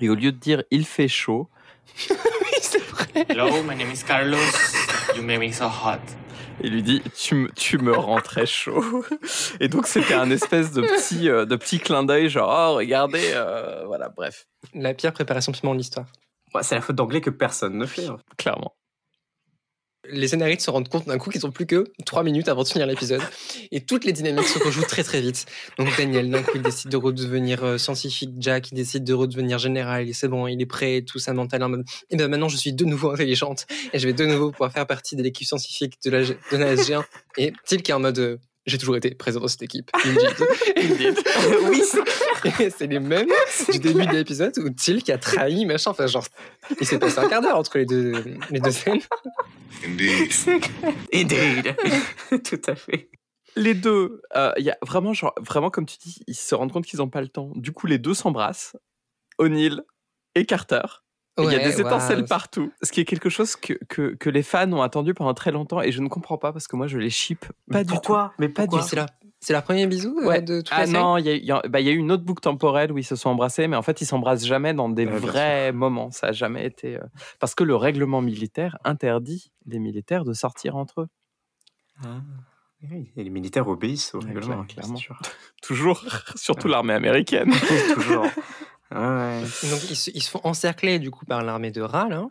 [0.00, 1.48] Et au lieu de dire il fait chaud,
[3.14, 4.40] Hello, my name is Carlos.
[5.14, 6.00] You make me so hot.
[6.62, 9.04] Il lui dit tu me, tu me rends très chaud.
[9.60, 13.32] Et donc c'était un espèce de petit, euh, de petit clin d'œil, genre oh regardez,
[13.34, 16.06] euh, voilà, bref, La pire préparation de l'histoire.
[16.54, 18.06] Ouais, c'est la faute d'anglais que personne ne fait.
[18.06, 18.18] hein.
[18.38, 18.74] clairement.
[20.10, 22.68] Les scénaristes se rendent compte d'un coup qu'ils ont plus que 3 minutes avant de
[22.68, 23.22] finir l'épisode.
[23.70, 25.46] Et toutes les dynamiques se rejouent très très vite.
[25.78, 28.30] Donc Daniel, d'un coup, il décide de redevenir euh, scientifique.
[28.38, 30.08] Jack, il décide de redevenir général.
[30.12, 31.02] C'est bon, il est prêt.
[31.02, 31.84] Tout ça, mental en mode.
[32.10, 33.66] Et ben maintenant, je suis de nouveau intelligente.
[33.92, 36.74] Et je vais de nouveau pouvoir faire partie de l'équipe scientifique de la, de la
[36.74, 37.04] SG1.
[37.38, 38.40] Et Till qui est en mode.
[38.66, 39.90] J'ai toujours été présent dans cette équipe.
[40.04, 41.18] Indeed.
[41.68, 43.28] oui, c'est Et c'est les mêmes
[43.70, 45.90] du début de l'épisode où Till qui a trahi, machin.
[45.90, 46.24] Enfin, genre,
[46.80, 48.12] il s'est passé un quart d'heure entre les deux,
[48.50, 49.00] les deux scènes.
[49.84, 50.28] Indeed.
[50.44, 50.94] clair.
[51.12, 51.76] Indeed.
[52.42, 53.10] Tout à fait.
[53.56, 56.72] Les deux, euh, il y a vraiment, genre, vraiment comme tu dis, ils se rendent
[56.72, 57.52] compte qu'ils n'ont pas le temps.
[57.54, 58.76] Du coup, les deux s'embrassent,
[59.38, 59.82] O'Neill
[60.34, 60.82] et Carter.
[61.38, 62.72] Il y a des étincelles partout.
[62.82, 65.80] Ce qui est quelque chose que, que, que les fans ont attendu pendant très longtemps
[65.82, 67.94] et je ne comprends pas parce que moi je les ship pas du tout.
[67.94, 69.06] Pourquoi Mais Pas du pourquoi C'est leur,
[69.40, 70.42] C'est leur premier bisou euh, Ouais.
[70.42, 72.12] de toute Ah la série non, il y, y bah, il y a eu une
[72.12, 74.88] autre boucle temporelle où ils se sont embrassés, mais en fait, ils s'embrassent jamais dans
[74.88, 76.12] des Ouais, vrais moments.
[76.12, 76.96] Ça a jamais été.
[76.96, 77.00] euh,
[77.40, 81.08] Parce que le règlement militaire interdit les militaires de sortir entre eux.
[82.90, 84.98] Oui, Et les militaires obéissent au règlement, clair- clairement.
[85.62, 86.04] Toujours,
[86.36, 87.50] surtout l'armée américaine.
[87.94, 88.26] Toujours.
[88.90, 89.40] Ouais, ouais.
[89.70, 92.26] Donc ils se, ils se font encercler du coup par l'armée de Ra là,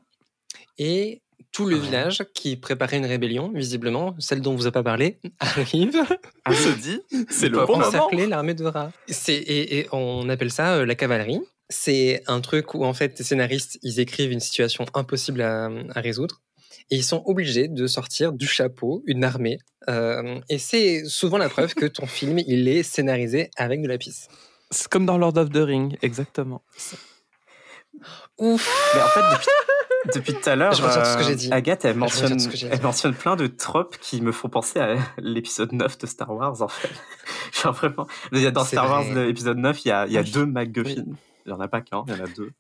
[0.77, 1.21] et
[1.51, 1.81] tout le Ouais.
[1.81, 6.03] village qui préparait une rébellion, visiblement, celle dont vous a pas parlé, arrive
[6.47, 6.99] On se dit,
[7.30, 7.88] c'est le bon moment.
[7.88, 8.91] encercler l'armée de Ra.
[9.07, 11.39] C'est, et, et on appelle ça euh, la cavalerie.
[11.69, 16.01] C'est un truc où en fait les scénaristes ils écrivent une situation impossible à, à
[16.01, 16.41] résoudre
[16.91, 19.57] et ils sont obligés de sortir du chapeau une armée.
[19.89, 23.97] Euh, et c'est souvent la preuve que ton film il est scénarisé avec de la
[23.97, 24.27] pisse.
[24.73, 26.63] C'est comme dans Lord of the Ring, exactement.
[28.39, 28.91] Ouf.
[28.95, 31.35] Mais en fait, depuis, depuis tout à l'heure, Je retire tout ce que euh, j'ai
[31.35, 31.53] dit.
[31.53, 32.37] Agathe, elle mentionne,
[32.71, 36.61] elle mentionne plein de tropes qui me font penser à l'épisode 9 de Star Wars,
[36.61, 36.89] en fait.
[37.61, 38.07] Genre vraiment.
[38.31, 40.31] Dans Star Wars, l'épisode 9, il y a, il y a Oui.
[40.31, 41.05] deux MacGuffin.
[41.45, 42.51] Il n'y en a pas qu'un, il y en a deux.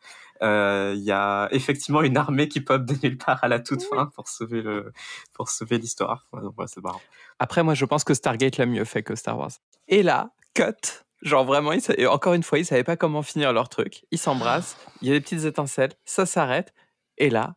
[0.41, 3.81] Euh, il y a effectivement une armée qui pop de nulle part à la toute
[3.83, 4.91] fin pour sauver le,
[5.33, 6.27] pour sauver l'histoire.
[6.33, 7.01] Ouais, donc, ouais, c'est marrant.
[7.39, 9.51] Après, moi, je pense que Stargate l'a mieux fait que Star Wars.
[9.87, 11.03] Et là, cut.
[11.23, 14.03] Genre vraiment, ils sa- encore une fois, ils savaient pas comment finir leur truc.
[14.11, 16.73] Ils s'embrassent, il y a des petites étincelles, ça s'arrête.
[17.17, 17.55] Et là,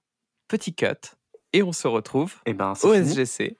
[0.49, 0.87] petit cut.
[1.53, 3.09] Et on se retrouve Et ben, c'est au fini.
[3.13, 3.59] SGC.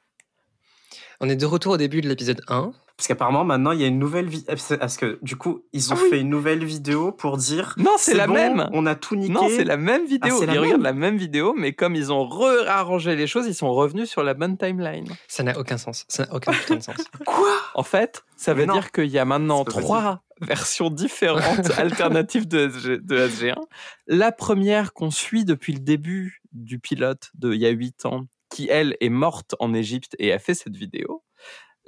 [1.21, 2.73] On est de retour au début de l'épisode 1.
[2.97, 4.55] Parce qu'apparemment, maintenant, il y a une nouvelle vidéo.
[4.79, 6.11] Parce que, du coup, ils ont Ah oui.
[6.11, 7.75] fait une nouvelle vidéo pour dire.
[7.77, 8.71] Non, c'est la bon, même.
[8.73, 9.33] On a tout niqué.
[9.35, 10.35] Non, c'est la même vidéo.
[10.35, 13.27] Ah, c'est la ils regardent même la même vidéo, mais comme ils ont réarrangé les
[13.27, 15.09] choses, ils sont revenus sur la bonne timeline.
[15.29, 16.07] Ça n'a aucun sens.
[16.09, 16.97] Ça n'a aucun putain de sens.
[17.27, 17.53] Quoi?
[17.75, 22.99] En fait, ça veut dire qu'il y a maintenant trois versions différentes alternatives de, SG
[23.03, 23.61] de SG1.
[24.07, 28.27] La première qu'on suit depuis le début du pilote de il y a 8 ans,
[28.49, 31.23] qui elle est morte en Égypte et a fait cette vidéo.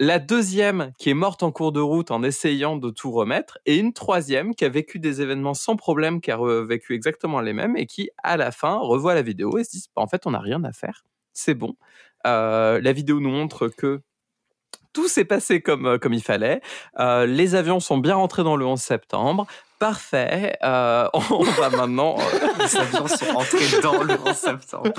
[0.00, 3.58] La deuxième qui est morte en cours de route en essayant de tout remettre.
[3.66, 7.52] Et une troisième qui a vécu des événements sans problème, qui a vécu exactement les
[7.52, 10.24] mêmes et qui, à la fin, revoit la vidéo et se dit bah, en fait,
[10.26, 11.04] on n'a rien à faire.
[11.32, 11.74] C'est bon.
[12.28, 14.00] Euh, la vidéo nous montre que
[14.92, 16.60] tout s'est passé comme, euh, comme il fallait.
[17.00, 19.46] Euh, les avions sont bien rentrés dans le 11 septembre.
[19.78, 20.56] Parfait.
[20.64, 22.16] Euh, on va maintenant.
[22.18, 24.92] euh, Les avions sont entrés dans le 11 septembre.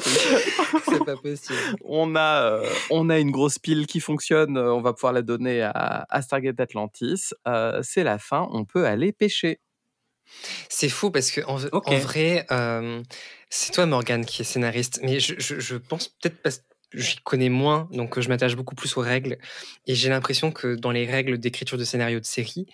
[0.00, 1.58] C'est pas possible.
[1.84, 4.56] on, a, euh, on a une grosse pile qui fonctionne.
[4.56, 7.30] On va pouvoir la donner à, à Stargate Atlantis.
[7.46, 8.48] Euh, C'est la fin.
[8.52, 9.60] On peut aller pêcher.
[10.68, 13.02] C'est fou parce que en, vrai, euh,
[13.48, 16.62] c'est toi Morgane qui est scénariste, mais je, je- je pense peut-être parce que
[16.94, 19.38] j'y connais moins, donc je m'attache beaucoup plus aux règles,
[19.88, 22.66] et j'ai l'impression que dans les règles d'écriture de scénario de série,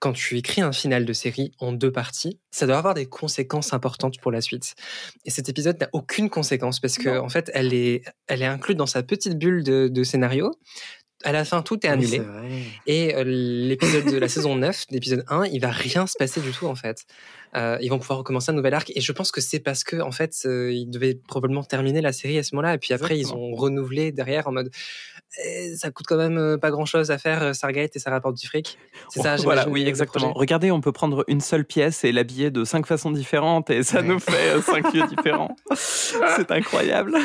[0.00, 3.72] quand tu écris un final de série en deux parties, ça doit avoir des conséquences
[3.74, 4.74] importantes pour la suite.
[5.26, 8.76] Et cet épisode n'a aucune conséquence parce que en fait, elle est, elle est incluse
[8.76, 10.52] dans sa petite bulle de, de scénario.
[11.22, 12.22] À la fin, tout est annulé.
[12.86, 16.50] Et euh, l'épisode de la saison 9, l'épisode 1, il va rien se passer du
[16.50, 17.04] tout en fait.
[17.56, 20.00] Euh, ils vont pouvoir recommencer un nouvel arc et je pense que c'est parce que
[20.00, 23.16] en fait euh, ils devaient probablement terminer la série à ce moment-là et puis après
[23.16, 23.48] Exactement.
[23.48, 24.70] ils ont renouvelé derrière en mode
[25.44, 28.46] Eh, ça coûte quand même euh, pas grand-chose à faire Stargate et ça rapporte du
[28.46, 28.78] fric.
[29.08, 30.32] C'est ça, Voilà, oui, exactement.
[30.32, 34.00] Regardez, on peut prendre une seule pièce et l'habiller de cinq façons différentes et ça
[34.00, 34.06] Ouais.
[34.06, 35.54] nous fait cinq lieux différents.
[35.74, 37.16] C'est incroyable.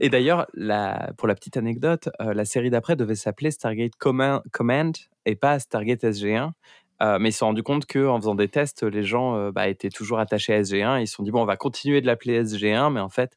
[0.00, 4.42] Et d'ailleurs, la- pour la petite anecdote, euh, la série d'après devait s'appeler Stargate Command,
[4.50, 6.50] Command et pas Stargate SG1.
[7.02, 9.68] Euh, mais ils se sont rendus compte qu'en faisant des tests, les gens euh, bah,
[9.68, 11.00] étaient toujours attachés à SG1.
[11.00, 13.36] Ils se sont dit, bon, on va continuer de l'appeler SG1, mais en fait,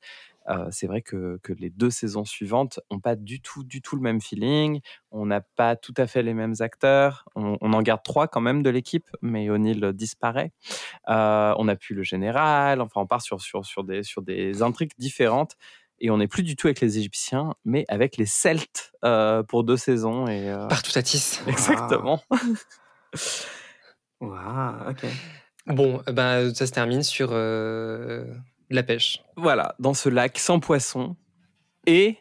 [0.49, 3.95] euh, c'est vrai que, que les deux saisons suivantes n'ont pas du tout, du tout
[3.95, 4.81] le même feeling.
[5.11, 7.25] On n'a pas tout à fait les mêmes acteurs.
[7.35, 10.51] On, on en garde trois quand même de l'équipe, mais O'Neill disparaît.
[11.09, 12.81] Euh, on n'a plus le général.
[12.81, 15.55] Enfin, on part sur, sur, sur, des, sur des intrigues différentes.
[15.99, 19.63] Et on n'est plus du tout avec les Égyptiens, mais avec les Celtes euh, pour
[19.63, 20.27] deux saisons.
[20.27, 21.39] Et, euh, Partout à Tis.
[21.47, 22.21] Exactement.
[24.21, 25.05] Waouh, ok.
[25.67, 28.25] Bon, bah, ça se termine sur euh,
[28.69, 29.23] la pêche.
[29.35, 31.15] Voilà, dans ce lac sans poisson.
[31.87, 32.17] Et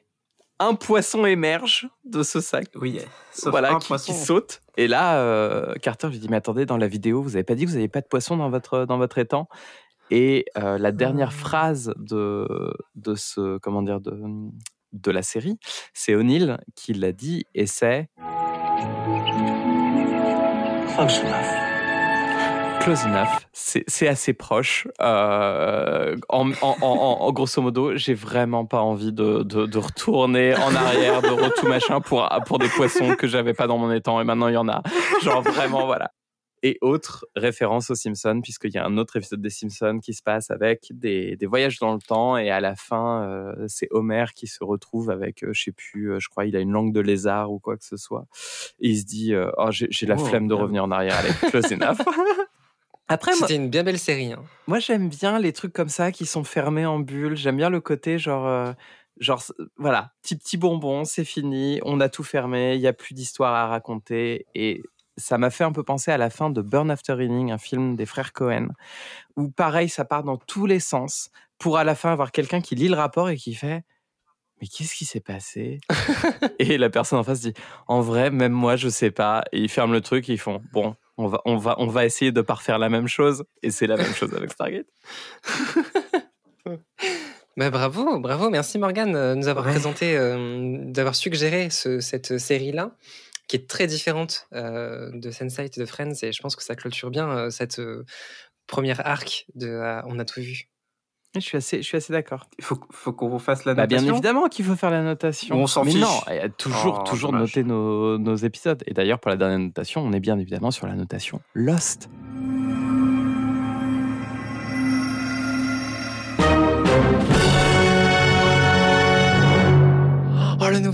[0.59, 2.69] un poisson émerge de ce sac.
[2.75, 3.01] Oui,
[3.33, 4.13] sauf voilà, un qui, poisson.
[4.13, 4.63] qui saute.
[4.77, 7.65] Et là, euh, Carter lui dit Mais attendez, dans la vidéo, vous avez pas dit
[7.65, 9.49] que vous n'avez pas de poisson dans votre, dans votre étang?
[10.11, 14.15] Et euh, la dernière phrase de, de ce, comment dire, de,
[14.93, 15.59] de la série,
[15.93, 18.09] c'est O'Neill qui l'a dit, et c'est
[20.97, 22.81] Close enough.
[22.81, 24.87] Close enough, c'est assez proche.
[25.01, 32.01] Euh, en, grosso modo, j'ai vraiment pas envie de retourner en arrière, de retour machin
[32.01, 34.69] pour, pour des poissons que j'avais pas dans mon étang et maintenant il y en
[34.69, 34.83] a.
[35.23, 36.13] Genre vraiment, voilà.
[36.67, 40.23] Et autres références aux Simpsons, puisqu'il y a un autre épisode des Simpsons qui se
[40.23, 44.25] passe avec des, des voyages dans le temps, et à la fin, euh, c'est Homer
[44.35, 46.95] qui se retrouve avec, euh, je sais plus, euh, je crois, il a une langue
[46.95, 48.27] de lézard ou quoi que ce soit,
[48.81, 51.51] et il se dit, euh, oh, j'ai la Oh, flemme de revenir en arrière, allez,
[51.51, 51.99] close enough.
[53.09, 54.33] Après, C'était une bien belle série.
[54.33, 54.43] hein.
[54.67, 57.37] moi, j'aime bien les trucs comme ça qui sont fermés en bulle.
[57.37, 58.73] J'aime bien le côté genre, euh,
[59.21, 59.43] genre
[59.77, 63.55] voilà, petit petit bonbon, c'est fini, on a tout fermé, il y a plus d'histoire
[63.55, 64.47] à raconter.
[64.55, 64.83] Et
[65.17, 67.97] ça m'a fait un peu penser à la fin de Burn After Reading, un film
[67.97, 68.69] des frères Cohen,
[69.37, 72.75] où pareil, ça part dans tous les sens pour à la fin avoir quelqu'un qui
[72.75, 73.85] lit le rapport et qui fait.
[74.61, 75.81] Mais qu'est-ce qui s'est passé?
[76.61, 77.55] Et la personne en face dit
[77.89, 79.43] En vrai, même moi, je sais pas.
[79.53, 82.05] Et ils ferment le truc et ils font Bon, on va, on va, on va
[82.07, 83.45] essayer de pas refaire la même chose.
[83.63, 84.87] Et c'est la même chose avec Stargate.
[87.57, 89.71] Bah, bravo, bravo, merci Morgane de nous avoir Ouais.
[89.71, 92.91] présenté, euh, d'avoir suggéré ce- cette série-là,
[93.49, 96.75] qui est très différente euh, de Sense8 et de Friends, et je pense que ça
[96.77, 98.05] clôture bien euh, cette euh,
[98.67, 100.69] première arc de euh, On a tout vu.
[101.35, 102.47] Je suis assez, je suis assez d'accord.
[102.59, 104.15] Il faut, faut qu'on fasse la Bah, bien notation.
[104.15, 105.57] évidemment qu'il faut faire la notation.
[105.57, 106.01] On s'en Mais fiche.
[106.01, 106.21] non,
[106.59, 107.49] toujours, Oh, toujours dommage.
[107.57, 108.83] noter nos, nos épisodes.
[108.87, 112.09] Et d'ailleurs, pour la dernière notation, on est bien évidemment sur la notation Lost.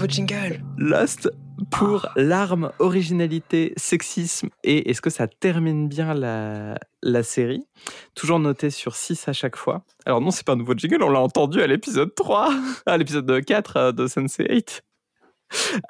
[0.01, 1.31] Nouveau jingle Lost
[1.70, 7.66] pour l'arme, originalité, sexisme et est-ce que ça termine bien la, la série?
[8.14, 9.85] Toujours noté sur 6 à chaque fois.
[10.06, 12.51] Alors non, c'est pas un nouveau jingle, on l'a entendu à l'épisode 3,
[12.86, 14.82] à l'épisode 4 euh, de Sensei 8.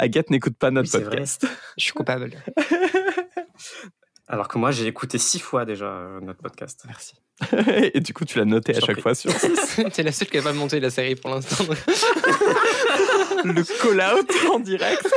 [0.00, 1.10] Agathe n'écoute pas notre Oui, c'est vrai.
[1.10, 1.46] podcast.
[1.78, 2.32] Je suis coupable.
[4.26, 6.84] Alors que moi, j'ai écouté six fois déjà euh, notre podcast.
[6.86, 7.14] Merci.
[7.94, 9.02] et du coup, tu l'as noté à chaque prie.
[9.02, 9.82] fois sur 6.
[9.92, 11.64] T'es la seule qui n'a pas monté la série pour l'instant.
[13.44, 15.06] Le call-out en direct.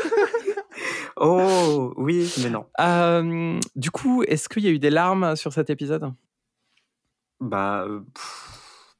[1.15, 2.65] Oh, oui, mais non.
[2.79, 6.11] Euh, du coup, est-ce qu'il y a eu des larmes sur cet épisode?
[7.39, 8.01] Bah, euh,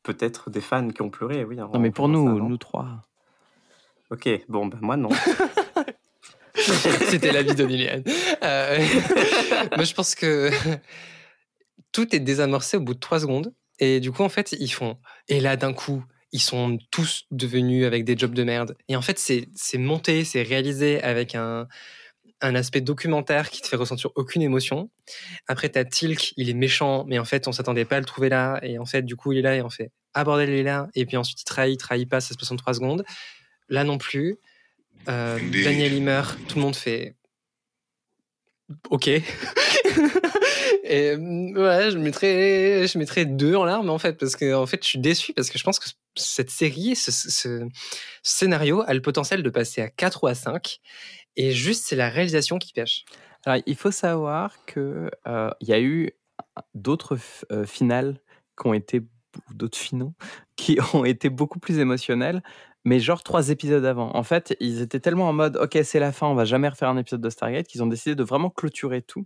[0.04, 1.56] peut-être des fans qui ont pleuré, oui.
[1.56, 3.08] Non, mais pour nous, ça, nous trois.
[4.12, 5.10] Ok, bon, bah moi non.
[7.10, 8.04] C'était l'avis de Liliane.
[8.44, 8.86] Euh,
[9.76, 10.52] moi, je pense que
[11.92, 13.54] tout est désamorcé au bout de trois secondes.
[13.80, 14.98] Et du coup, en fait, ils font.
[15.28, 16.04] Et là, d'un coup,
[16.34, 18.76] ils sont tous devenus avec des jobs de merde.
[18.90, 21.68] Et en fait, c'est monté, c'est réalisé avec un,
[22.42, 24.90] un aspect documentaire qui te fait ressentir aucune émotion.
[25.48, 28.30] Après, t'as Tilk, il est méchant, mais en fait, on s'attendait pas à le trouver
[28.30, 28.60] là.
[28.64, 30.64] Et en fait, du coup, il est là et on fait Ah bordel, il est
[30.64, 30.90] là.
[30.96, 33.06] Et puis ensuite, il trahit, il trahit pas, ça se passe en trois secondes.
[33.70, 34.38] Là non plus.
[35.08, 37.16] Euh, Daniel, il meurt, tout le monde fait
[38.90, 39.08] Ok.
[40.84, 44.84] Et ouais, je mettrais, je mettrais deux en larmes en fait, parce que en fait,
[44.84, 47.68] je suis déçu parce que je pense que cette série, ce,
[48.22, 50.80] scénario a le potentiel de passer à 4 ou à 5.
[51.36, 53.06] Et juste, c'est la réalisation qui pêche.
[53.46, 56.12] Alors, il faut savoir que euh, y a eu
[56.76, 57.18] d'autres
[57.52, 58.20] euh, finales
[58.60, 59.02] qui ont été
[59.52, 60.14] d'autres finaux
[60.56, 62.44] qui ont été beaucoup plus émotionnels,
[62.86, 64.16] mais genre trois épisodes avant.
[64.16, 66.90] En fait, ils étaient tellement en mode OK, c'est la fin, on va jamais refaire
[66.90, 69.26] un épisode de Stargate qu'ils ont décidé de vraiment clôturer tout.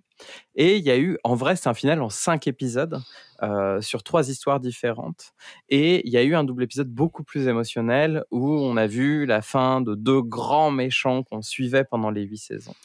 [0.55, 2.99] Et il y a eu, en vrai, c'est un final en cinq épisodes
[3.43, 5.33] euh, sur trois histoires différentes.
[5.69, 9.25] Et il y a eu un double épisode beaucoup plus émotionnel où on a vu
[9.25, 12.75] la fin de deux grands méchants qu'on suivait pendant les huit saisons.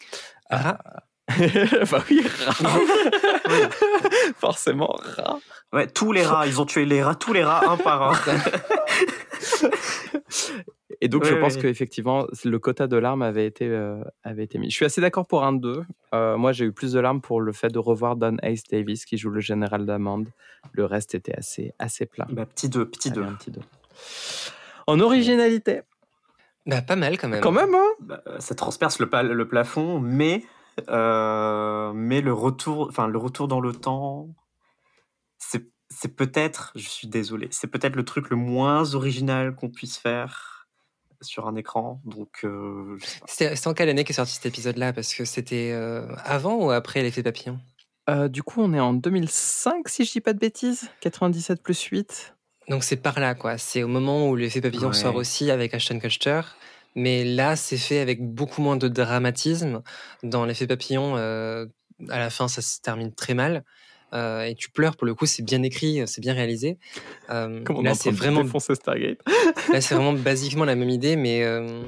[0.51, 0.79] Ah,
[1.91, 2.53] bah oui, rat.
[4.39, 5.39] Forcément, rat.
[5.73, 8.15] Ouais, tous les rats, ils ont tué les rats, tous les rats, un par un.
[11.01, 11.63] Et donc, Oui, je pense oui.
[11.63, 14.71] qu'effectivement, le quota de larmes avait été, euh, avait été mis.
[14.71, 15.83] Je suis assez d'accord pour un 2.
[16.15, 19.05] Euh, moi, j'ai eu plus de larmes pour le fait de revoir Don Ace Davis
[19.05, 20.29] qui joue le général d'Amande.
[20.73, 22.27] Le reste était assez, assez plat.
[22.31, 23.27] Bah, petit 2, petit Allez, 2.
[23.27, 23.61] un petit 2.
[24.87, 25.81] En originalité.
[26.67, 27.41] bah, pas mal quand même.
[27.41, 30.45] Quand même, hein Bah, ça transperce le plafond, mais,
[30.89, 34.29] euh, mais le, retour, enfin, le retour dans le temps,
[35.39, 39.99] c'est c'est peut-être, je suis désolé, c'est peut-être le truc le moins original qu'on puisse
[39.99, 40.67] faire
[41.21, 42.01] sur un écran.
[42.07, 44.93] Donc, euh, c'était en quelle année qu'est sorti cet épisode-là?
[44.95, 47.61] Parce que c'était euh, avant ou après l'effet papillon?
[48.09, 50.89] Euh, Du coup, on est en 2005, si je dis pas de bêtises.
[51.01, 52.35] 97 plus 8.
[52.69, 53.59] Donc c'est par là, quoi.
[53.59, 54.95] C'est au moment où l'effet papillon Ouais.
[54.95, 56.41] sort aussi avec Ashton Kutcher.
[56.95, 59.83] Mais là, c'est fait avec beaucoup moins de dramatisme.
[60.23, 61.67] Dans l'effet papillon, euh,
[62.09, 63.65] à la fin, ça se termine très mal.
[64.13, 66.79] Euh, et tu pleures, pour le coup, c'est bien écrit, c'est bien réalisé.
[67.31, 69.19] Euh, Comment là, c'est vraiment, Stargate?
[69.73, 71.83] Là, c'est vraiment basiquement la même idée, mais euh,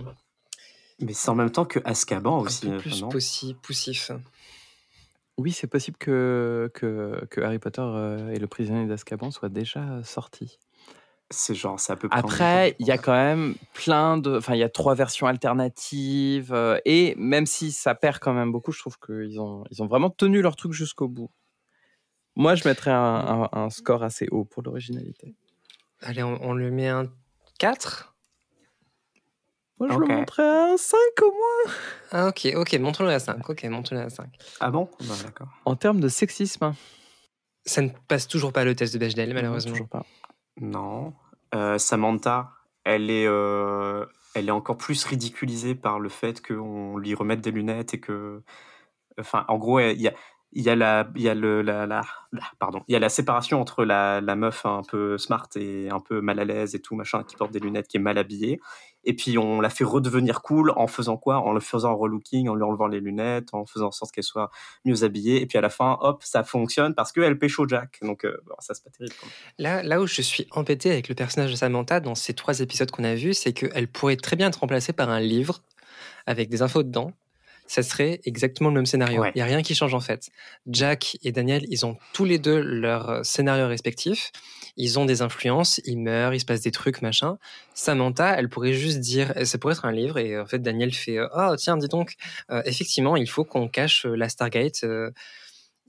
[1.01, 2.67] Mais c'est en même temps que Azkaban un aussi.
[2.67, 4.11] peu euh, plus possi- poussif.
[5.37, 9.81] Oui, c'est possible que, que, que Harry Potter euh, et le prisonnier d'Azkaban soient déjà
[9.81, 10.59] euh, sortis.
[11.35, 12.19] C'est genre, c'est à peu près.
[12.19, 14.37] Après, il y a quand même plein de.
[14.39, 16.53] Enfin, il y a trois versions alternatives.
[16.53, 19.87] euh, et même si ça perd quand même beaucoup, je trouve qu'ils ont, ils ont
[19.87, 21.31] vraiment tenu leur truc jusqu'au bout.
[22.37, 22.99] Moi, je mettrais un,
[23.45, 25.35] un- un score assez haut pour l'originalité.
[26.03, 27.05] Allez, on, on lui met un
[27.59, 28.17] 4
[29.79, 30.09] Moi, je Ok.
[30.09, 31.75] le montrais à un 5 au moins.
[32.11, 33.49] Ah, ok, ok, montre-le à 5.
[33.49, 34.29] Ok, montre-le à 5.
[34.61, 34.89] Ah bon?
[35.01, 35.49] Bah, D'accord.
[35.65, 36.75] En termes de sexisme,
[37.67, 39.73] Ça ne passe toujours pas le test de Bechdel, malheureusement.
[39.73, 40.05] toujours pas.
[40.61, 41.15] Non.
[41.55, 42.53] Euh, Samantha,
[42.85, 47.51] elle est, euh, elle est encore plus ridiculisée par le fait qu'on lui remette des
[47.51, 48.43] lunettes et que.
[49.19, 50.15] Enfin, en gros, il y a,
[50.55, 52.03] il y a la, il y a le, la,
[52.59, 56.21] pardon, il y a la séparation entre la, meuf un peu smart et un peu
[56.21, 58.61] mal à l'aise et tout machin qui porte des lunettes, qui est mal habillée.
[59.05, 61.39] Et puis on la fait redevenir cool en faisant quoi?
[61.39, 64.51] En le faisant relooking, en lui enlevant les lunettes, en faisant en sorte qu'elle soit
[64.85, 65.43] mieux habillée.
[65.43, 67.99] Et puis à la fin, hop, ça fonctionne parce qu'elle pécho Jack.
[68.03, 69.15] Donc euh, ça c'est pas terrible.
[69.59, 72.91] Là, là où je suis embêté avec le personnage de Samantha dans ces trois épisodes
[72.91, 75.61] qu'on a vus, c'est qu'elle pourrait très bien être remplacée par un livre
[76.27, 77.13] avec des infos dedans.
[77.67, 79.17] Ça serait exactement le même scénario.
[79.17, 79.33] Il Ouais.
[79.35, 80.29] n'y a rien qui change en fait.
[80.67, 84.33] Jack et Daniel, ils ont tous les deux leur scénario respectif.
[84.77, 87.39] Ils ont des influences, ils meurent, il se passe des trucs, machin.
[87.75, 91.19] Samantha, elle pourrait juste dire, ça pourrait être un livre, et en fait Daniel fait,
[91.35, 92.15] oh tiens, dis donc,
[92.51, 94.83] euh, effectivement, il faut qu'on cache euh, la Stargate.
[94.85, 95.11] euh,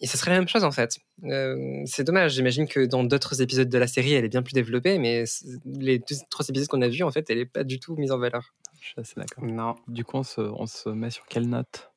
[0.02, 0.98] et ça serait la même chose en fait.
[1.24, 4.54] Euh, c'est dommage, j'imagine que dans d'autres épisodes de la série, elle est bien plus
[4.54, 5.24] développée, mais
[5.66, 8.12] les deux, trois épisodes qu'on a vus, en fait, elle est pas du tout mise
[8.12, 8.54] en valeur.
[8.86, 9.44] Je suis assez d'accord.
[9.44, 9.76] Non.
[9.88, 11.92] Du coup, on se, on se met sur quelle note?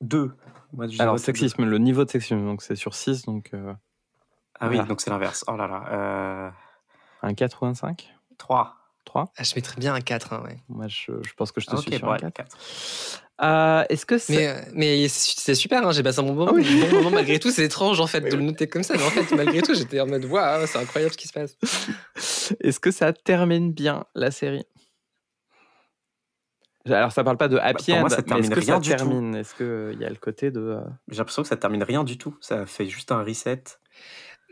[0.00, 0.32] Deux.
[0.72, 1.38] Moi, je Alors, c'est deux.
[1.38, 3.74] sexisme, le niveau de sexisme, donc c'est sur 6, donc euh,
[4.58, 4.88] Ah oui, Voilà.
[4.88, 5.44] donc c'est l'inverse.
[5.48, 5.84] Oh là là.
[5.92, 6.50] Euh,
[7.22, 8.08] un 4 ou un 5
[8.38, 8.74] 3.
[9.04, 10.56] 3 Ah, je mettrais bien un 4, hein, ouais.
[10.70, 12.32] Moi, je, je pense que je te Ok, suis sur bon, un allez, 4.
[12.32, 12.56] quatre.
[13.42, 14.34] Euh, Est-ce que c'est...
[14.34, 16.80] Mais, euh, mais c'est c'est super, hein, j'ai passé un bon moment, Ah oui.
[16.90, 17.50] bon moment malgré tout.
[17.50, 20.00] C'est étrange en fait de le noter comme ça, mais en fait, malgré tout, j'étais
[20.00, 21.56] en mode waouh, c'est incroyable ce qui se passe.
[22.60, 24.64] Est-ce que ça termine bien la série?
[26.86, 28.60] Alors, ça parle pas de happy Bah, pour moi, end, ça mais est-ce termine que
[28.60, 28.96] rien ça du tout.
[28.96, 29.34] termine?
[29.34, 30.60] Est-ce qu'il y a le côté de...
[30.60, 32.36] euh, J'ai l'impression que ça termine rien du tout.
[32.40, 33.62] Ça fait juste un reset.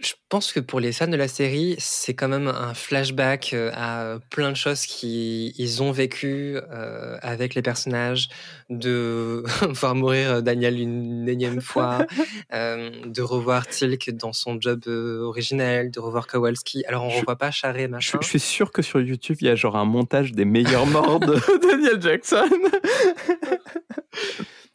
[0.00, 3.72] Je pense que pour les fans de la série, c'est quand même un flashback euh,
[3.74, 8.28] à plein de choses qu'ils ont vécues euh, avec les personnages,
[8.70, 9.42] de
[9.74, 12.06] voir mourir euh, Daniel une énième fois,
[12.54, 16.84] euh, de revoir Tilk dans son job originel, de revoir Kowalski.
[16.86, 18.18] Alors on Je- revoit pas Charé, Je, machin.
[18.22, 21.18] je suis sûr que sur YouTube, il y a genre un montage des meilleurs morts
[21.18, 21.34] de
[21.68, 22.48] Daniel Jackson.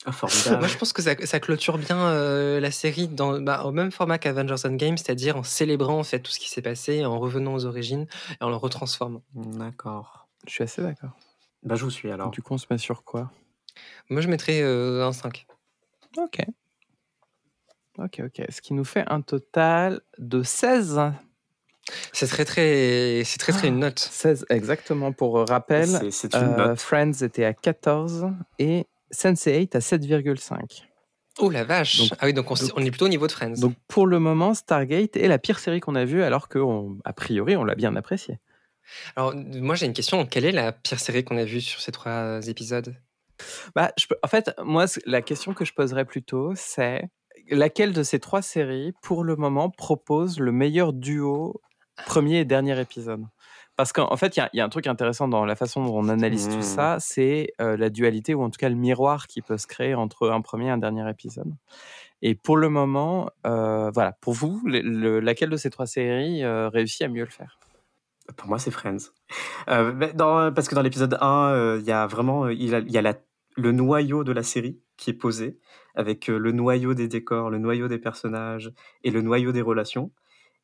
[0.05, 0.59] Ah, formidable.
[0.59, 3.91] Moi, je pense que ça, ça clôture bien euh, la série dans, bah, au même
[3.91, 7.53] format qu'Avengers Endgame, c'est-à-dire en célébrant en fait tout ce qui s'est passé, en revenant
[7.53, 8.05] aux origines
[8.39, 9.21] et en le retransformant.
[9.33, 10.27] D'accord.
[10.47, 11.11] Je suis assez d'accord.
[11.63, 12.31] Bah, je vous suis alors.
[12.31, 13.31] Du coup, on se met sur quoi?
[14.09, 15.45] Moi, je mettrais euh, un 5.
[16.17, 16.39] Ok.
[17.99, 18.45] Ok, ok.
[18.49, 20.99] Ce qui nous fait un total de 16.
[22.11, 23.99] C'est très, très, c'est très, très une note.
[23.99, 25.11] 16, exactement.
[25.11, 26.79] Pour rappel, C'est- c'est une euh, note.
[26.79, 28.27] Friends était à 14
[28.57, 30.83] et Sense8 à 7,5.
[31.39, 33.27] Oh la vache Donc- Ah oui, donc on, s- donc- on est plutôt au niveau
[33.27, 33.59] de Friends.
[33.59, 37.55] Donc pour le moment, Stargate est la pire série qu'on a vue, alors qu'a priori,
[37.55, 38.39] on l'a bien appréciée.
[39.15, 40.25] Alors, moi, j'ai une question.
[40.25, 42.95] Quelle est la pire série qu'on a vue sur ces trois épisodes?
[43.75, 47.03] Bah, je peux- En fait, moi, la question que je poserais plutôt, c'est
[47.49, 51.61] laquelle de ces trois séries, pour le moment, propose le meilleur duo
[52.05, 53.23] premier et dernier épisode?
[53.75, 55.55] Parce qu'en en fait, il y a- il y, a un truc intéressant dans la
[55.55, 56.61] façon dont on analyse tout Mmh.
[56.63, 59.95] ça, c'est euh, la dualité, ou en tout cas le miroir qui peut se créer
[59.95, 61.51] entre un premier et un dernier épisode.
[62.21, 66.43] Et pour le moment, euh, voilà, pour vous, le- le- laquelle de ces trois séries
[66.43, 67.59] euh, réussit à mieux le faire?
[68.37, 69.11] Pour moi, c'est Friends.
[69.67, 72.91] Dans- parce que dans l'épisode 1, euh, il y a vraiment il y a, il
[72.91, 73.17] y a la-
[73.57, 75.59] le noyau de la série qui est posé,
[75.95, 78.71] avec le noyau des décors, le noyau des personnages
[79.03, 80.11] et le noyau des relations.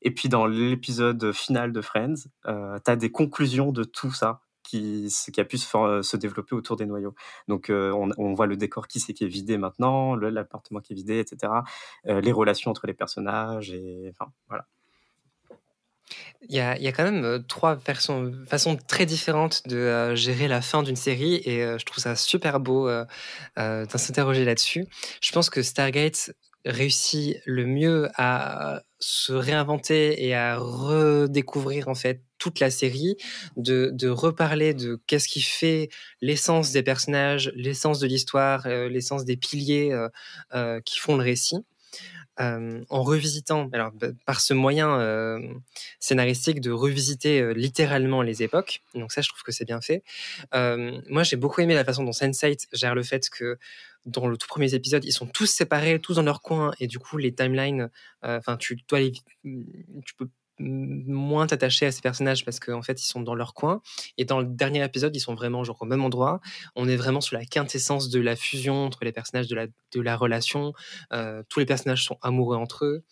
[0.02, 4.42] Et puis dans l'épisode final de Friends, euh, tu as des conclusions de tout ça
[4.64, 7.16] qui, a pu se, for- se développer autour des noyaux.
[7.48, 10.96] Donc euh, on, voit le décor qui c'est qui est vidé maintenant, l'appartement qui est
[10.96, 11.52] vidé, etc.
[12.08, 14.66] Euh, les relations entre les personnages, et enfin voilà.
[16.48, 20.82] Il y a, quand même euh, trois façons, très différentes de euh, gérer la fin
[20.82, 23.06] d'une série et euh, je trouve ça super beau euh,
[23.60, 24.88] euh, de s'interroger là-dessus.
[25.22, 26.32] Je pense que Stargate
[26.66, 33.18] réussit le mieux à se réinventer et à redécouvrir en fait toute la série,
[33.58, 35.90] de, de reparler de qu'est-ce qui fait
[36.22, 40.08] l'essence des personnages, l'essence de l'histoire, euh, l'essence des piliers euh,
[40.56, 41.58] euh, qui font le récit.
[42.42, 45.38] En revisitant, alors bah, par ce moyen
[46.00, 48.82] scénaristique de revisiter littéralement les époques.
[48.96, 50.06] Donc ça, je trouve que c'est bien fait.
[50.54, 53.58] Moi, j'ai beaucoup aimé la façon dont Sense8 gère le fait que
[54.06, 57.00] dans le tout premier épisode, ils sont tous séparés, tous dans leur coin, et du
[57.00, 57.90] coup, les timelines,
[58.26, 63.02] euh, enfin, tu dois les, tu peux moins t'attacher à ces personnages parce qu'en fait
[63.02, 63.82] ils sont dans leur coin.
[64.18, 66.42] Et dans le dernier épisode ils sont vraiment genre au même endroit.
[66.76, 70.02] On est vraiment sur la quintessence de la fusion entre les personnages de la, de
[70.02, 70.74] la relation.
[71.14, 73.04] Euh, tous les personnages sont amoureux entre eux.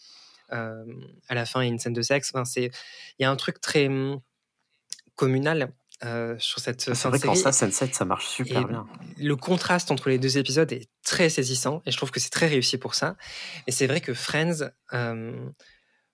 [0.53, 0.85] Euh,
[1.27, 2.31] à la fin, il y a une scène de sexe.
[2.33, 2.71] Enfin, c'est,
[3.19, 4.19] il y a un truc très hum,
[5.15, 5.73] communal
[6.03, 8.87] euh, sur cette Ah, C'est vrai qu'en ça, Sense8, ça marche super Et bien.
[9.17, 12.47] Le contraste entre les deux épisodes est très saisissant et je trouve que c'est très
[12.47, 13.15] réussi pour ça.
[13.65, 15.49] Et c'est vrai que Friends euh,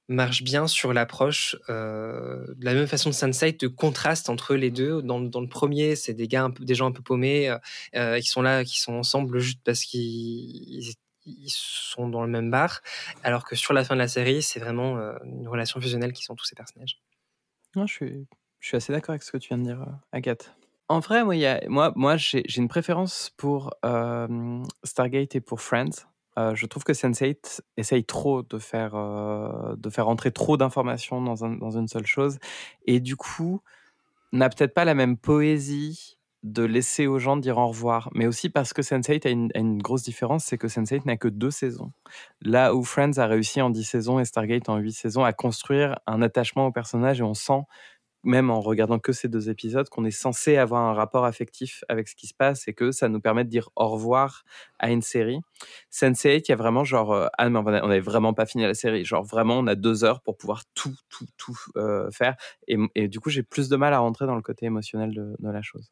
[0.07, 4.72] marche bien sur l'approche euh, de la même façon de Sunset de contraste entre les
[4.72, 5.01] deux.
[5.01, 7.53] Dans, dans le premier, c'est des gars un peu, des gens un peu paumés
[7.93, 10.93] qui sont là, qui sont ensemble juste parce qu'ils
[11.26, 12.81] ils sont dans le même bar,
[13.23, 16.35] alors que sur la fin de la série, c'est vraiment une relation fusionnelle qui sont
[16.35, 16.99] tous ces personnages.
[17.77, 18.27] Non, je suis,
[18.64, 20.56] je suis assez d'accord avec ce que tu viens de dire, euh, Agathe.
[20.88, 21.35] En vrai, moi,
[21.68, 26.07] moi, moi j'ai une préférence pour euh, Stargate et pour Friends.
[26.40, 28.95] Euh, je trouve que Sense8 essaye trop de faire,
[29.77, 32.40] de faire entrer trop d'informations dans, un- dans une seule chose.
[32.85, 33.61] Et du coup,
[34.31, 38.10] n'a peut-être pas la même poésie de laisser aux gens dire au revoir.
[38.14, 41.18] Mais aussi parce que Sense8 a une, a une grosse différence, c'est que Sense8 n'a
[41.18, 41.91] que deux saisons.
[42.41, 45.99] Là où Friends a réussi en 10 saisons et Stargate en 8 saisons à construire
[46.07, 47.61] un attachement au personnage et on sent
[48.23, 52.07] même en regardant que ces deux épisodes, qu'on est censé avoir un rapport affectif avec
[52.07, 54.43] ce qui se passe et que ça nous permet de dire au revoir
[54.79, 55.39] à une série.
[55.91, 58.73] Sense8, il y a vraiment genre, euh, ah mais on n'avait vraiment pas fini la
[58.73, 59.05] série.
[59.05, 62.35] Genre vraiment, on a deux heures pour pouvoir tout, tout, tout euh, faire.
[62.67, 65.61] Et, du coup, j'ai plus de mal à rentrer dans le côté émotionnel de la
[65.61, 65.91] chose.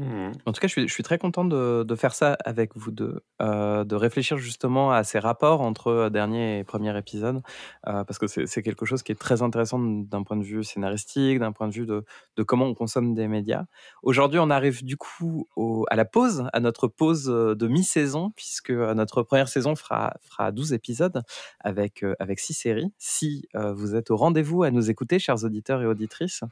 [0.00, 0.32] Mhm.
[0.46, 3.94] En tout cas, je suis, très content de, faire ça avec vous deux, euh, de
[3.94, 7.42] réfléchir justement à ces rapports entre euh, dernier et premier épisode,
[7.86, 11.38] euh, parce que c'est quelque chose qui est très intéressant d'un point de vue scénaristique,
[11.38, 12.02] d'un point de vue de,
[12.44, 13.64] comment on consomme des médias.
[14.02, 15.46] Aujourd'hui, on arrive du coup
[15.90, 20.72] à la pause, à notre pause de mi-saison, puisque notre première saison fera, fera 12
[20.72, 21.22] épisodes
[21.60, 22.90] avec, euh, avec 6 séries.
[22.96, 26.42] Si vous êtes au rendez-vous à nous écouter, chers auditeurs et auditrices,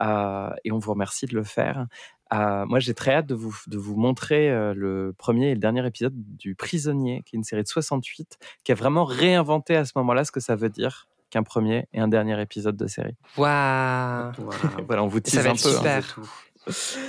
[0.00, 1.86] et on vous remercie de le faire.
[2.34, 5.60] Euh, moi, j'ai très hâte de vous, de vous montrer euh, le premier et le
[5.60, 9.84] dernier épisode du Prisonnier, qui est une série de 68, qui a vraiment réinventé à
[9.84, 13.14] ce moment-là ce que ça veut dire qu'un premier et un dernier épisode de série.
[13.36, 14.32] Waouh
[14.86, 15.68] voilà, on vous Ça tease va un être peu.
[15.88, 16.00] hein.
[16.02, 16.18] super.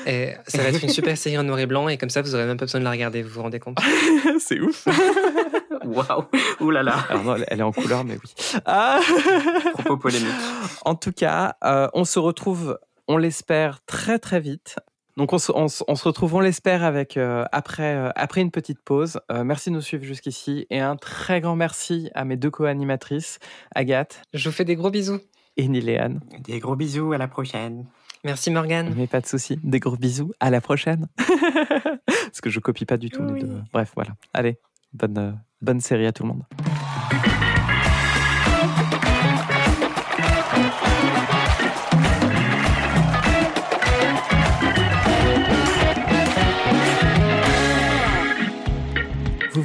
[0.05, 2.35] Et ça va être une super série en noir et blanc et comme ça vous
[2.35, 3.79] aurez même pas besoin de la regarder, vous vous rendez compte?
[4.39, 4.87] C'est ouf.
[5.83, 6.25] Waouh
[6.59, 8.59] Ouh là là Alors non, elle- est en couleur, mais oui.
[8.65, 8.99] Ah
[9.73, 10.27] Propos polémiques.
[10.85, 12.77] En tout cas, euh, on se retrouve,
[13.07, 14.75] on l'espère, très très vite.
[15.17, 18.41] Donc on se, on se- on se retrouve, on l'espère, avec euh, après, euh, après
[18.41, 19.19] une petite pause.
[19.31, 23.39] Euh, merci de nous suivre jusqu'ici et un très grand merci à mes deux co-animatrices,
[23.73, 25.19] Agathe Je vous fais des gros bisous.
[25.57, 26.19] et Niléane.
[26.41, 27.85] Des gros bisous, à la prochaine.
[28.23, 28.93] Merci Morgane.
[28.95, 31.07] Mais pas de souci, des gros bisous, à la prochaine.
[32.05, 33.61] Parce que je copie pas du tout les deux.
[33.73, 34.11] Bref, voilà.
[34.33, 34.59] Allez,
[34.93, 35.31] bonne, euh,
[35.61, 36.43] bonne série à tout le monde.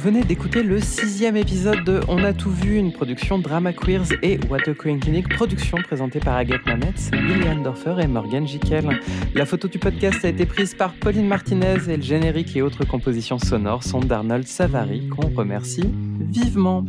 [0.03, 4.37] Venez d'écouter le sixième épisode de On a tout vu, une production Drama Queers et
[4.49, 8.99] Water Queen Clinic, production présentée par Agathe Mametz, Liliane Dorfer et Morgan Jikel.
[9.33, 12.83] La photo du podcast a été prise par Pauline Martinez et le générique et autres
[12.83, 15.89] compositions sonores sont d'Arnold Savary, qu'on remercie
[16.19, 16.83] vivement.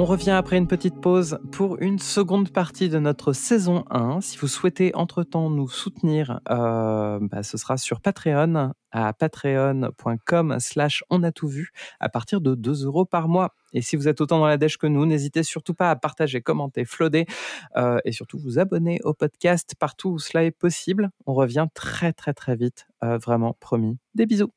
[0.00, 4.20] On revient après une petite pause pour une seconde partie de notre saison 1.
[4.20, 11.02] Si vous souhaitez entre-temps nous soutenir, euh, bah, ce sera sur Patreon à patreon.com slash
[11.10, 13.56] on vu à partir de 2 euros par mois.
[13.72, 16.42] Et si vous êtes autant dans la dèche que nous, n'hésitez surtout pas à partager,
[16.42, 17.26] commenter, flotter
[17.76, 21.10] euh, et surtout vous abonner au podcast partout où cela est possible.
[21.26, 23.98] On revient très très très vite, euh, vraiment promis.
[24.14, 24.52] Des bisous.